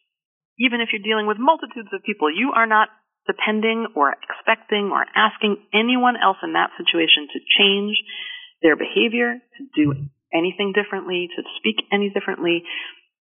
Even 0.58 0.82
if 0.82 0.90
you're 0.90 1.06
dealing 1.06 1.30
with 1.30 1.38
multitudes 1.38 1.94
of 1.94 2.02
people, 2.02 2.34
you 2.34 2.58
are 2.58 2.66
not 2.66 2.90
depending 3.30 3.86
or 3.94 4.10
expecting 4.10 4.90
or 4.90 5.06
asking 5.14 5.62
anyone 5.70 6.18
else 6.18 6.42
in 6.42 6.58
that 6.58 6.74
situation 6.82 7.30
to 7.30 7.40
change 7.62 8.02
their 8.66 8.74
behavior, 8.74 9.38
to 9.38 9.64
do 9.78 10.10
anything 10.34 10.74
differently, 10.74 11.30
to 11.38 11.46
speak 11.62 11.86
any 11.94 12.10
differently. 12.10 12.66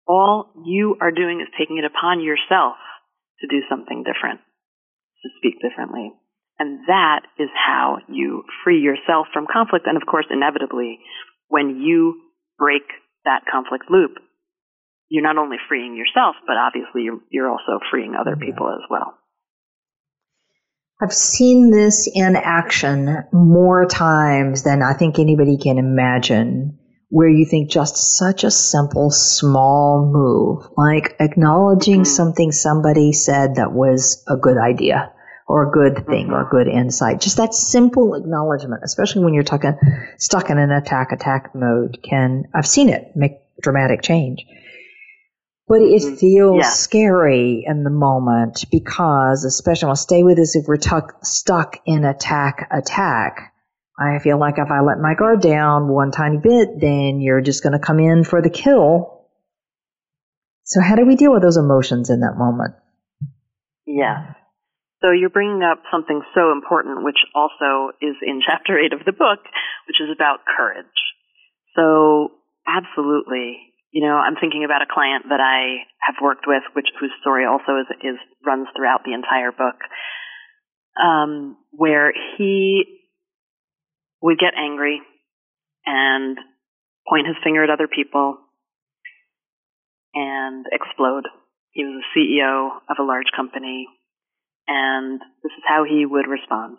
All 0.07 0.55
you 0.63 0.95
are 1.03 1.11
doing 1.11 1.43
is 1.43 1.51
taking 1.59 1.77
it 1.77 1.85
upon 1.85 2.23
yourself 2.23 2.79
to 3.41 3.47
do 3.47 3.61
something 3.69 4.03
different, 4.03 4.41
to 5.23 5.29
speak 5.37 5.61
differently. 5.61 6.11
And 6.59 6.79
that 6.87 7.21
is 7.39 7.49
how 7.55 7.99
you 8.09 8.43
free 8.63 8.81
yourself 8.81 9.27
from 9.31 9.47
conflict. 9.51 9.87
And 9.87 9.95
of 9.95 10.03
course, 10.05 10.25
inevitably, 10.29 10.99
when 11.47 11.81
you 11.81 12.19
break 12.57 12.83
that 13.25 13.43
conflict 13.49 13.85
loop, 13.89 14.11
you're 15.09 15.23
not 15.23 15.37
only 15.37 15.57
freeing 15.67 15.95
yourself, 15.95 16.35
but 16.45 16.55
obviously 16.57 17.03
you're, 17.03 17.19
you're 17.31 17.49
also 17.49 17.79
freeing 17.89 18.13
other 18.19 18.35
people 18.35 18.69
as 18.69 18.83
well. 18.89 19.15
I've 21.01 21.13
seen 21.13 21.71
this 21.71 22.11
in 22.13 22.35
action 22.35 23.23
more 23.31 23.85
times 23.85 24.63
than 24.63 24.83
I 24.83 24.93
think 24.93 25.17
anybody 25.17 25.57
can 25.57 25.77
imagine 25.77 26.77
where 27.09 27.29
you 27.29 27.45
think 27.45 27.71
just 27.71 28.17
such 28.17 28.43
a 28.43 28.51
simple, 28.51 29.09
small 29.09 30.05
move, 30.11 30.71
like 30.77 31.15
acknowledging 31.19 32.01
mm-hmm. 32.01 32.03
something 32.03 32.51
somebody 32.51 33.11
said 33.13 33.55
that 33.55 33.71
was 33.71 34.23
a 34.27 34.37
good 34.37 34.57
idea 34.57 35.11
or 35.47 35.67
a 35.67 35.71
good 35.71 36.05
thing 36.05 36.27
mm-hmm. 36.27 36.35
or 36.35 36.47
a 36.47 36.49
good 36.49 36.67
insight. 36.67 37.19
Just 37.19 37.37
that 37.37 37.55
simple 37.55 38.13
acknowledgement, 38.13 38.83
especially 38.85 39.23
when 39.23 39.33
you're 39.33 39.43
talking, 39.43 39.73
stuck 40.17 40.51
in 40.51 40.59
an 40.59 40.71
attack 40.71 41.11
attack 41.11 41.55
mode 41.55 41.97
can, 42.03 42.43
I've 42.53 42.67
seen 42.67 42.89
it 42.89 43.15
make 43.15 43.39
dramatic 43.59 44.03
change. 44.03 44.45
But 45.67 45.81
it 45.81 46.01
mm-hmm. 46.01 46.15
feels 46.15 46.57
yeah. 46.63 46.69
scary 46.69 47.63
in 47.67 47.83
the 47.83 47.89
moment 47.91 48.65
because, 48.71 49.45
especially, 49.45 49.89
I'll 49.89 49.95
stay 49.95 50.23
with 50.23 50.39
us 50.39 50.55
if 50.55 50.65
we're 50.67 50.77
tuck, 50.77 51.23
stuck 51.23 51.77
in 51.85 52.05
attack 52.05 52.67
attack 52.71 53.53
I 53.99 54.19
feel 54.19 54.39
like 54.39 54.55
if 54.57 54.71
I 54.71 54.79
let 54.79 54.99
my 54.99 55.13
guard 55.13 55.41
down 55.41 55.89
one 55.89 56.11
tiny 56.11 56.37
bit, 56.37 56.79
then 56.79 57.19
you're 57.19 57.41
just 57.41 57.63
going 57.63 57.73
to 57.73 57.79
come 57.79 57.99
in 57.99 58.23
for 58.23 58.41
the 58.41 58.49
kill. 58.49 59.25
So 60.63 60.81
how 60.81 60.95
do 60.95 61.05
we 61.05 61.15
deal 61.15 61.33
with 61.33 61.41
those 61.41 61.57
emotions 61.57 62.09
in 62.09 62.21
that 62.21 62.37
moment? 62.37 62.75
Yes. 63.85 64.35
So 65.01 65.11
you're 65.11 65.31
bringing 65.31 65.63
up 65.63 65.83
something 65.91 66.21
so 66.35 66.51
important, 66.51 67.03
which 67.03 67.19
also 67.35 67.91
is 68.01 68.15
in 68.21 68.39
chapter 68.47 68.79
eight 68.79 68.93
of 68.93 69.03
the 69.05 69.11
book, 69.11 69.43
which 69.87 69.99
is 69.99 70.07
about 70.13 70.39
courage. 70.45 70.85
So 71.75 72.31
absolutely, 72.67 73.57
you 73.91 74.05
know, 74.05 74.15
I'm 74.15 74.35
thinking 74.39 74.63
about 74.63 74.81
a 74.81 74.87
client 74.91 75.25
that 75.29 75.41
I 75.41 75.89
have 75.99 76.15
worked 76.21 76.45
with, 76.47 76.63
which 76.75 76.87
whose 76.99 77.11
story 77.19 77.45
also 77.45 77.81
is, 77.81 77.87
is 78.03 78.17
runs 78.45 78.67
throughout 78.75 79.03
the 79.03 79.13
entire 79.13 79.51
book, 79.51 79.79
um, 81.01 81.57
where 81.71 82.13
he 82.37 82.98
would 84.21 84.39
get 84.39 84.53
angry 84.57 85.01
and 85.85 86.37
point 87.07 87.27
his 87.27 87.37
finger 87.43 87.63
at 87.63 87.69
other 87.69 87.87
people 87.87 88.37
and 90.13 90.65
explode. 90.71 91.25
He 91.71 91.83
was 91.83 92.01
a 92.01 92.17
CEO 92.17 92.69
of 92.89 92.97
a 92.99 93.03
large 93.03 93.31
company, 93.35 93.87
and 94.67 95.19
this 95.43 95.51
is 95.57 95.63
how 95.67 95.83
he 95.83 96.05
would 96.05 96.27
respond. 96.27 96.77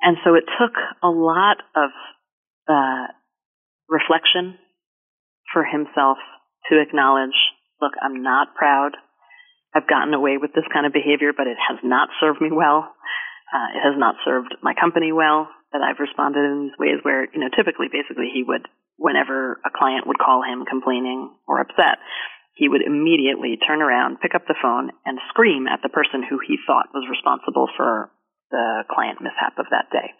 And 0.00 0.16
so 0.24 0.34
it 0.34 0.44
took 0.58 0.74
a 1.02 1.08
lot 1.08 1.58
of 1.74 1.90
uh, 2.68 3.06
reflection 3.88 4.58
for 5.52 5.64
himself 5.64 6.18
to 6.70 6.80
acknowledge 6.80 7.36
look, 7.80 7.92
I'm 8.00 8.22
not 8.22 8.54
proud. 8.54 8.96
I've 9.74 9.88
gotten 9.88 10.14
away 10.14 10.38
with 10.38 10.54
this 10.54 10.64
kind 10.72 10.86
of 10.86 10.92
behavior, 10.92 11.32
but 11.36 11.46
it 11.46 11.58
has 11.58 11.78
not 11.82 12.08
served 12.20 12.40
me 12.40 12.48
well. 12.52 12.94
Uh, 13.52 13.68
it 13.76 13.82
has 13.82 13.98
not 13.98 14.14
served 14.24 14.54
my 14.62 14.72
company 14.72 15.12
well 15.12 15.48
that 15.74 15.82
I've 15.82 15.98
responded 15.98 16.46
in 16.46 16.70
these 16.70 16.78
ways 16.78 17.02
where, 17.02 17.26
you 17.26 17.42
know, 17.42 17.50
typically 17.50 17.90
basically 17.90 18.30
he 18.30 18.46
would, 18.46 18.70
whenever 18.94 19.58
a 19.66 19.74
client 19.74 20.06
would 20.06 20.22
call 20.22 20.46
him 20.46 20.62
complaining 20.62 21.34
or 21.50 21.58
upset, 21.58 21.98
he 22.54 22.70
would 22.70 22.86
immediately 22.86 23.58
turn 23.58 23.82
around, 23.82 24.22
pick 24.22 24.38
up 24.38 24.46
the 24.46 24.54
phone, 24.62 24.94
and 25.02 25.18
scream 25.34 25.66
at 25.66 25.82
the 25.82 25.90
person 25.90 26.22
who 26.22 26.38
he 26.38 26.62
thought 26.62 26.94
was 26.94 27.10
responsible 27.10 27.66
for 27.74 28.14
the 28.54 28.86
client 28.86 29.18
mishap 29.18 29.58
of 29.58 29.66
that 29.74 29.90
day. 29.90 30.14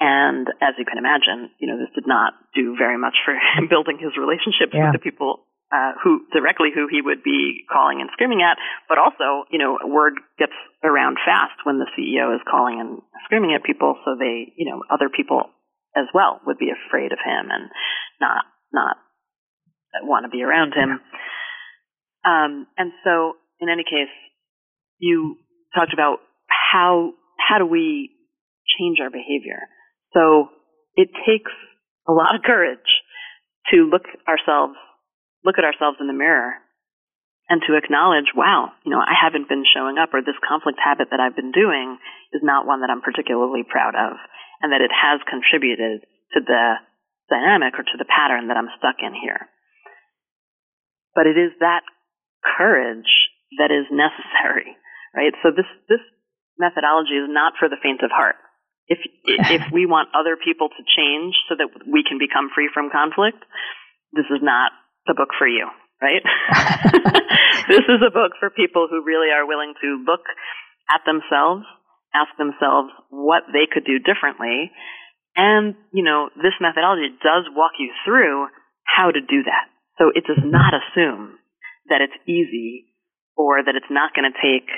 And 0.00 0.48
as 0.64 0.72
you 0.80 0.88
can 0.88 0.96
imagine, 0.96 1.52
you 1.60 1.68
know, 1.68 1.76
this 1.76 1.92
did 1.92 2.08
not 2.08 2.32
do 2.56 2.72
very 2.80 2.96
much 2.96 3.20
for 3.20 3.36
him 3.36 3.68
building 3.72 4.00
his 4.00 4.16
relationships 4.16 4.72
yeah. 4.72 4.88
with 4.88 4.96
the 4.96 5.04
people 5.04 5.44
uh, 5.72 5.92
who 6.02 6.26
directly 6.32 6.70
who 6.74 6.88
he 6.90 7.00
would 7.00 7.22
be 7.22 7.64
calling 7.70 8.00
and 8.00 8.10
screaming 8.12 8.42
at, 8.42 8.58
but 8.88 8.98
also, 8.98 9.46
you 9.50 9.58
know, 9.58 9.78
word 9.86 10.14
gets 10.38 10.56
around 10.82 11.18
fast 11.24 11.62
when 11.64 11.78
the 11.78 11.86
CEO 11.94 12.34
is 12.34 12.42
calling 12.50 12.80
and 12.80 13.02
screaming 13.24 13.54
at 13.54 13.62
people, 13.62 13.96
so 14.04 14.16
they, 14.18 14.52
you 14.56 14.68
know, 14.68 14.82
other 14.90 15.08
people 15.08 15.50
as 15.94 16.06
well 16.14 16.40
would 16.46 16.58
be 16.58 16.70
afraid 16.70 17.12
of 17.12 17.18
him 17.18 17.50
and 17.50 17.70
not 18.20 18.44
not 18.72 18.96
want 20.02 20.24
to 20.24 20.30
be 20.30 20.42
around 20.42 20.74
him. 20.74 21.00
Um, 22.24 22.66
and 22.76 22.92
so, 23.04 23.34
in 23.60 23.68
any 23.68 23.82
case, 23.84 24.12
you 24.98 25.36
talked 25.74 25.92
about 25.92 26.18
how 26.48 27.12
how 27.38 27.58
do 27.58 27.66
we 27.66 28.10
change 28.78 28.98
our 29.00 29.10
behavior. 29.10 29.60
So 30.14 30.48
it 30.96 31.08
takes 31.26 31.52
a 32.08 32.12
lot 32.12 32.34
of 32.34 32.42
courage 32.42 32.78
to 33.72 33.88
look 33.90 34.02
ourselves 34.28 34.74
look 35.44 35.56
at 35.58 35.64
ourselves 35.64 35.98
in 36.00 36.06
the 36.06 36.16
mirror 36.16 36.54
and 37.50 37.60
to 37.66 37.74
acknowledge, 37.74 38.30
wow, 38.36 38.70
you 38.86 38.94
know, 38.94 39.02
I 39.02 39.12
haven't 39.18 39.50
been 39.50 39.66
showing 39.66 39.98
up 39.98 40.14
or 40.14 40.22
this 40.22 40.38
conflict 40.46 40.78
habit 40.78 41.10
that 41.10 41.18
I've 41.18 41.34
been 41.34 41.50
doing 41.50 41.98
is 42.32 42.46
not 42.46 42.66
one 42.66 42.80
that 42.80 42.90
I'm 42.90 43.02
particularly 43.02 43.66
proud 43.66 43.98
of 43.98 44.16
and 44.62 44.70
that 44.72 44.80
it 44.80 44.94
has 44.94 45.18
contributed 45.26 46.06
to 46.36 46.40
the 46.46 46.78
dynamic 47.26 47.74
or 47.74 47.82
to 47.82 47.96
the 47.98 48.06
pattern 48.06 48.48
that 48.48 48.56
I'm 48.56 48.70
stuck 48.78 49.02
in 49.02 49.18
here. 49.18 49.50
But 51.14 51.26
it 51.26 51.34
is 51.34 51.50
that 51.58 51.82
courage 52.46 53.10
that 53.58 53.74
is 53.74 53.90
necessary, 53.90 54.78
right? 55.18 55.34
So 55.42 55.50
this, 55.50 55.66
this 55.90 56.02
methodology 56.54 57.18
is 57.18 57.26
not 57.26 57.58
for 57.58 57.66
the 57.66 57.82
faint 57.82 58.06
of 58.06 58.14
heart. 58.14 58.38
If, 58.86 59.02
if 59.26 59.74
we 59.74 59.90
want 59.90 60.14
other 60.14 60.38
people 60.38 60.70
to 60.70 60.82
change 60.86 61.34
so 61.50 61.58
that 61.58 61.66
we 61.82 62.06
can 62.06 62.22
become 62.22 62.46
free 62.54 62.70
from 62.70 62.94
conflict, 62.94 63.42
this 64.14 64.26
is 64.30 64.38
not 64.38 64.70
the 65.10 65.18
book 65.18 65.34
for 65.34 65.50
you, 65.50 65.66
right? 65.98 66.22
this 67.66 67.82
is 67.90 68.00
a 68.06 68.14
book 68.14 68.38
for 68.38 68.54
people 68.54 68.86
who 68.86 69.02
really 69.02 69.34
are 69.34 69.46
willing 69.46 69.74
to 69.82 70.06
look 70.06 70.22
at 70.86 71.02
themselves, 71.02 71.66
ask 72.14 72.30
themselves 72.38 72.94
what 73.10 73.42
they 73.50 73.66
could 73.66 73.82
do 73.82 73.98
differently. 73.98 74.70
And, 75.34 75.74
you 75.90 76.06
know, 76.06 76.30
this 76.38 76.54
methodology 76.62 77.10
does 77.18 77.50
walk 77.50 77.74
you 77.82 77.90
through 78.06 78.46
how 78.86 79.10
to 79.10 79.20
do 79.20 79.42
that. 79.46 79.66
So 79.98 80.14
it 80.14 80.26
does 80.26 80.42
not 80.42 80.74
assume 80.74 81.38
that 81.90 82.02
it's 82.02 82.16
easy 82.26 82.90
or 83.36 83.62
that 83.62 83.74
it's 83.74 83.90
not 83.90 84.14
going 84.14 84.30
to 84.30 84.38
take 84.38 84.70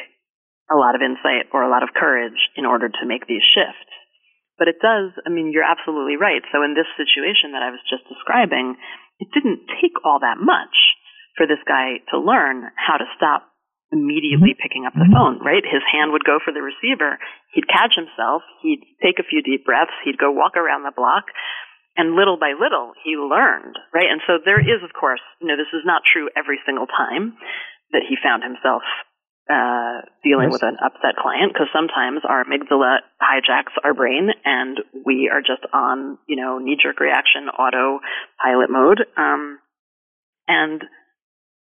a 0.73 0.77
lot 0.77 0.95
of 0.97 1.05
insight 1.05 1.53
or 1.53 1.63
a 1.63 1.71
lot 1.73 1.83
of 1.85 1.97
courage 1.97 2.39
in 2.57 2.65
order 2.65 2.89
to 2.89 3.09
make 3.09 3.29
these 3.29 3.45
shifts. 3.45 3.93
But 4.59 4.69
it 4.69 4.79
does, 4.79 5.11
I 5.27 5.31
mean, 5.33 5.51
you're 5.51 5.67
absolutely 5.67 6.17
right. 6.21 6.45
So 6.53 6.63
in 6.63 6.77
this 6.77 6.89
situation 6.95 7.57
that 7.57 7.65
I 7.65 7.73
was 7.73 7.83
just 7.89 8.05
describing, 8.07 8.77
it 9.19 9.29
didn't 9.35 9.69
take 9.81 9.97
all 10.05 10.21
that 10.21 10.41
much 10.41 10.75
for 11.37 11.47
this 11.47 11.61
guy 11.67 12.05
to 12.13 12.21
learn 12.21 12.69
how 12.77 12.97
to 12.97 13.09
stop 13.17 13.49
immediately 13.93 14.57
mm-hmm. 14.57 14.65
picking 14.65 14.85
up 14.89 14.97
the 14.97 15.09
phone, 15.13 15.37
right? 15.45 15.63
His 15.65 15.85
hand 15.85 16.17
would 16.17 16.25
go 16.25 16.41
for 16.41 16.53
the 16.53 16.65
receiver. 16.65 17.21
He'd 17.53 17.69
catch 17.69 17.93
himself. 17.93 18.41
He'd 18.65 18.81
take 19.05 19.21
a 19.21 19.29
few 19.29 19.45
deep 19.45 19.69
breaths. 19.69 19.93
He'd 20.05 20.17
go 20.17 20.33
walk 20.33 20.57
around 20.57 20.89
the 20.89 20.97
block. 20.97 21.29
And 21.93 22.17
little 22.17 22.41
by 22.41 22.57
little, 22.57 22.97
he 23.05 23.21
learned, 23.21 23.77
right? 23.93 24.09
And 24.09 24.25
so 24.25 24.41
there 24.41 24.61
is, 24.61 24.81
of 24.81 24.97
course, 24.97 25.21
you 25.45 25.47
know, 25.47 25.61
this 25.61 25.69
is 25.77 25.85
not 25.85 26.09
true 26.09 26.33
every 26.33 26.57
single 26.65 26.89
time 26.89 27.37
that 27.93 28.09
he 28.09 28.17
found 28.17 28.41
himself 28.41 28.81
uh, 29.51 30.07
dealing 30.23 30.51
yes. 30.51 30.55
with 30.55 30.63
an 30.63 30.77
upset 30.79 31.19
client 31.19 31.53
because 31.53 31.69
sometimes 31.75 32.23
our 32.29 32.45
amygdala 32.45 33.03
hijacks 33.19 33.75
our 33.83 33.95
brain 33.95 34.31
and 34.45 34.79
we 35.05 35.31
are 35.33 35.41
just 35.41 35.67
on, 35.75 36.19
you 36.29 36.37
know, 36.37 36.59
knee 36.59 36.79
jerk 36.81 37.01
reaction, 37.01 37.49
auto 37.49 37.99
pilot 38.41 38.71
mode. 38.71 39.03
Um, 39.17 39.59
and 40.47 40.83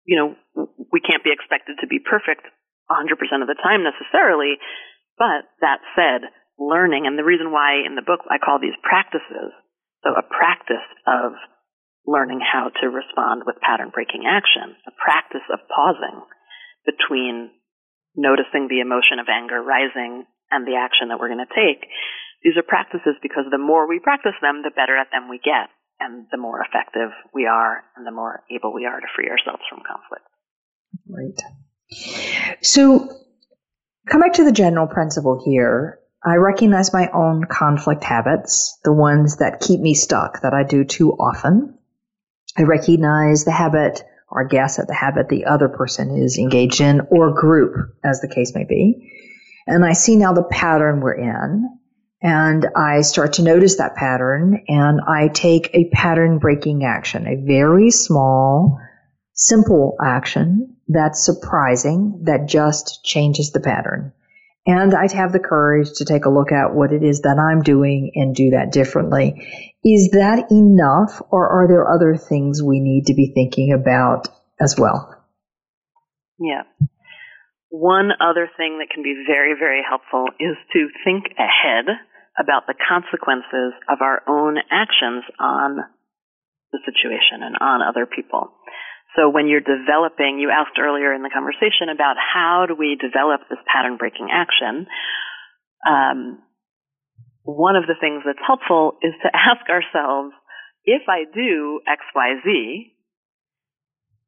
you 0.05 0.15
know, 0.15 0.37
we 0.93 1.01
can't 1.01 1.25
be 1.25 1.33
expected 1.33 1.81
to 1.81 1.87
be 1.87 1.99
perfect 1.99 2.45
100% 2.87 3.17
of 3.41 3.49
the 3.49 3.57
time 3.57 3.81
necessarily. 3.81 4.61
But 5.17 5.49
that 5.65 5.81
said, 5.97 6.29
learning, 6.61 7.09
and 7.09 7.17
the 7.17 7.25
reason 7.25 7.51
why 7.51 7.81
in 7.81 7.97
the 7.97 8.05
book 8.05 8.21
I 8.29 8.37
call 8.37 8.61
these 8.61 8.77
practices, 8.85 9.51
so 10.05 10.13
a 10.13 10.21
practice 10.21 10.85
of 11.09 11.33
learning 12.05 12.39
how 12.39 12.69
to 12.69 12.87
respond 12.87 13.43
with 13.45 13.63
pattern 13.65 13.89
breaking 13.89 14.29
action, 14.29 14.77
a 14.85 14.93
practice 14.93 15.45
of 15.49 15.65
pausing 15.65 16.21
between 16.85 17.49
noticing 18.15 18.67
the 18.67 18.81
emotion 18.81 19.19
of 19.19 19.27
anger 19.27 19.61
rising 19.61 20.25
and 20.51 20.65
the 20.65 20.75
action 20.75 21.09
that 21.09 21.19
we're 21.19 21.31
going 21.31 21.45
to 21.45 21.55
take. 21.55 21.87
These 22.43 22.57
are 22.57 22.63
practices 22.63 23.15
because 23.21 23.45
the 23.51 23.57
more 23.57 23.87
we 23.87 23.99
practice 23.99 24.37
them, 24.41 24.61
the 24.63 24.71
better 24.75 24.95
at 24.95 25.11
them 25.11 25.29
we 25.29 25.39
get 25.39 25.69
and 25.99 26.27
the 26.31 26.37
more 26.37 26.61
effective 26.61 27.09
we 27.33 27.45
are 27.45 27.83
and 27.95 28.05
the 28.05 28.11
more 28.11 28.43
able 28.51 28.73
we 28.73 28.85
are 28.85 28.99
to 28.99 29.07
free 29.15 29.29
ourselves 29.29 29.63
from 29.69 29.81
conflict. 29.81 30.25
Right. 31.09 31.39
So, 32.61 33.09
come 34.09 34.21
back 34.21 34.33
to 34.33 34.43
the 34.43 34.51
general 34.51 34.87
principle 34.87 35.41
here. 35.43 35.99
I 36.23 36.35
recognize 36.35 36.93
my 36.93 37.09
own 37.13 37.45
conflict 37.45 38.03
habits, 38.03 38.79
the 38.83 38.93
ones 38.93 39.37
that 39.37 39.61
keep 39.61 39.79
me 39.79 39.93
stuck, 39.93 40.41
that 40.41 40.53
I 40.53 40.63
do 40.63 40.83
too 40.83 41.11
often. 41.11 41.77
I 42.57 42.63
recognize 42.63 43.45
the 43.45 43.51
habit 43.51 44.03
or 44.29 44.47
guess 44.47 44.79
at 44.79 44.87
the 44.87 44.93
habit 44.93 45.29
the 45.29 45.45
other 45.45 45.69
person 45.69 46.17
is 46.17 46.37
engaged 46.37 46.81
in 46.81 47.01
or 47.09 47.33
group, 47.33 47.73
as 48.03 48.21
the 48.21 48.27
case 48.27 48.53
may 48.55 48.65
be. 48.65 49.11
And 49.67 49.83
I 49.85 49.93
see 49.93 50.15
now 50.15 50.33
the 50.33 50.43
pattern 50.43 51.01
we're 51.01 51.13
in 51.13 51.69
and 52.21 52.67
I 52.75 53.01
start 53.01 53.33
to 53.33 53.43
notice 53.43 53.77
that 53.77 53.95
pattern 53.95 54.63
and 54.67 54.99
I 55.07 55.27
take 55.27 55.69
a 55.73 55.89
pattern 55.89 56.39
breaking 56.39 56.83
action, 56.83 57.27
a 57.27 57.35
very 57.35 57.91
small, 57.91 58.79
simple 59.33 59.95
action 60.03 60.77
that's 60.87 61.23
surprising, 61.23 62.21
that 62.23 62.47
just 62.47 63.03
changes 63.03 63.51
the 63.51 63.59
pattern. 63.59 64.13
And 64.67 64.95
I'd 64.95 65.11
have 65.11 65.33
the 65.33 65.39
courage 65.39 65.89
to 65.97 66.05
take 66.05 66.25
a 66.25 66.31
look 66.31 66.51
at 66.51 66.73
what 66.73 66.91
it 66.91 67.03
is 67.03 67.21
that 67.21 67.37
I'm 67.37 67.61
doing 67.61 68.11
and 68.15 68.35
do 68.35 68.51
that 68.51 68.71
differently. 68.71 69.74
Is 69.85 70.17
that 70.17 70.49
enough 70.49 71.21
or 71.29 71.47
are 71.47 71.67
there 71.67 71.85
other 71.85 72.17
things 72.17 72.63
we 72.63 72.79
need 72.79 73.05
to 73.05 73.13
be 73.13 73.31
thinking 73.35 73.71
about 73.71 74.27
as 74.59 74.73
well? 74.79 75.13
Yeah. 76.39 76.63
One 77.69 78.09
other 78.17 78.49
thing 78.57 78.79
that 78.81 78.89
can 78.89 79.03
be 79.03 79.13
very, 79.29 79.53
very 79.53 79.85
helpful 79.87 80.25
is 80.39 80.57
to 80.73 80.89
think 81.05 81.25
ahead 81.37 81.85
about 82.33 82.65
the 82.65 82.73
consequences 82.73 83.77
of 83.85 84.01
our 84.01 84.25
own 84.27 84.57
actions 84.71 85.23
on 85.37 85.77
the 86.73 86.79
situation 86.81 87.45
and 87.45 87.55
on 87.61 87.85
other 87.85 88.07
people. 88.09 88.57
So 89.15 89.29
when 89.29 89.47
you're 89.47 89.63
developing, 89.63 90.39
you 90.41 90.49
asked 90.49 90.81
earlier 90.81 91.13
in 91.13 91.21
the 91.21 91.29
conversation 91.29 91.93
about 91.93 92.17
how 92.17 92.65
do 92.67 92.73
we 92.73 92.97
develop 92.99 93.47
this 93.49 93.61
pattern 93.69 93.95
breaking 93.95 94.27
action. 94.33 94.87
Um, 95.85 96.41
one 97.45 97.75
of 97.75 97.85
the 97.85 97.95
things 97.99 98.23
that's 98.25 98.41
helpful 98.45 98.97
is 99.01 99.13
to 99.21 99.29
ask 99.33 99.69
ourselves, 99.69 100.33
if 100.83 101.03
I 101.07 101.23
do 101.33 101.79
X, 101.87 102.01
Y, 102.13 102.29
Z, 102.43 102.93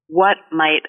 what 0.07 0.37
might 0.51 0.85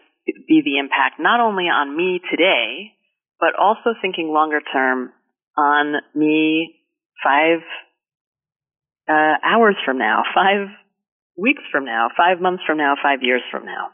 be 0.47 0.63
the 0.65 0.79
impact 0.79 1.19
not 1.19 1.41
only 1.41 1.65
on 1.65 1.97
me 1.97 2.21
today, 2.31 2.93
but 3.41 3.59
also 3.59 3.97
thinking 4.01 4.29
longer 4.29 4.61
term 4.61 5.13
on 5.57 5.95
me 6.15 6.77
five 7.25 7.61
uh, 9.09 9.37
hours 9.43 9.77
from 9.85 9.99
now, 9.99 10.23
five 10.35 10.69
weeks 11.37 11.63
from 11.73 11.85
now, 11.85 12.09
five 12.17 12.41
months 12.41 12.63
from 12.67 12.77
now, 12.79 12.95
five 13.03 13.21
years 13.23 13.43
from 13.51 13.65
now. 13.65 13.89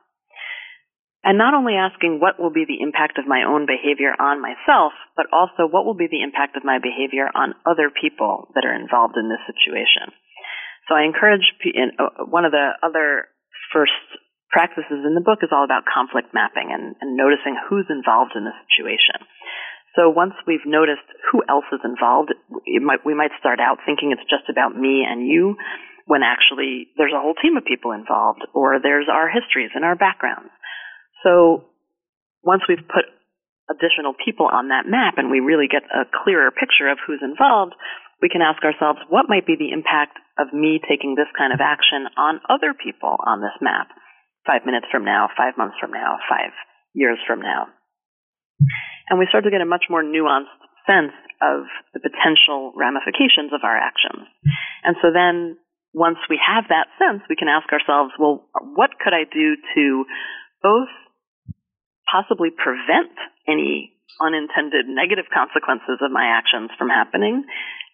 And 1.25 1.41
not 1.41 1.57
only 1.57 1.73
asking 1.73 2.21
what 2.21 2.37
will 2.37 2.53
be 2.53 2.69
the 2.69 2.85
impact 2.85 3.17
of 3.17 3.25
my 3.25 3.49
own 3.49 3.65
behavior 3.65 4.13
on 4.13 4.45
myself, 4.45 4.93
but 5.17 5.25
also 5.33 5.65
what 5.65 5.89
will 5.89 5.97
be 5.97 6.07
the 6.07 6.21
impact 6.21 6.53
of 6.55 6.69
my 6.69 6.77
behavior 6.77 7.33
on 7.33 7.57
other 7.65 7.89
people 7.89 8.53
that 8.53 8.69
are 8.69 8.77
involved 8.77 9.17
in 9.17 9.33
this 9.33 9.41
situation. 9.49 10.13
So 10.85 10.93
I 10.93 11.09
encourage, 11.09 11.49
uh, 11.65 12.29
one 12.29 12.45
of 12.45 12.53
the 12.53 12.77
other 12.85 13.33
first 13.73 13.97
practices 14.53 15.01
in 15.01 15.17
the 15.17 15.25
book 15.25 15.41
is 15.41 15.49
all 15.49 15.65
about 15.65 15.89
conflict 15.89 16.37
mapping 16.37 16.69
and, 16.69 16.93
and 17.01 17.17
noticing 17.17 17.57
who's 17.57 17.89
involved 17.89 18.37
in 18.37 18.45
the 18.45 18.53
situation. 18.69 19.25
So 19.97 20.13
once 20.13 20.37
we've 20.45 20.67
noticed 20.69 21.09
who 21.33 21.41
else 21.49 21.67
is 21.73 21.81
involved, 21.89 22.37
might, 22.85 23.01
we 23.07 23.17
might 23.17 23.33
start 23.41 23.65
out 23.65 23.81
thinking 23.87 24.13
it's 24.13 24.29
just 24.29 24.53
about 24.53 24.77
me 24.77 25.07
and 25.09 25.25
you, 25.25 25.57
when 26.05 26.21
actually 26.21 26.93
there's 26.99 27.17
a 27.17 27.23
whole 27.23 27.35
team 27.41 27.57
of 27.57 27.65
people 27.65 27.97
involved, 27.97 28.45
or 28.53 28.77
there's 28.83 29.09
our 29.09 29.31
histories 29.31 29.73
and 29.75 29.85
our 29.85 29.97
backgrounds. 29.97 30.53
So 31.25 31.65
once 32.45 32.63
we've 32.69 32.85
put 32.85 33.09
additional 33.73 34.13
people 34.13 34.47
on 34.47 34.69
that 34.69 34.85
map 34.85 35.17
and 35.17 35.33
we 35.33 35.41
really 35.41 35.67
get 35.67 35.83
a 35.89 36.05
clearer 36.05 36.53
picture 36.53 36.93
of 36.93 37.01
who's 37.01 37.25
involved, 37.25 37.73
we 38.21 38.29
can 38.29 38.45
ask 38.45 38.61
ourselves, 38.63 39.01
what 39.09 39.27
might 39.29 39.49
be 39.49 39.57
the 39.57 39.73
impact 39.73 40.21
of 40.39 40.53
me 40.53 40.79
taking 40.85 41.17
this 41.17 41.33
kind 41.37 41.53
of 41.53 41.65
action 41.65 42.05
on 42.21 42.45
other 42.53 42.77
people 42.77 43.17
on 43.25 43.41
this 43.41 43.57
map? 43.65 43.89
Five 44.47 44.69
minutes 44.69 44.87
from 44.93 45.05
now, 45.05 45.33
five 45.33 45.57
months 45.57 45.81
from 45.81 45.91
now, 45.91 46.21
five 46.29 46.53
years 46.93 47.19
from 47.27 47.41
now 47.41 47.73
and 49.09 49.19
we 49.19 49.27
start 49.29 49.45
to 49.45 49.51
get 49.51 49.61
a 49.61 49.69
much 49.69 49.85
more 49.91 50.03
nuanced 50.03 50.53
sense 50.87 51.13
of 51.43 51.69
the 51.93 52.01
potential 52.01 52.73
ramifications 52.77 53.53
of 53.53 53.65
our 53.65 53.77
actions. 53.77 54.29
And 54.85 54.97
so 55.03 55.13
then 55.13 55.57
once 55.93 56.19
we 56.29 56.41
have 56.41 56.65
that 56.69 56.89
sense, 56.99 57.23
we 57.29 57.37
can 57.37 57.49
ask 57.49 57.69
ourselves, 57.73 58.13
well, 58.19 58.49
what 58.75 58.91
could 58.99 59.13
I 59.13 59.25
do 59.29 59.57
to 59.77 60.05
both 60.63 60.93
possibly 62.11 62.51
prevent 62.51 63.13
any 63.49 63.93
unintended 64.21 64.87
negative 64.87 65.27
consequences 65.33 65.99
of 66.01 66.11
my 66.11 66.27
actions 66.27 66.71
from 66.79 66.89
happening? 66.89 67.45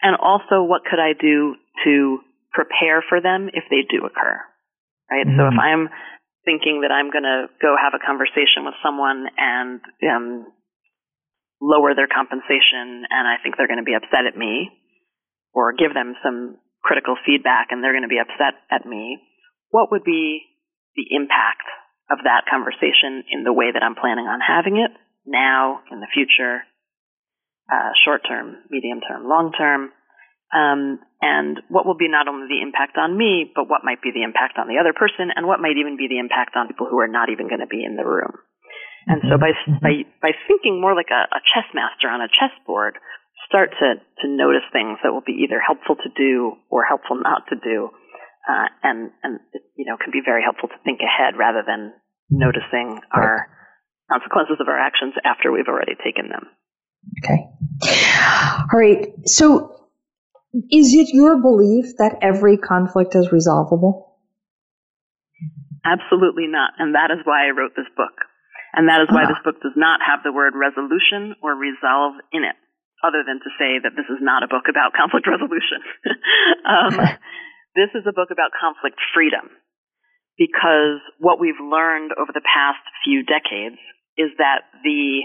And 0.03 0.17
also, 0.17 0.63
what 0.63 0.85
could 0.85 1.01
I 1.01 1.13
do 1.13 1.57
to 1.85 2.21
prepare 2.53 3.05
for 3.07 3.21
them 3.21 3.49
if 3.53 3.65
they 3.71 3.87
do 3.89 4.05
occur? 4.05 4.41
Right? 5.11 5.27
Mm-hmm. 5.27 5.39
So 5.39 5.43
if 5.49 5.57
mm-hmm. 5.57 5.61
I'm 5.61 5.89
thinking 6.45 6.83
that 6.83 6.93
I'm 6.93 7.13
going 7.13 7.27
to 7.27 7.53
go 7.61 7.77
have 7.77 7.93
a 7.93 8.03
conversation 8.03 8.65
with 8.65 8.75
someone 8.81 9.29
and 9.37 9.81
um, 10.09 10.49
lower 11.61 11.93
their 11.93 12.09
compensation 12.09 13.05
and 13.05 13.25
I 13.29 13.37
think 13.43 13.57
they're 13.57 13.69
going 13.69 13.83
to 13.83 13.87
be 13.87 13.97
upset 13.97 14.25
at 14.25 14.37
me 14.37 14.73
or 15.53 15.77
give 15.77 15.93
them 15.93 16.17
some 16.25 16.57
critical 16.81 17.17
feedback 17.27 17.69
and 17.71 17.85
they're 17.85 17.93
going 17.93 18.09
to 18.09 18.13
be 18.13 18.23
upset 18.23 18.57
at 18.73 18.89
me, 18.89 19.21
what 19.69 19.93
would 19.93 20.05
be 20.05 20.43
the 20.97 21.05
impact 21.13 21.69
of 22.11 22.19
that 22.25 22.45
conversation 22.51 23.23
in 23.31 23.45
the 23.45 23.53
way 23.53 23.71
that 23.73 23.83
I'm 23.83 23.95
planning 23.95 24.27
on 24.27 24.41
having 24.43 24.77
it 24.77 24.91
now, 25.27 25.81
in 25.91 26.01
the 26.01 26.11
future, 26.13 26.65
uh, 27.71 27.95
short 28.05 28.23
term, 28.27 28.57
medium 28.71 29.01
term, 29.01 29.29
long 29.29 29.53
term, 29.53 29.93
um, 30.51 30.99
and 31.23 31.63
what 31.69 31.87
will 31.87 31.97
be 31.97 32.09
not 32.11 32.27
only 32.27 32.49
the 32.51 32.63
impact 32.65 32.99
on 32.99 33.15
me, 33.15 33.47
but 33.55 33.71
what 33.71 33.87
might 33.87 34.03
be 34.03 34.11
the 34.11 34.27
impact 34.27 34.59
on 34.59 34.67
the 34.67 34.83
other 34.83 34.93
person, 34.93 35.31
and 35.31 35.47
what 35.47 35.63
might 35.63 35.79
even 35.79 35.95
be 35.95 36.09
the 36.11 36.19
impact 36.19 36.57
on 36.57 36.67
people 36.67 36.89
who 36.91 36.99
are 36.99 37.11
not 37.11 37.31
even 37.31 37.47
going 37.47 37.63
to 37.63 37.71
be 37.71 37.85
in 37.85 37.95
the 37.95 38.05
room. 38.05 38.35
And 39.07 39.23
so 39.31 39.39
by, 39.39 39.55
mm-hmm. 39.55 39.79
by, 39.81 40.05
by 40.21 40.33
thinking 40.49 40.81
more 40.81 40.97
like 40.97 41.15
a, 41.15 41.31
a 41.31 41.41
chess 41.55 41.69
master 41.73 42.11
on 42.11 42.21
a 42.21 42.29
chessboard, 42.29 42.99
start 43.47 43.71
to, 43.79 43.89
to 43.97 44.27
notice 44.29 44.67
things 44.73 44.99
that 45.03 45.13
will 45.13 45.25
be 45.25 45.47
either 45.47 45.61
helpful 45.63 45.97
to 45.97 46.11
do 46.17 46.59
or 46.69 46.85
helpful 46.85 47.17
not 47.17 47.47
to 47.49 47.57
do. 47.57 47.95
Uh, 48.49 48.69
and, 48.83 49.11
and, 49.23 49.41
you 49.77 49.85
know, 49.85 49.97
can 49.97 50.11
be 50.13 50.23
very 50.25 50.43
helpful 50.43 50.69
to 50.69 50.79
think 50.85 51.01
ahead 51.01 51.37
rather 51.39 51.63
than 51.67 51.93
noticing 52.31 53.01
our 53.13 53.49
consequences 54.11 54.57
of 54.61 54.69
our 54.69 54.79
actions 54.79 55.15
after 55.25 55.53
we've 55.53 55.69
already 55.69 55.95
taken 56.03 56.29
them. 56.29 56.49
Okay. 57.23 57.47
All 58.73 58.79
right. 58.79 59.09
So 59.27 59.81
is 60.53 60.93
it 60.95 61.15
your 61.15 61.41
belief 61.41 61.97
that 61.99 62.19
every 62.23 62.57
conflict 62.57 63.15
is 63.15 63.31
resolvable? 63.31 64.19
Absolutely 65.85 66.47
not. 66.49 66.75
And 66.79 66.95
that 66.95 67.11
is 67.11 67.25
why 67.25 67.47
I 67.47 67.57
wrote 67.57 67.73
this 67.77 67.89
book. 67.97 68.13
And 68.75 68.89
that 68.89 69.03
is 69.03 69.09
why 69.11 69.27
this 69.27 69.41
book 69.43 69.59
does 69.63 69.75
not 69.75 69.99
have 70.05 70.23
the 70.23 70.31
word 70.31 70.55
resolution 70.55 71.35
or 71.43 71.59
resolve 71.59 72.15
in 72.31 72.45
it, 72.47 72.55
other 73.03 73.27
than 73.27 73.43
to 73.43 73.51
say 73.59 73.83
that 73.83 73.99
this 73.99 74.07
is 74.07 74.23
not 74.23 74.43
a 74.43 74.49
book 74.49 74.71
about 74.71 74.93
conflict 74.99 75.27
resolution. 75.27 75.83
um, 76.67 76.95
this 77.75 77.91
is 77.95 78.05
a 78.07 78.13
book 78.13 78.31
about 78.31 78.51
conflict 78.57 78.99
freedom 79.15 79.51
because 80.39 81.03
what 81.19 81.39
we've 81.39 81.61
learned 81.61 82.13
over 82.17 82.33
the 82.33 82.45
past 82.45 82.81
few 83.05 83.23
decades 83.23 83.79
is 84.17 84.31
that 84.39 84.67
the 84.83 85.23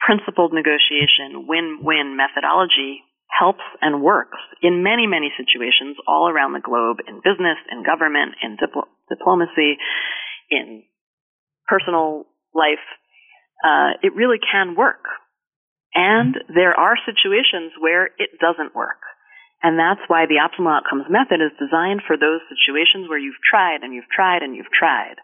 principled 0.00 0.52
negotiation 0.52 1.46
win-win 1.46 2.16
methodology 2.16 3.02
helps 3.28 3.64
and 3.80 4.02
works 4.02 4.38
in 4.62 4.82
many, 4.82 5.06
many 5.06 5.32
situations 5.36 5.96
all 6.06 6.28
around 6.30 6.52
the 6.52 6.62
globe 6.62 6.98
in 7.06 7.16
business, 7.16 7.58
in 7.70 7.84
government, 7.84 8.34
in 8.42 8.56
dipl- 8.56 8.88
diplomacy, 9.08 9.76
in 10.50 10.84
personal 11.68 12.24
life. 12.54 12.84
Uh, 13.64 13.98
it 14.02 14.14
really 14.14 14.38
can 14.40 14.76
work. 14.76 15.04
And 15.94 16.36
there 16.54 16.78
are 16.78 16.94
situations 17.04 17.72
where 17.80 18.06
it 18.06 18.30
doesn't 18.40 18.74
work. 18.74 19.00
And 19.66 19.74
that's 19.74 20.06
why 20.06 20.30
the 20.30 20.38
optimal 20.38 20.78
outcomes 20.78 21.10
method 21.10 21.42
is 21.42 21.50
designed 21.58 22.06
for 22.06 22.14
those 22.14 22.38
situations 22.46 23.10
where 23.10 23.18
you've 23.18 23.42
tried 23.42 23.82
and 23.82 23.90
you've 23.90 24.06
tried 24.06 24.46
and 24.46 24.54
you've 24.54 24.70
tried 24.70 25.18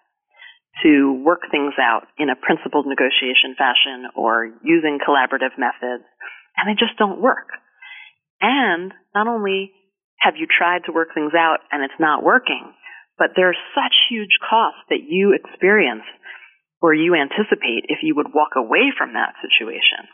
to 0.82 1.14
work 1.22 1.46
things 1.46 1.78
out 1.78 2.10
in 2.18 2.26
a 2.26 2.34
principled 2.34 2.90
negotiation 2.90 3.54
fashion 3.54 4.10
or 4.18 4.50
using 4.66 4.98
collaborative 4.98 5.54
methods, 5.54 6.02
and 6.58 6.66
they 6.66 6.74
just 6.74 6.98
don't 6.98 7.22
work. 7.22 7.54
And 8.42 8.90
not 9.14 9.30
only 9.30 9.70
have 10.18 10.34
you 10.34 10.50
tried 10.50 10.90
to 10.90 10.92
work 10.92 11.14
things 11.14 11.38
out 11.38 11.62
and 11.70 11.86
it's 11.86 12.02
not 12.02 12.26
working, 12.26 12.74
but 13.14 13.38
there's 13.38 13.60
such 13.78 13.94
huge 14.10 14.42
costs 14.42 14.82
that 14.90 15.06
you 15.06 15.38
experience 15.38 16.08
or 16.82 16.90
you 16.90 17.14
anticipate 17.14 17.86
if 17.86 18.02
you 18.02 18.18
would 18.18 18.34
walk 18.34 18.58
away 18.58 18.90
from 18.90 19.14
that 19.14 19.38
situation. 19.38 20.10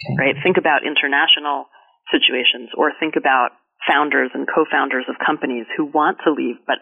Okay. 0.00 0.16
Right? 0.16 0.36
Think 0.40 0.56
about 0.56 0.80
international 0.80 1.68
situations 2.10 2.70
or 2.76 2.92
think 2.98 3.14
about 3.16 3.56
founders 3.86 4.30
and 4.34 4.48
co-founders 4.48 5.06
of 5.08 5.16
companies 5.22 5.66
who 5.76 5.86
want 5.86 6.18
to 6.24 6.32
leave, 6.32 6.56
but 6.66 6.78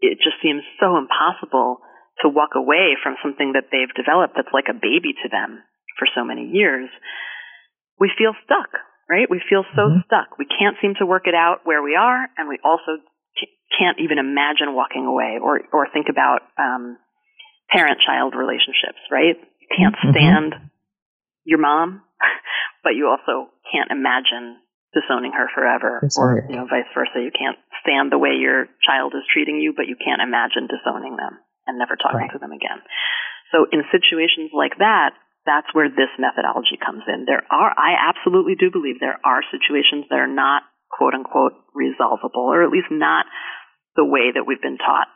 it 0.00 0.18
just 0.18 0.40
seems 0.42 0.62
so 0.80 0.96
impossible 0.96 1.78
to 2.20 2.28
walk 2.28 2.54
away 2.56 2.96
from 3.02 3.16
something 3.22 3.52
that 3.54 3.70
they've 3.72 3.92
developed 3.94 4.34
that's 4.36 4.52
like 4.52 4.68
a 4.68 4.76
baby 4.76 5.14
to 5.22 5.28
them 5.28 5.62
for 5.98 6.06
so 6.14 6.24
many 6.24 6.50
years. 6.52 6.90
We 7.98 8.10
feel 8.16 8.34
stuck, 8.44 8.70
right? 9.08 9.30
We 9.30 9.40
feel 9.48 9.64
so 9.76 9.88
mm-hmm. 9.88 10.04
stuck. 10.06 10.38
We 10.38 10.46
can't 10.46 10.76
seem 10.80 10.94
to 10.98 11.06
work 11.06 11.26
it 11.26 11.34
out 11.34 11.64
where 11.64 11.82
we 11.82 11.94
are, 11.96 12.28
and 12.36 12.48
we 12.48 12.58
also 12.64 13.00
can't 13.78 13.98
even 14.00 14.18
imagine 14.18 14.74
walking 14.74 15.06
away 15.06 15.38
or 15.40 15.62
or 15.72 15.88
think 15.92 16.06
about 16.10 16.44
um, 16.58 16.98
parent-child 17.70 18.34
relationships, 18.36 19.00
right? 19.10 19.36
You 19.60 19.68
can't 19.70 19.96
mm-hmm. 19.96 20.12
stand 20.12 20.52
mm-hmm. 20.52 20.66
your 21.44 21.58
mom, 21.58 22.02
but 22.82 22.98
you 22.98 23.08
also 23.08 23.50
can't 23.70 23.90
imagine 23.90 24.58
disowning 24.92 25.32
her 25.32 25.48
forever, 25.54 26.04
or 26.20 26.44
you 26.50 26.56
know, 26.56 26.68
vice 26.68 26.88
versa. 26.92 27.16
You 27.16 27.32
can't 27.32 27.56
stand 27.80 28.12
the 28.12 28.20
way 28.20 28.36
your 28.36 28.68
child 28.84 29.16
is 29.16 29.24
treating 29.32 29.56
you, 29.56 29.72
but 29.72 29.88
you 29.88 29.96
can't 29.96 30.20
imagine 30.20 30.68
disowning 30.68 31.16
them 31.16 31.40
and 31.66 31.78
never 31.78 31.96
talking 31.96 32.28
right. 32.28 32.34
to 32.34 32.38
them 32.38 32.52
again. 32.52 32.84
So 33.50 33.64
in 33.72 33.84
situations 33.88 34.52
like 34.52 34.76
that, 34.78 35.16
that's 35.44 35.68
where 35.72 35.88
this 35.88 36.12
methodology 36.18 36.78
comes 36.78 37.02
in. 37.08 37.24
There 37.26 37.42
are, 37.50 37.72
I 37.74 37.98
absolutely 37.98 38.54
do 38.54 38.70
believe 38.70 39.00
there 39.00 39.18
are 39.24 39.42
situations 39.50 40.06
that 40.10 40.20
are 40.20 40.30
not 40.30 40.62
quote 40.92 41.14
unquote 41.14 41.56
resolvable, 41.74 42.52
or 42.52 42.62
at 42.62 42.70
least 42.70 42.92
not 42.92 43.26
the 43.96 44.04
way 44.04 44.30
that 44.32 44.44
we've 44.46 44.62
been 44.62 44.78
taught 44.78 45.08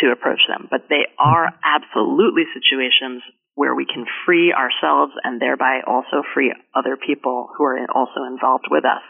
to 0.00 0.14
approach 0.14 0.40
them. 0.46 0.70
But 0.70 0.86
they 0.88 1.10
are 1.18 1.50
mm-hmm. 1.50 1.62
absolutely 1.66 2.46
situations 2.54 3.22
where 3.58 3.74
we 3.74 3.82
can 3.90 4.06
free 4.22 4.54
ourselves 4.54 5.10
and 5.26 5.42
thereby 5.42 5.82
also 5.82 6.22
free 6.32 6.54
other 6.78 6.94
people 6.94 7.50
who 7.58 7.66
are 7.66 7.82
also 7.90 8.22
involved 8.22 8.70
with 8.70 8.86
us. 8.86 9.02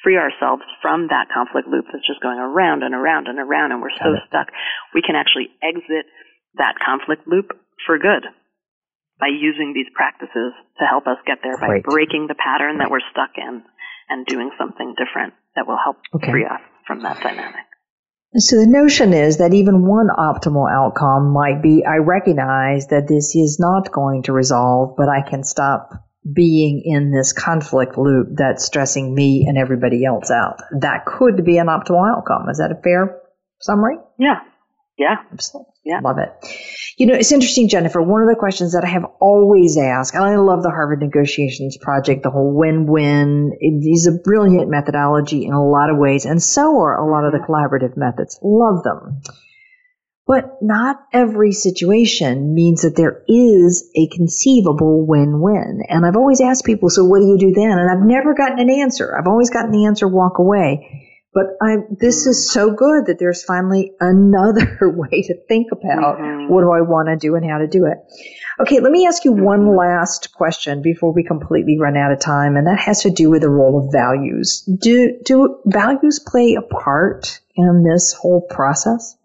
Free 0.00 0.16
ourselves 0.16 0.64
from 0.80 1.12
that 1.12 1.28
conflict 1.28 1.68
loop 1.68 1.84
that's 1.92 2.08
just 2.08 2.24
going 2.24 2.40
around 2.40 2.80
and 2.82 2.96
around 2.96 3.28
and 3.28 3.36
around 3.36 3.76
and 3.76 3.84
we're 3.84 3.92
so 4.00 4.16
stuck. 4.24 4.48
We 4.96 5.04
can 5.04 5.20
actually 5.20 5.52
exit 5.60 6.08
that 6.56 6.80
conflict 6.80 7.28
loop 7.28 7.52
for 7.84 8.00
good 8.00 8.24
by 9.20 9.28
using 9.28 9.76
these 9.76 9.92
practices 9.92 10.56
to 10.80 10.84
help 10.88 11.04
us 11.04 11.20
get 11.28 11.44
there 11.44 11.60
by 11.60 11.84
breaking 11.84 12.24
the 12.24 12.40
pattern 12.40 12.80
that 12.80 12.90
we're 12.90 13.04
stuck 13.12 13.36
in 13.36 13.60
and 14.08 14.24
doing 14.24 14.48
something 14.56 14.96
different 14.96 15.36
that 15.60 15.68
will 15.68 15.76
help 15.76 16.00
okay. 16.16 16.32
free 16.32 16.48
us 16.48 16.64
from 16.88 17.04
that 17.04 17.20
dynamic. 17.20 17.68
So 18.36 18.56
the 18.56 18.66
notion 18.66 19.12
is 19.12 19.38
that 19.38 19.54
even 19.54 19.86
one 19.86 20.08
optimal 20.08 20.70
outcome 20.70 21.32
might 21.32 21.62
be 21.62 21.84
I 21.84 21.96
recognize 21.96 22.86
that 22.88 23.08
this 23.08 23.34
is 23.34 23.58
not 23.58 23.90
going 23.90 24.22
to 24.24 24.32
resolve, 24.32 24.94
but 24.96 25.08
I 25.08 25.28
can 25.28 25.42
stop 25.42 25.90
being 26.32 26.82
in 26.84 27.10
this 27.10 27.32
conflict 27.32 27.98
loop 27.98 28.28
that's 28.32 28.64
stressing 28.64 29.12
me 29.12 29.46
and 29.48 29.58
everybody 29.58 30.04
else 30.04 30.30
out. 30.30 30.60
That 30.80 31.06
could 31.06 31.44
be 31.44 31.58
an 31.58 31.66
optimal 31.66 32.08
outcome. 32.08 32.48
Is 32.50 32.58
that 32.58 32.70
a 32.70 32.80
fair 32.80 33.20
summary? 33.60 33.96
Yeah. 34.18 34.40
Yeah. 35.00 35.16
Absolutely. 35.32 35.72
Yeah. 35.82 36.00
Love 36.04 36.18
it. 36.18 36.28
You 36.98 37.06
know, 37.06 37.14
it's 37.14 37.32
interesting, 37.32 37.70
Jennifer. 37.70 38.02
One 38.02 38.20
of 38.20 38.28
the 38.28 38.36
questions 38.38 38.74
that 38.74 38.84
I 38.84 38.88
have 38.88 39.06
always 39.18 39.78
asked, 39.78 40.14
and 40.14 40.22
I 40.22 40.36
love 40.36 40.62
the 40.62 40.68
Harvard 40.68 41.00
Negotiations 41.00 41.78
Project, 41.80 42.22
the 42.22 42.30
whole 42.30 42.52
win-win. 42.54 43.56
It 43.58 43.88
is 43.90 44.06
a 44.06 44.22
brilliant 44.22 44.68
methodology 44.68 45.46
in 45.46 45.54
a 45.54 45.66
lot 45.66 45.88
of 45.88 45.96
ways, 45.96 46.26
and 46.26 46.42
so 46.42 46.78
are 46.80 47.00
a 47.00 47.10
lot 47.10 47.24
of 47.24 47.32
the 47.32 47.38
mm-hmm. 47.38 47.50
collaborative 47.50 47.96
methods. 47.96 48.38
Love 48.42 48.84
them. 48.84 49.22
But 50.26 50.58
not 50.60 51.00
every 51.14 51.52
situation 51.52 52.52
means 52.52 52.82
that 52.82 52.94
there 52.94 53.24
is 53.26 53.90
a 53.96 54.06
conceivable 54.14 55.06
win-win. 55.06 55.80
And 55.88 56.04
I've 56.04 56.16
always 56.16 56.42
asked 56.42 56.66
people, 56.66 56.90
so 56.90 57.06
what 57.06 57.20
do 57.20 57.26
you 57.26 57.38
do 57.38 57.52
then? 57.52 57.78
And 57.78 57.90
I've 57.90 58.06
never 58.06 58.34
gotten 58.34 58.60
an 58.60 58.68
answer. 58.68 59.16
I've 59.18 59.26
always 59.26 59.48
gotten 59.48 59.72
the 59.72 59.86
answer, 59.86 60.06
walk 60.06 60.38
away. 60.38 61.09
But 61.32 61.44
I, 61.62 61.76
this 61.90 62.26
is 62.26 62.50
so 62.50 62.72
good 62.72 63.06
that 63.06 63.20
there's 63.20 63.44
finally 63.44 63.92
another 64.00 64.76
way 64.82 65.22
to 65.22 65.34
think 65.46 65.68
about 65.70 66.18
mm-hmm. 66.18 66.52
what 66.52 66.62
do 66.62 66.72
I 66.72 66.80
want 66.80 67.08
to 67.08 67.16
do 67.16 67.36
and 67.36 67.48
how 67.48 67.58
to 67.58 67.68
do 67.68 67.86
it. 67.86 67.98
Okay, 68.60 68.80
let 68.80 68.90
me 68.90 69.06
ask 69.06 69.24
you 69.24 69.32
one 69.32 69.60
mm-hmm. 69.60 69.78
last 69.78 70.34
question 70.34 70.82
before 70.82 71.12
we 71.12 71.22
completely 71.22 71.78
run 71.78 71.96
out 71.96 72.10
of 72.10 72.18
time, 72.18 72.56
and 72.56 72.66
that 72.66 72.80
has 72.80 73.02
to 73.02 73.10
do 73.10 73.30
with 73.30 73.42
the 73.42 73.48
role 73.48 73.78
of 73.78 73.92
values. 73.92 74.62
Do 74.62 75.18
do 75.24 75.60
values 75.66 76.18
play 76.18 76.56
a 76.56 76.62
part 76.62 77.40
in 77.54 77.84
this 77.84 78.12
whole 78.12 78.40
process? 78.50 79.16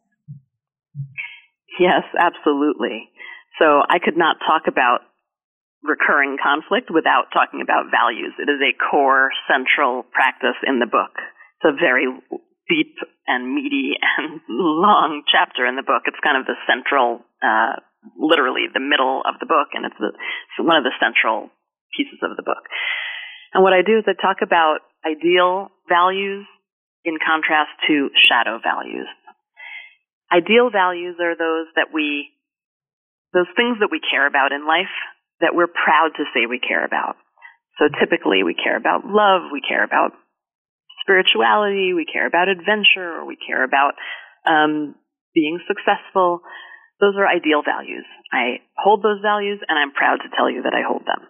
Yes, 1.79 2.03
absolutely. 2.17 3.09
So 3.57 3.81
I 3.89 3.97
could 3.99 4.15
not 4.15 4.37
talk 4.45 4.67
about 4.67 4.99
recurring 5.83 6.37
conflict 6.41 6.89
without 6.93 7.25
talking 7.33 7.61
about 7.61 7.91
values. 7.91 8.33
It 8.37 8.49
is 8.49 8.61
a 8.61 8.77
core 8.77 9.29
central 9.49 10.03
practice 10.03 10.57
in 10.65 10.79
the 10.79 10.85
book 10.85 11.11
a 11.65 11.73
very 11.73 12.05
deep 12.69 12.95
and 13.27 13.53
meaty 13.53 13.97
and 13.97 14.41
long 14.49 15.23
chapter 15.25 15.65
in 15.65 15.75
the 15.75 15.85
book. 15.85 16.05
It's 16.05 16.21
kind 16.21 16.37
of 16.37 16.45
the 16.45 16.57
central, 16.69 17.25
uh, 17.41 17.81
literally 18.17 18.69
the 18.69 18.83
middle 18.83 19.21
of 19.25 19.41
the 19.41 19.49
book, 19.49 19.73
and 19.73 19.85
it's, 19.85 19.97
the, 19.97 20.13
it's 20.13 20.61
one 20.61 20.77
of 20.77 20.85
the 20.85 20.93
central 21.01 21.49
pieces 21.97 22.21
of 22.21 22.37
the 22.37 22.45
book. 22.45 22.65
And 23.53 23.63
what 23.63 23.73
I 23.73 23.81
do 23.81 23.97
is 23.97 24.05
I 24.05 24.13
talk 24.13 24.43
about 24.43 24.85
ideal 25.05 25.71
values 25.87 26.45
in 27.05 27.17
contrast 27.21 27.71
to 27.87 28.09
shadow 28.17 28.59
values. 28.59 29.07
Ideal 30.33 30.73
values 30.73 31.15
are 31.21 31.37
those 31.37 31.69
that 31.77 31.93
we, 31.93 32.33
those 33.31 33.49
things 33.55 33.77
that 33.79 33.93
we 33.93 34.01
care 34.01 34.25
about 34.25 34.51
in 34.51 34.65
life 34.65 34.91
that 35.39 35.53
we're 35.53 35.69
proud 35.69 36.17
to 36.17 36.25
say 36.33 36.49
we 36.49 36.59
care 36.59 36.83
about. 36.83 37.15
So 37.77 37.87
typically 37.99 38.41
we 38.43 38.55
care 38.55 38.75
about 38.75 39.05
love, 39.05 39.51
we 39.53 39.61
care 39.61 39.83
about 39.83 40.17
spirituality, 41.05 41.93
we 41.93 42.09
care 42.09 42.25
about 42.25 42.49
adventure, 42.49 43.21
or 43.21 43.25
we 43.29 43.37
care 43.37 43.63
about 43.63 43.93
um, 44.49 44.97
being 45.33 45.61
successful. 45.69 46.41
Those 46.99 47.13
are 47.15 47.29
ideal 47.29 47.61
values. 47.61 48.05
I 48.33 48.65
hold 48.73 49.05
those 49.05 49.21
values, 49.21 49.61
and 49.69 49.77
I'm 49.77 49.93
proud 49.93 50.25
to 50.25 50.33
tell 50.35 50.49
you 50.49 50.65
that 50.65 50.73
I 50.73 50.81
hold 50.81 51.05
them. 51.05 51.21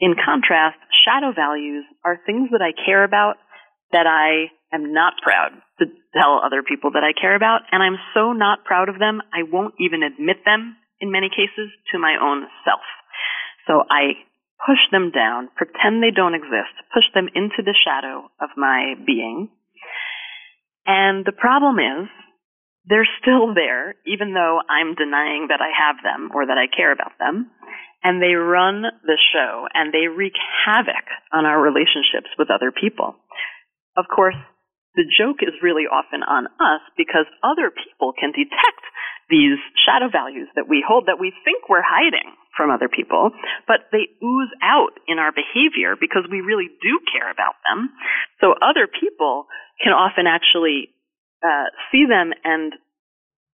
In 0.00 0.16
contrast, 0.16 0.80
shadow 1.04 1.36
values 1.36 1.84
are 2.04 2.18
things 2.24 2.50
that 2.50 2.64
I 2.64 2.72
care 2.72 3.04
about 3.04 3.36
that 3.92 4.06
I 4.08 4.50
am 4.74 4.92
not 4.92 5.14
proud 5.22 5.52
to 5.78 5.86
tell 6.16 6.40
other 6.42 6.62
people 6.66 6.90
that 6.92 7.04
I 7.04 7.12
care 7.12 7.36
about, 7.36 7.62
and 7.70 7.82
I'm 7.82 7.98
so 8.14 8.32
not 8.32 8.64
proud 8.64 8.88
of 8.88 8.98
them, 8.98 9.20
I 9.32 9.44
won't 9.46 9.74
even 9.78 10.02
admit 10.02 10.42
them 10.44 10.76
in 11.00 11.12
many 11.12 11.28
cases 11.28 11.70
to 11.92 11.98
my 11.98 12.16
own 12.20 12.46
self. 12.64 12.82
So 13.66 13.82
I 13.88 14.18
push 14.64 14.80
them 14.90 15.12
down, 15.12 15.52
pretend 15.56 16.02
they 16.02 16.14
don't 16.14 16.34
exist, 16.34 16.72
push 16.92 17.04
them 17.14 17.28
into 17.34 17.60
the 17.60 17.76
shadow 17.76 18.28
of 18.40 18.56
my 18.56 18.94
being. 19.06 19.48
And 20.86 21.24
the 21.24 21.36
problem 21.36 21.76
is, 21.78 22.08
they're 22.84 23.08
still 23.20 23.54
there, 23.54 23.96
even 24.04 24.34
though 24.36 24.60
I'm 24.68 24.94
denying 24.94 25.48
that 25.48 25.64
I 25.64 25.72
have 25.72 26.04
them 26.04 26.28
or 26.34 26.44
that 26.44 26.60
I 26.60 26.68
care 26.68 26.92
about 26.92 27.16
them. 27.18 27.48
And 28.04 28.20
they 28.20 28.36
run 28.36 28.84
the 28.84 29.16
show 29.32 29.64
and 29.72 29.88
they 29.88 30.12
wreak 30.12 30.36
havoc 30.36 31.08
on 31.32 31.48
our 31.48 31.56
relationships 31.56 32.28
with 32.36 32.52
other 32.52 32.68
people. 32.68 33.16
Of 33.96 34.04
course, 34.12 34.36
the 34.94 35.08
joke 35.08 35.40
is 35.40 35.56
really 35.64 35.88
often 35.88 36.20
on 36.20 36.44
us 36.60 36.84
because 37.00 37.24
other 37.40 37.72
people 37.72 38.12
can 38.12 38.36
detect 38.36 38.84
these 39.32 39.56
shadow 39.88 40.12
values 40.12 40.52
that 40.52 40.68
we 40.68 40.84
hold 40.84 41.08
that 41.08 41.18
we 41.18 41.32
think 41.48 41.72
we're 41.72 41.80
hiding 41.84 42.36
from 42.56 42.70
other 42.70 42.88
people, 42.88 43.30
but 43.66 43.90
they 43.90 44.06
ooze 44.22 44.52
out 44.62 44.94
in 45.06 45.18
our 45.18 45.32
behavior 45.32 45.94
because 45.98 46.24
we 46.30 46.40
really 46.40 46.70
do 46.82 47.00
care 47.10 47.30
about 47.30 47.58
them. 47.66 47.90
So 48.40 48.54
other 48.54 48.86
people 48.86 49.46
can 49.82 49.92
often 49.92 50.26
actually 50.26 50.94
uh, 51.42 51.68
see 51.90 52.06
them 52.08 52.32
and 52.44 52.72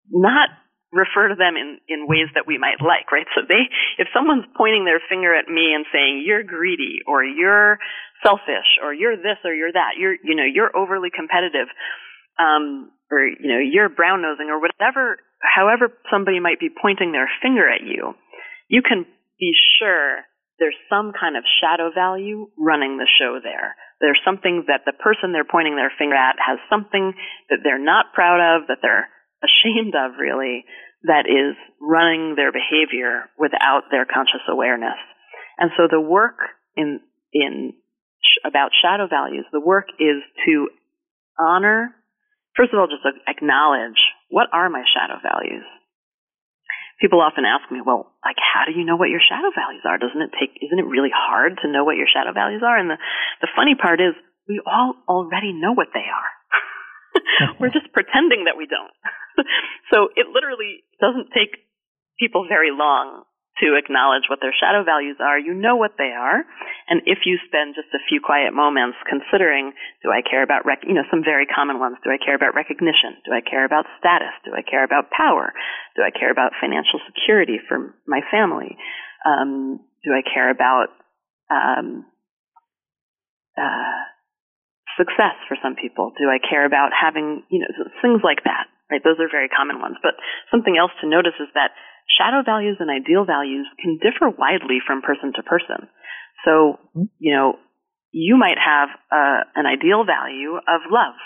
not 0.09 0.49
refer 0.91 1.27
to 1.27 1.35
them 1.35 1.59
in, 1.59 1.83
in 1.91 2.07
ways 2.07 2.31
that 2.33 2.47
we 2.47 2.57
might 2.57 2.79
like, 2.79 3.11
right? 3.11 3.27
So 3.35 3.43
they, 3.43 3.67
if 3.99 4.07
someone's 4.15 4.47
pointing 4.55 4.87
their 4.87 5.03
finger 5.11 5.35
at 5.35 5.51
me 5.51 5.75
and 5.75 5.83
saying, 5.91 6.23
you're 6.25 6.43
greedy 6.43 7.03
or 7.05 7.23
you're 7.23 7.77
selfish 8.23 8.79
or 8.81 8.93
you're 8.93 9.17
this 9.17 9.37
or 9.43 9.53
you're 9.53 9.75
that, 9.75 9.99
you're, 9.99 10.15
you 10.23 10.35
know, 10.35 10.47
you're 10.47 10.71
overly 10.75 11.11
competitive, 11.11 11.67
um, 12.39 12.91
or, 13.11 13.27
you 13.27 13.51
know, 13.51 13.59
you're 13.59 13.89
brown 13.89 14.21
nosing 14.21 14.47
or 14.47 14.59
whatever, 14.63 15.19
however 15.43 15.91
somebody 16.09 16.39
might 16.39 16.59
be 16.59 16.69
pointing 16.71 17.11
their 17.11 17.29
finger 17.41 17.67
at 17.67 17.83
you, 17.83 18.15
you 18.68 18.82
can 18.82 19.05
be 19.39 19.53
sure 19.80 20.26
there's 20.59 20.78
some 20.89 21.13
kind 21.13 21.38
of 21.38 21.43
shadow 21.61 21.91
value 21.93 22.49
running 22.57 22.97
the 22.97 23.07
show 23.20 23.39
there. 23.41 23.76
There's 24.01 24.20
something 24.26 24.65
that 24.68 24.86
the 24.86 24.93
person 24.93 25.32
they're 25.32 25.47
pointing 25.47 25.76
their 25.76 25.93
finger 25.97 26.15
at 26.15 26.36
has 26.41 26.57
something 26.70 27.13
that 27.49 27.59
they're 27.63 27.82
not 27.84 28.13
proud 28.13 28.41
of, 28.41 28.68
that 28.68 28.80
they're 28.82 29.09
ashamed 29.45 29.93
of 29.93 30.18
really 30.20 30.65
that 31.03 31.30
is 31.30 31.55
running 31.80 32.34
their 32.36 32.51
behavior 32.51 33.30
without 33.38 33.89
their 33.91 34.05
conscious 34.05 34.41
awareness. 34.49 34.97
And 35.59 35.72
so 35.78 35.88
the 35.89 36.01
work 36.01 36.38
in 36.76 36.99
in 37.34 37.74
about 38.43 38.72
shadow 38.82 39.07
values, 39.07 39.45
the 39.51 39.61
work 39.61 39.88
is 39.99 40.26
to 40.45 40.70
honor 41.38 41.93
first 42.57 42.74
of 42.74 42.80
all 42.80 42.88
just 42.88 43.05
acknowledge 43.30 44.01
what 44.30 44.49
are 44.51 44.70
my 44.70 44.84
shadow 44.89 45.22
values. 45.22 45.63
People 46.97 47.21
often 47.21 47.45
ask 47.45 47.69
me, 47.69 47.79
well, 47.85 48.17
like 48.25 48.41
how 48.41 48.65
do 48.65 48.73
you 48.73 48.85
know 48.85 48.97
what 48.97 49.13
your 49.13 49.21
shadow 49.21 49.53
values 49.53 49.85
are? 49.85 50.01
Doesn't 50.01 50.21
it 50.21 50.33
take 50.33 50.57
isn't 50.61 50.79
it 50.79 50.89
really 50.89 51.13
hard 51.13 51.61
to 51.61 51.69
know 51.69 51.85
what 51.85 51.97
your 51.97 52.09
shadow 52.09 52.33
values 52.33 52.65
are? 52.65 52.77
And 52.77 52.89
the 52.89 52.97
the 53.41 53.51
funny 53.55 53.75
part 53.77 54.01
is 54.01 54.17
we 54.49 54.61
all 54.65 54.95
already 55.07 55.53
know 55.53 55.73
what 55.73 55.93
they 55.93 56.07
are. 56.07 56.31
We're 57.59 57.73
just 57.73 57.93
pretending 57.93 58.45
that 58.45 58.57
we 58.57 58.65
don't. 58.65 58.93
so 59.93 60.09
it 60.15 60.25
literally 60.31 60.81
doesn't 60.97 61.29
take 61.35 61.53
people 62.17 62.47
very 62.49 62.71
long 62.73 63.23
to 63.61 63.73
acknowledge 63.73 64.29
what 64.29 64.37
their 64.37 64.53
shadow 64.53 64.85
values 64.85 65.17
are. 65.17 65.39
You 65.39 65.53
know 65.53 65.75
what 65.75 65.97
they 65.97 66.13
are. 66.13 66.45
And 66.87 67.01
if 67.09 67.25
you 67.25 67.41
spend 67.49 67.73
just 67.73 67.89
a 67.93 68.01
few 68.05 68.21
quiet 68.21 68.53
moments 68.53 68.97
considering, 69.09 69.73
do 70.05 70.13
I 70.13 70.21
care 70.21 70.43
about, 70.45 70.65
rec- 70.65 70.85
you 70.85 70.93
know, 70.93 71.05
some 71.09 71.25
very 71.25 71.49
common 71.49 71.79
ones. 71.81 71.97
Do 72.05 72.13
I 72.13 72.21
care 72.21 72.37
about 72.37 72.53
recognition? 72.53 73.17
Do 73.25 73.33
I 73.33 73.41
care 73.41 73.65
about 73.65 73.89
status? 73.97 74.33
Do 74.45 74.53
I 74.53 74.61
care 74.61 74.85
about 74.85 75.09
power? 75.09 75.53
Do 75.97 76.05
I 76.05 76.13
care 76.13 76.29
about 76.29 76.53
financial 76.61 77.01
security 77.09 77.57
for 77.67 77.97
my 78.05 78.21
family? 78.29 78.77
Um, 79.25 79.81
do 80.05 80.13
I 80.13 80.21
care 80.21 80.53
about, 80.53 80.93
um, 81.49 82.05
uh, 83.57 84.05
success 84.97 85.37
for 85.47 85.57
some 85.61 85.77
people? 85.77 86.13
Do 86.17 86.29
I 86.29 86.37
care 86.37 86.65
about 86.65 86.89
having, 86.93 87.43
you 87.49 87.61
know, 87.61 87.69
things 88.01 88.21
like 88.25 88.43
that, 88.45 88.65
right? 88.89 89.01
Those 89.03 89.21
are 89.21 89.29
very 89.29 89.49
common 89.49 89.81
ones. 89.81 89.97
But 90.01 90.17
something 90.49 90.77
else 90.77 90.91
to 91.01 91.09
notice 91.09 91.37
is 91.39 91.49
that 91.53 91.71
shadow 92.07 92.43
values 92.45 92.77
and 92.79 92.89
ideal 92.89 93.25
values 93.25 93.67
can 93.81 93.99
differ 93.99 94.29
widely 94.29 94.79
from 94.85 95.01
person 95.01 95.33
to 95.35 95.43
person. 95.43 95.89
So, 96.45 96.79
you 97.19 97.33
know, 97.35 97.59
you 98.11 98.37
might 98.37 98.57
have 98.57 98.89
uh, 99.11 99.43
an 99.55 99.65
ideal 99.65 100.05
value 100.05 100.55
of 100.55 100.81
love. 100.89 101.19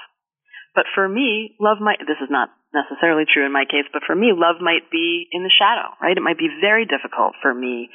But 0.73 0.85
for 0.95 1.07
me, 1.07 1.55
love 1.59 1.77
might, 1.79 1.99
this 1.99 2.19
is 2.23 2.31
not 2.31 2.49
necessarily 2.73 3.23
true 3.27 3.45
in 3.45 3.51
my 3.51 3.65
case, 3.67 3.85
but 3.91 4.03
for 4.07 4.15
me, 4.15 4.31
love 4.31 4.63
might 4.63 4.89
be 4.89 5.27
in 5.31 5.43
the 5.43 5.51
shadow, 5.51 5.91
right? 6.01 6.15
It 6.15 6.23
might 6.23 6.39
be 6.39 6.49
very 6.61 6.85
difficult 6.87 7.35
for 7.41 7.53
me 7.53 7.89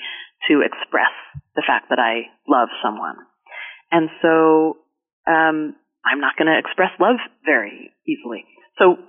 to 0.48 0.60
express 0.60 1.12
the 1.56 1.64
fact 1.66 1.88
that 1.88 1.98
I 1.98 2.28
love 2.46 2.68
someone. 2.84 3.16
And 3.90 4.10
so 4.20 4.76
um, 5.26 5.74
I'm 6.04 6.20
not 6.20 6.36
going 6.36 6.52
to 6.52 6.58
express 6.60 6.92
love 7.00 7.16
very 7.44 7.92
easily. 8.06 8.44
So 8.78 9.00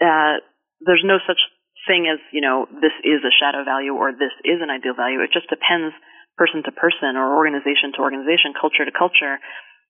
uh, 0.00 0.38
there's 0.80 1.04
no 1.04 1.18
such 1.26 1.42
thing 1.86 2.08
as 2.08 2.20
you 2.32 2.40
know 2.40 2.66
this 2.70 2.94
is 3.04 3.20
a 3.22 3.32
shadow 3.34 3.64
value 3.64 3.92
or 3.92 4.12
this 4.12 4.32
is 4.44 4.60
an 4.60 4.70
ideal 4.70 4.94
value. 4.94 5.20
It 5.20 5.32
just 5.32 5.48
depends 5.48 5.94
person 6.36 6.62
to 6.64 6.72
person 6.72 7.14
or 7.14 7.36
organization 7.36 7.94
to 7.94 8.02
organization, 8.02 8.58
culture 8.58 8.84
to 8.84 8.94
culture, 8.94 9.38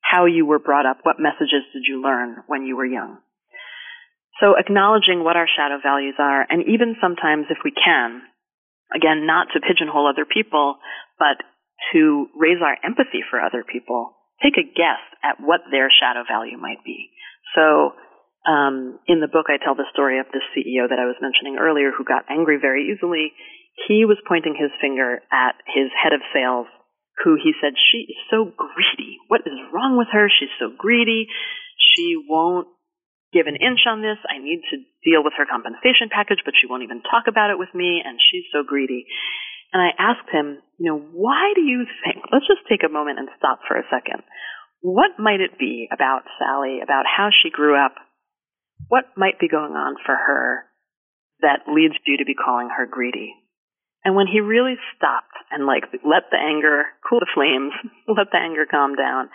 how 0.04 0.26
you 0.26 0.44
were 0.44 0.60
brought 0.60 0.84
up, 0.84 1.00
what 1.02 1.16
messages 1.16 1.64
did 1.72 1.88
you 1.88 2.02
learn 2.02 2.44
when 2.46 2.68
you 2.68 2.76
were 2.76 2.84
young. 2.84 3.18
So 4.42 4.58
acknowledging 4.58 5.24
what 5.24 5.36
our 5.40 5.48
shadow 5.48 5.78
values 5.80 6.16
are, 6.18 6.44
and 6.44 6.68
even 6.68 7.00
sometimes 7.00 7.46
if 7.48 7.58
we 7.64 7.72
can, 7.72 8.20
again, 8.92 9.24
not 9.24 9.48
to 9.54 9.64
pigeonhole 9.64 10.04
other 10.04 10.26
people, 10.26 10.76
but 11.18 11.40
to 11.92 12.26
raise 12.36 12.60
our 12.60 12.76
empathy 12.84 13.24
for 13.30 13.40
other 13.40 13.64
people 13.64 14.12
take 14.42 14.58
a 14.58 14.66
guess 14.66 15.00
at 15.22 15.38
what 15.38 15.62
their 15.70 15.88
shadow 15.88 16.24
value 16.26 16.58
might 16.58 16.82
be. 16.84 17.10
So, 17.54 17.94
um, 18.44 19.00
in 19.08 19.20
the 19.20 19.30
book, 19.30 19.48
I 19.48 19.56
tell 19.56 19.74
the 19.74 19.88
story 19.92 20.20
of 20.20 20.28
this 20.28 20.44
CEO 20.52 20.88
that 20.88 21.00
I 21.00 21.08
was 21.08 21.16
mentioning 21.20 21.56
earlier 21.56 21.90
who 21.90 22.04
got 22.04 22.28
angry 22.28 22.60
very 22.60 22.92
easily. 22.92 23.32
He 23.88 24.04
was 24.04 24.20
pointing 24.28 24.54
his 24.54 24.70
finger 24.80 25.24
at 25.32 25.56
his 25.66 25.88
head 25.96 26.12
of 26.12 26.20
sales, 26.32 26.68
who 27.24 27.40
he 27.40 27.56
said, 27.58 27.74
She 27.74 28.04
is 28.12 28.20
so 28.28 28.44
greedy. 28.44 29.16
What 29.28 29.42
is 29.48 29.56
wrong 29.72 29.96
with 29.96 30.08
her? 30.12 30.28
She's 30.28 30.52
so 30.60 30.68
greedy. 30.76 31.26
She 31.96 32.20
won't 32.28 32.68
give 33.32 33.48
an 33.48 33.56
inch 33.56 33.82
on 33.88 34.04
this. 34.04 34.20
I 34.28 34.38
need 34.38 34.62
to 34.70 34.78
deal 35.02 35.24
with 35.24 35.34
her 35.40 35.48
compensation 35.48 36.12
package, 36.12 36.44
but 36.44 36.54
she 36.54 36.70
won't 36.70 36.86
even 36.86 37.02
talk 37.02 37.26
about 37.26 37.50
it 37.50 37.58
with 37.58 37.72
me, 37.74 38.04
and 38.04 38.20
she's 38.20 38.46
so 38.52 38.62
greedy. 38.62 39.08
And 39.74 39.82
I 39.82 39.90
asked 39.98 40.30
him, 40.30 40.62
you 40.78 40.86
know, 40.86 41.00
why 41.00 41.50
do 41.56 41.60
you 41.60 41.82
think, 42.06 42.30
let's 42.30 42.46
just 42.46 42.62
take 42.70 42.86
a 42.86 42.92
moment 42.92 43.18
and 43.18 43.28
stop 43.36 43.58
for 43.66 43.74
a 43.74 43.88
second. 43.90 44.22
What 44.84 45.18
might 45.18 45.40
it 45.40 45.58
be 45.58 45.88
about 45.90 46.22
Sally, 46.38 46.78
about 46.78 47.10
how 47.10 47.30
she 47.32 47.50
grew 47.50 47.74
up? 47.74 47.98
What 48.88 49.16
might 49.16 49.38
be 49.40 49.48
going 49.48 49.72
on 49.72 49.96
for 50.04 50.14
her 50.14 50.64
that 51.40 51.66
leads 51.68 51.94
you 52.06 52.18
to 52.18 52.24
be 52.24 52.34
calling 52.34 52.70
her 52.70 52.86
greedy? 52.86 53.34
And 54.04 54.14
when 54.14 54.26
he 54.26 54.40
really 54.40 54.76
stopped 54.96 55.32
and 55.50 55.66
like 55.66 55.84
let 56.04 56.28
the 56.30 56.36
anger 56.36 56.84
cool 57.08 57.20
the 57.20 57.30
flames, 57.34 57.72
let 58.08 58.28
the 58.30 58.38
anger 58.38 58.66
calm 58.70 58.96
down, 58.96 59.30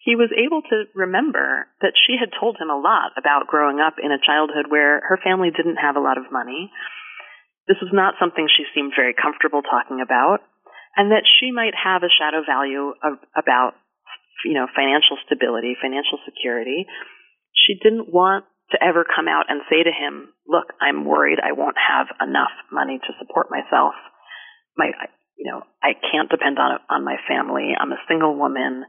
he 0.00 0.14
was 0.14 0.30
able 0.32 0.62
to 0.62 0.86
remember 0.94 1.66
that 1.82 1.98
she 1.98 2.14
had 2.14 2.30
told 2.38 2.56
him 2.56 2.70
a 2.70 2.78
lot 2.78 3.12
about 3.18 3.50
growing 3.50 3.80
up 3.80 3.98
in 3.98 4.12
a 4.14 4.22
childhood 4.22 4.70
where 4.70 5.02
her 5.08 5.18
family 5.22 5.50
didn't 5.50 5.82
have 5.82 5.96
a 5.96 6.04
lot 6.04 6.16
of 6.16 6.30
money 6.30 6.70
this 7.66 7.82
was 7.82 7.90
not 7.92 8.14
something 8.18 8.46
she 8.46 8.64
seemed 8.74 8.94
very 8.94 9.14
comfortable 9.14 9.62
talking 9.62 9.98
about, 9.98 10.38
and 10.94 11.10
that 11.10 11.26
she 11.26 11.50
might 11.50 11.74
have 11.74 12.02
a 12.02 12.14
shadow 12.14 12.46
value 12.46 12.94
of, 13.02 13.18
about, 13.34 13.74
you 14.46 14.54
know, 14.54 14.70
financial 14.70 15.18
stability, 15.26 15.74
financial 15.74 16.18
security. 16.24 16.86
She 17.52 17.74
didn't 17.74 18.08
want 18.08 18.46
to 18.72 18.82
ever 18.82 19.04
come 19.04 19.28
out 19.28 19.46
and 19.48 19.62
say 19.70 19.82
to 19.82 19.92
him, 19.92 20.32
"Look, 20.46 20.72
I'm 20.80 21.04
worried 21.04 21.38
I 21.38 21.52
won't 21.52 21.78
have 21.78 22.08
enough 22.20 22.52
money 22.70 22.98
to 22.98 23.18
support 23.18 23.50
myself. 23.50 23.94
My, 24.76 24.90
you 25.36 25.50
know, 25.50 25.62
I 25.82 25.94
can't 25.94 26.30
depend 26.30 26.58
on 26.58 26.78
on 26.90 27.04
my 27.04 27.16
family. 27.28 27.74
I'm 27.78 27.92
a 27.92 28.02
single 28.08 28.36
woman 28.36 28.84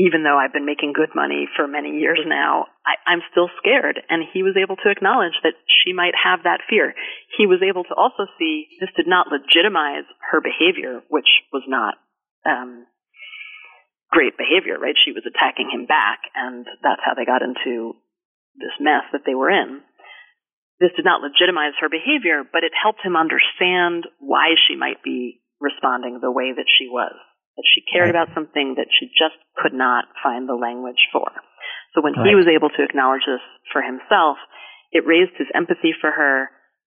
even 0.00 0.24
though 0.24 0.40
I've 0.40 0.52
been 0.52 0.64
making 0.64 0.96
good 0.96 1.12
money 1.14 1.44
for 1.56 1.68
many 1.68 2.00
years 2.00 2.20
now, 2.24 2.72
I, 2.88 2.96
I'm 3.04 3.20
still 3.30 3.52
scared. 3.60 4.00
And 4.08 4.24
he 4.32 4.42
was 4.42 4.56
able 4.56 4.76
to 4.80 4.88
acknowledge 4.90 5.36
that 5.42 5.58
she 5.68 5.92
might 5.92 6.16
have 6.16 6.48
that 6.48 6.64
fear. 6.70 6.94
He 7.36 7.44
was 7.44 7.60
able 7.60 7.84
to 7.84 7.94
also 7.94 8.24
see 8.38 8.64
this 8.80 8.88
did 8.96 9.04
not 9.06 9.28
legitimize 9.28 10.08
her 10.32 10.40
behavior, 10.40 11.02
which 11.12 11.28
was 11.52 11.64
not 11.68 12.00
um, 12.48 12.86
great 14.08 14.38
behavior, 14.40 14.80
right? 14.80 14.96
She 14.96 15.12
was 15.12 15.28
attacking 15.28 15.68
him 15.68 15.84
back, 15.84 16.24
and 16.34 16.64
that's 16.80 17.04
how 17.04 17.12
they 17.12 17.28
got 17.28 17.42
into 17.42 17.98
this 18.56 18.74
mess 18.80 19.04
that 19.12 19.22
they 19.26 19.34
were 19.34 19.50
in. 19.50 19.82
This 20.80 20.96
did 20.96 21.04
not 21.04 21.20
legitimize 21.20 21.76
her 21.80 21.92
behavior, 21.92 22.42
but 22.42 22.64
it 22.64 22.72
helped 22.72 23.04
him 23.04 23.16
understand 23.16 24.08
why 24.18 24.56
she 24.66 24.76
might 24.76 25.04
be 25.04 25.44
responding 25.60 26.18
the 26.20 26.32
way 26.32 26.52
that 26.56 26.68
she 26.68 26.88
was 26.88 27.12
that 27.60 27.68
she 27.76 27.84
cared 27.84 28.08
right. 28.08 28.16
about 28.16 28.32
something 28.32 28.80
that 28.80 28.88
she 28.88 29.12
just 29.12 29.36
could 29.52 29.76
not 29.76 30.08
find 30.24 30.48
the 30.48 30.56
language 30.56 31.00
for. 31.12 31.28
So 31.92 32.00
when 32.00 32.16
right. 32.16 32.32
he 32.32 32.34
was 32.38 32.48
able 32.48 32.72
to 32.72 32.80
acknowledge 32.80 33.28
this 33.28 33.44
for 33.68 33.84
himself, 33.84 34.40
it 34.96 35.04
raised 35.04 35.36
his 35.36 35.52
empathy 35.52 35.92
for 35.92 36.08
her. 36.08 36.48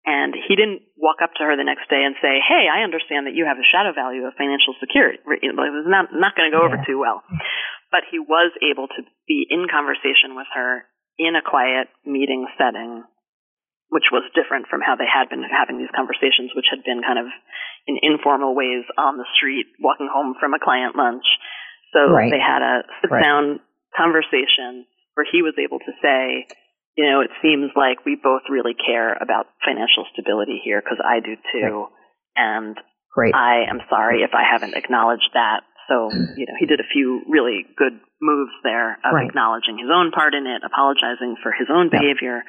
And 0.04 0.32
he 0.32 0.56
didn't 0.56 0.84
walk 0.96 1.20
up 1.20 1.36
to 1.36 1.44
her 1.44 1.56
the 1.56 1.64
next 1.64 1.88
day 1.92 2.00
and 2.04 2.16
say, 2.24 2.40
Hey, 2.40 2.68
I 2.72 2.84
understand 2.84 3.28
that 3.28 3.36
you 3.36 3.44
have 3.44 3.60
a 3.60 3.68
shadow 3.68 3.92
value 3.92 4.24
of 4.24 4.36
financial 4.36 4.72
security. 4.80 5.20
It 5.20 5.52
was 5.52 5.88
not, 5.88 6.08
not 6.12 6.36
going 6.36 6.48
to 6.48 6.56
go 6.56 6.64
yeah. 6.64 6.68
over 6.72 6.80
too 6.88 6.96
well. 7.00 7.20
But 7.92 8.08
he 8.08 8.16
was 8.16 8.52
able 8.64 8.88
to 8.88 9.00
be 9.28 9.44
in 9.48 9.68
conversation 9.68 10.36
with 10.36 10.48
her 10.56 10.88
in 11.20 11.36
a 11.36 11.44
quiet 11.44 11.92
meeting 12.08 12.48
setting 12.56 13.04
which 13.90 14.06
was 14.14 14.22
different 14.38 14.70
from 14.70 14.80
how 14.80 14.94
they 14.94 15.06
had 15.06 15.28
been 15.28 15.42
having 15.42 15.76
these 15.76 15.90
conversations, 15.90 16.54
which 16.54 16.70
had 16.70 16.86
been 16.86 17.02
kind 17.02 17.18
of 17.18 17.26
in 17.90 17.98
informal 18.02 18.54
ways 18.54 18.86
on 18.94 19.18
the 19.18 19.26
street, 19.34 19.66
walking 19.82 20.06
home 20.06 20.38
from 20.38 20.54
a 20.54 20.62
client 20.62 20.94
lunch. 20.94 21.26
So 21.90 22.06
right. 22.06 22.30
they 22.30 22.38
had 22.38 22.62
a 22.62 22.86
sit 23.02 23.10
down 23.10 23.58
right. 23.58 23.60
conversation 23.98 24.86
where 25.18 25.26
he 25.26 25.42
was 25.42 25.58
able 25.58 25.82
to 25.82 25.92
say, 25.98 26.46
you 26.94 27.02
know, 27.02 27.18
it 27.18 27.34
seems 27.42 27.74
like 27.74 28.06
we 28.06 28.14
both 28.14 28.46
really 28.46 28.78
care 28.78 29.10
about 29.18 29.50
financial 29.66 30.06
stability 30.14 30.62
here 30.62 30.78
because 30.78 31.02
I 31.02 31.18
do 31.18 31.34
too. 31.50 31.90
Right. 31.90 31.98
And 32.38 32.78
Great. 33.10 33.34
I 33.34 33.66
am 33.66 33.82
sorry 33.90 34.22
if 34.22 34.30
I 34.38 34.46
haven't 34.46 34.78
acknowledged 34.78 35.34
that. 35.34 35.66
So, 35.90 36.06
you 36.38 36.46
know, 36.46 36.54
he 36.54 36.70
did 36.70 36.78
a 36.78 36.86
few 36.86 37.26
really 37.26 37.66
good 37.74 37.98
moves 38.22 38.54
there 38.62 38.94
of 39.02 39.10
acknowledging 39.18 39.74
his 39.82 39.90
own 39.90 40.14
part 40.14 40.38
in 40.38 40.46
it, 40.46 40.62
apologizing 40.62 41.34
for 41.42 41.50
his 41.50 41.66
own 41.66 41.90
behavior 41.90 42.46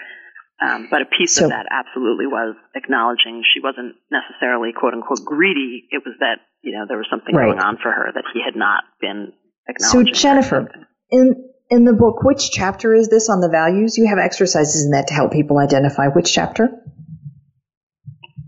Um, 0.62 0.88
but 0.92 1.02
a 1.02 1.06
piece 1.06 1.36
so, 1.36 1.46
of 1.46 1.50
that 1.50 1.66
absolutely 1.72 2.28
was 2.28 2.56
acknowledging 2.76 3.42
she 3.42 3.60
wasn't 3.60 3.96
necessarily 4.12 4.70
quote 4.78 4.94
unquote 4.94 5.26
greedy. 5.26 5.88
It 5.90 6.04
was 6.06 6.14
that, 6.20 6.38
you 6.62 6.78
know, 6.78 6.86
there 6.88 6.98
was 6.98 7.08
something 7.10 7.34
right. 7.34 7.48
going 7.48 7.60
on 7.60 7.78
for 7.82 7.92
her 7.92 8.12
that 8.14 8.26
he 8.32 8.42
had 8.46 8.56
not 8.56 8.84
been 9.02 9.34
acknowledging. 9.68 10.14
So 10.14 10.22
Jennifer, 10.22 10.70
in, 11.10 11.50
in 11.72 11.86
the 11.86 11.94
book, 11.94 12.22
which 12.22 12.52
chapter 12.52 12.94
is 12.94 13.10
this 13.10 13.28
on 13.28 13.42
the 13.42 13.50
values? 13.50 13.98
You 13.98 14.08
have 14.08 14.20
exercises 14.20 14.86
in 14.86 14.92
that 14.92 15.08
to 15.08 15.16
help 15.16 15.32
people 15.32 15.58
identify 15.58 16.10
which 16.10 16.32
chapter? 16.32 16.70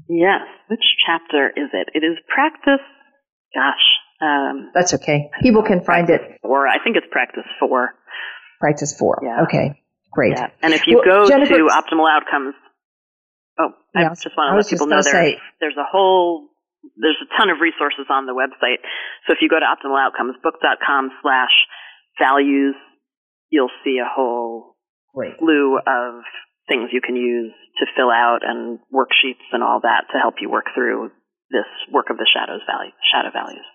Yes. 0.08 0.46
Which 0.70 0.86
chapter 1.04 1.50
is 1.50 1.74
it? 1.74 1.90
It 1.96 2.06
is 2.06 2.18
practice. 2.30 2.86
Gosh. 3.56 3.88
Um, 4.22 4.72
That's 4.74 4.94
okay. 4.96 5.30
People 5.42 5.64
can 5.64 5.84
find 5.84 6.10
it. 6.10 6.22
Or 6.44 6.68
I 6.68 6.84
think 6.84 6.96
it's 6.96 7.08
practice 7.12 7.44
four. 7.60 7.94
Practice 8.60 8.96
four. 8.98 9.20
Yeah. 9.24 9.44
Okay. 9.44 9.82
Great. 10.12 10.34
Yeah. 10.38 10.48
And 10.62 10.74
if 10.74 10.88
you 10.88 11.02
well, 11.04 11.26
go 11.26 11.28
Jennifer, 11.28 11.58
to 11.58 11.68
optimal 11.74 12.08
outcomes, 12.08 12.54
oh, 13.60 13.74
I 13.96 14.08
just 14.14 14.38
want 14.38 14.54
to 14.54 14.58
let 14.58 14.70
people 14.70 14.88
know 14.88 15.02
there, 15.02 15.36
there's 15.60 15.78
a 15.78 15.90
whole, 15.90 16.48
there's 16.96 17.18
a 17.18 17.30
ton 17.38 17.50
of 17.50 17.60
resources 17.60 18.06
on 18.10 18.26
the 18.26 18.34
website. 18.34 18.80
So 19.26 19.34
if 19.34 19.40
you 19.42 19.50
go 19.50 19.60
to 19.60 19.66
optimaloutcomesbook.com 19.66 21.12
slash 21.22 21.56
values, 22.22 22.76
you'll 23.50 23.74
see 23.84 23.98
a 23.98 24.08
whole 24.08 24.78
Great. 25.16 25.34
slew 25.40 25.78
of 25.78 26.22
things 26.70 26.90
you 26.94 27.02
can 27.02 27.16
use 27.16 27.52
to 27.80 27.86
fill 27.98 28.12
out 28.12 28.40
and 28.44 28.80
worksheets 28.94 29.44
and 29.52 29.64
all 29.64 29.82
that 29.82 30.06
to 30.14 30.20
help 30.22 30.36
you 30.40 30.50
work 30.50 30.66
through 30.76 31.10
this 31.50 31.68
work 31.92 32.10
of 32.10 32.18
the 32.18 32.30
shadows 32.30 32.62
value, 32.70 32.94
shadow 33.12 33.30
values. 33.34 33.66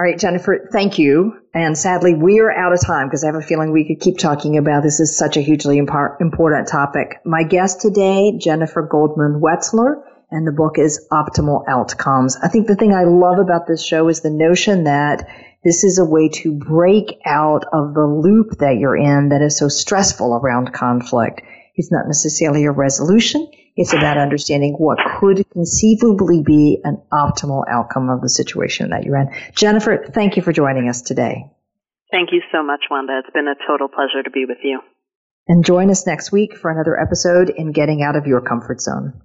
All 0.00 0.06
right, 0.06 0.18
Jennifer, 0.18 0.66
thank 0.72 0.98
you. 0.98 1.42
And 1.52 1.76
sadly, 1.76 2.14
we 2.14 2.40
are 2.40 2.50
out 2.50 2.72
of 2.72 2.80
time 2.80 3.08
because 3.08 3.22
I 3.22 3.26
have 3.26 3.34
a 3.34 3.42
feeling 3.42 3.70
we 3.70 3.86
could 3.86 4.00
keep 4.00 4.16
talking 4.16 4.56
about 4.56 4.82
this. 4.82 4.98
is 4.98 5.14
such 5.14 5.36
a 5.36 5.42
hugely 5.42 5.76
important 5.76 6.68
topic. 6.68 7.20
My 7.26 7.42
guest 7.42 7.82
today, 7.82 8.32
Jennifer 8.38 8.80
Goldman 8.80 9.42
Wetzler, 9.42 10.02
and 10.30 10.46
the 10.46 10.52
book 10.52 10.78
is 10.78 11.06
Optimal 11.12 11.64
Outcomes. 11.68 12.38
I 12.42 12.48
think 12.48 12.66
the 12.66 12.76
thing 12.76 12.94
I 12.94 13.04
love 13.04 13.40
about 13.40 13.66
this 13.66 13.84
show 13.84 14.08
is 14.08 14.22
the 14.22 14.30
notion 14.30 14.84
that 14.84 15.28
this 15.64 15.84
is 15.84 15.98
a 15.98 16.04
way 16.06 16.30
to 16.30 16.50
break 16.50 17.20
out 17.26 17.66
of 17.70 17.92
the 17.92 18.06
loop 18.06 18.56
that 18.60 18.78
you're 18.78 18.96
in 18.96 19.28
that 19.28 19.42
is 19.42 19.58
so 19.58 19.68
stressful 19.68 20.34
around 20.34 20.72
conflict. 20.72 21.42
It's 21.74 21.92
not 21.92 22.06
necessarily 22.06 22.64
a 22.64 22.72
resolution. 22.72 23.46
It's 23.80 23.94
about 23.94 24.18
understanding 24.18 24.74
what 24.74 24.98
could 25.18 25.48
conceivably 25.48 26.42
be 26.42 26.82
an 26.84 27.00
optimal 27.10 27.64
outcome 27.66 28.10
of 28.10 28.20
the 28.20 28.28
situation 28.28 28.90
that 28.90 29.04
you're 29.04 29.16
in. 29.16 29.30
Jennifer, 29.54 30.04
thank 30.12 30.36
you 30.36 30.42
for 30.42 30.52
joining 30.52 30.90
us 30.90 31.00
today. 31.00 31.50
Thank 32.10 32.28
you 32.30 32.42
so 32.52 32.62
much, 32.62 32.84
Wanda. 32.90 33.22
It's 33.24 33.32
been 33.32 33.48
a 33.48 33.54
total 33.66 33.88
pleasure 33.88 34.22
to 34.22 34.30
be 34.30 34.44
with 34.44 34.58
you. 34.62 34.80
And 35.48 35.64
join 35.64 35.88
us 35.88 36.06
next 36.06 36.30
week 36.30 36.58
for 36.58 36.70
another 36.70 37.00
episode 37.00 37.48
in 37.48 37.72
Getting 37.72 38.02
Out 38.02 38.16
of 38.16 38.26
Your 38.26 38.42
Comfort 38.42 38.82
Zone. 38.82 39.22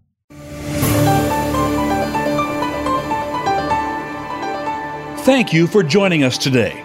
Thank 5.26 5.52
you 5.52 5.68
for 5.68 5.84
joining 5.84 6.24
us 6.24 6.38
today. 6.38 6.85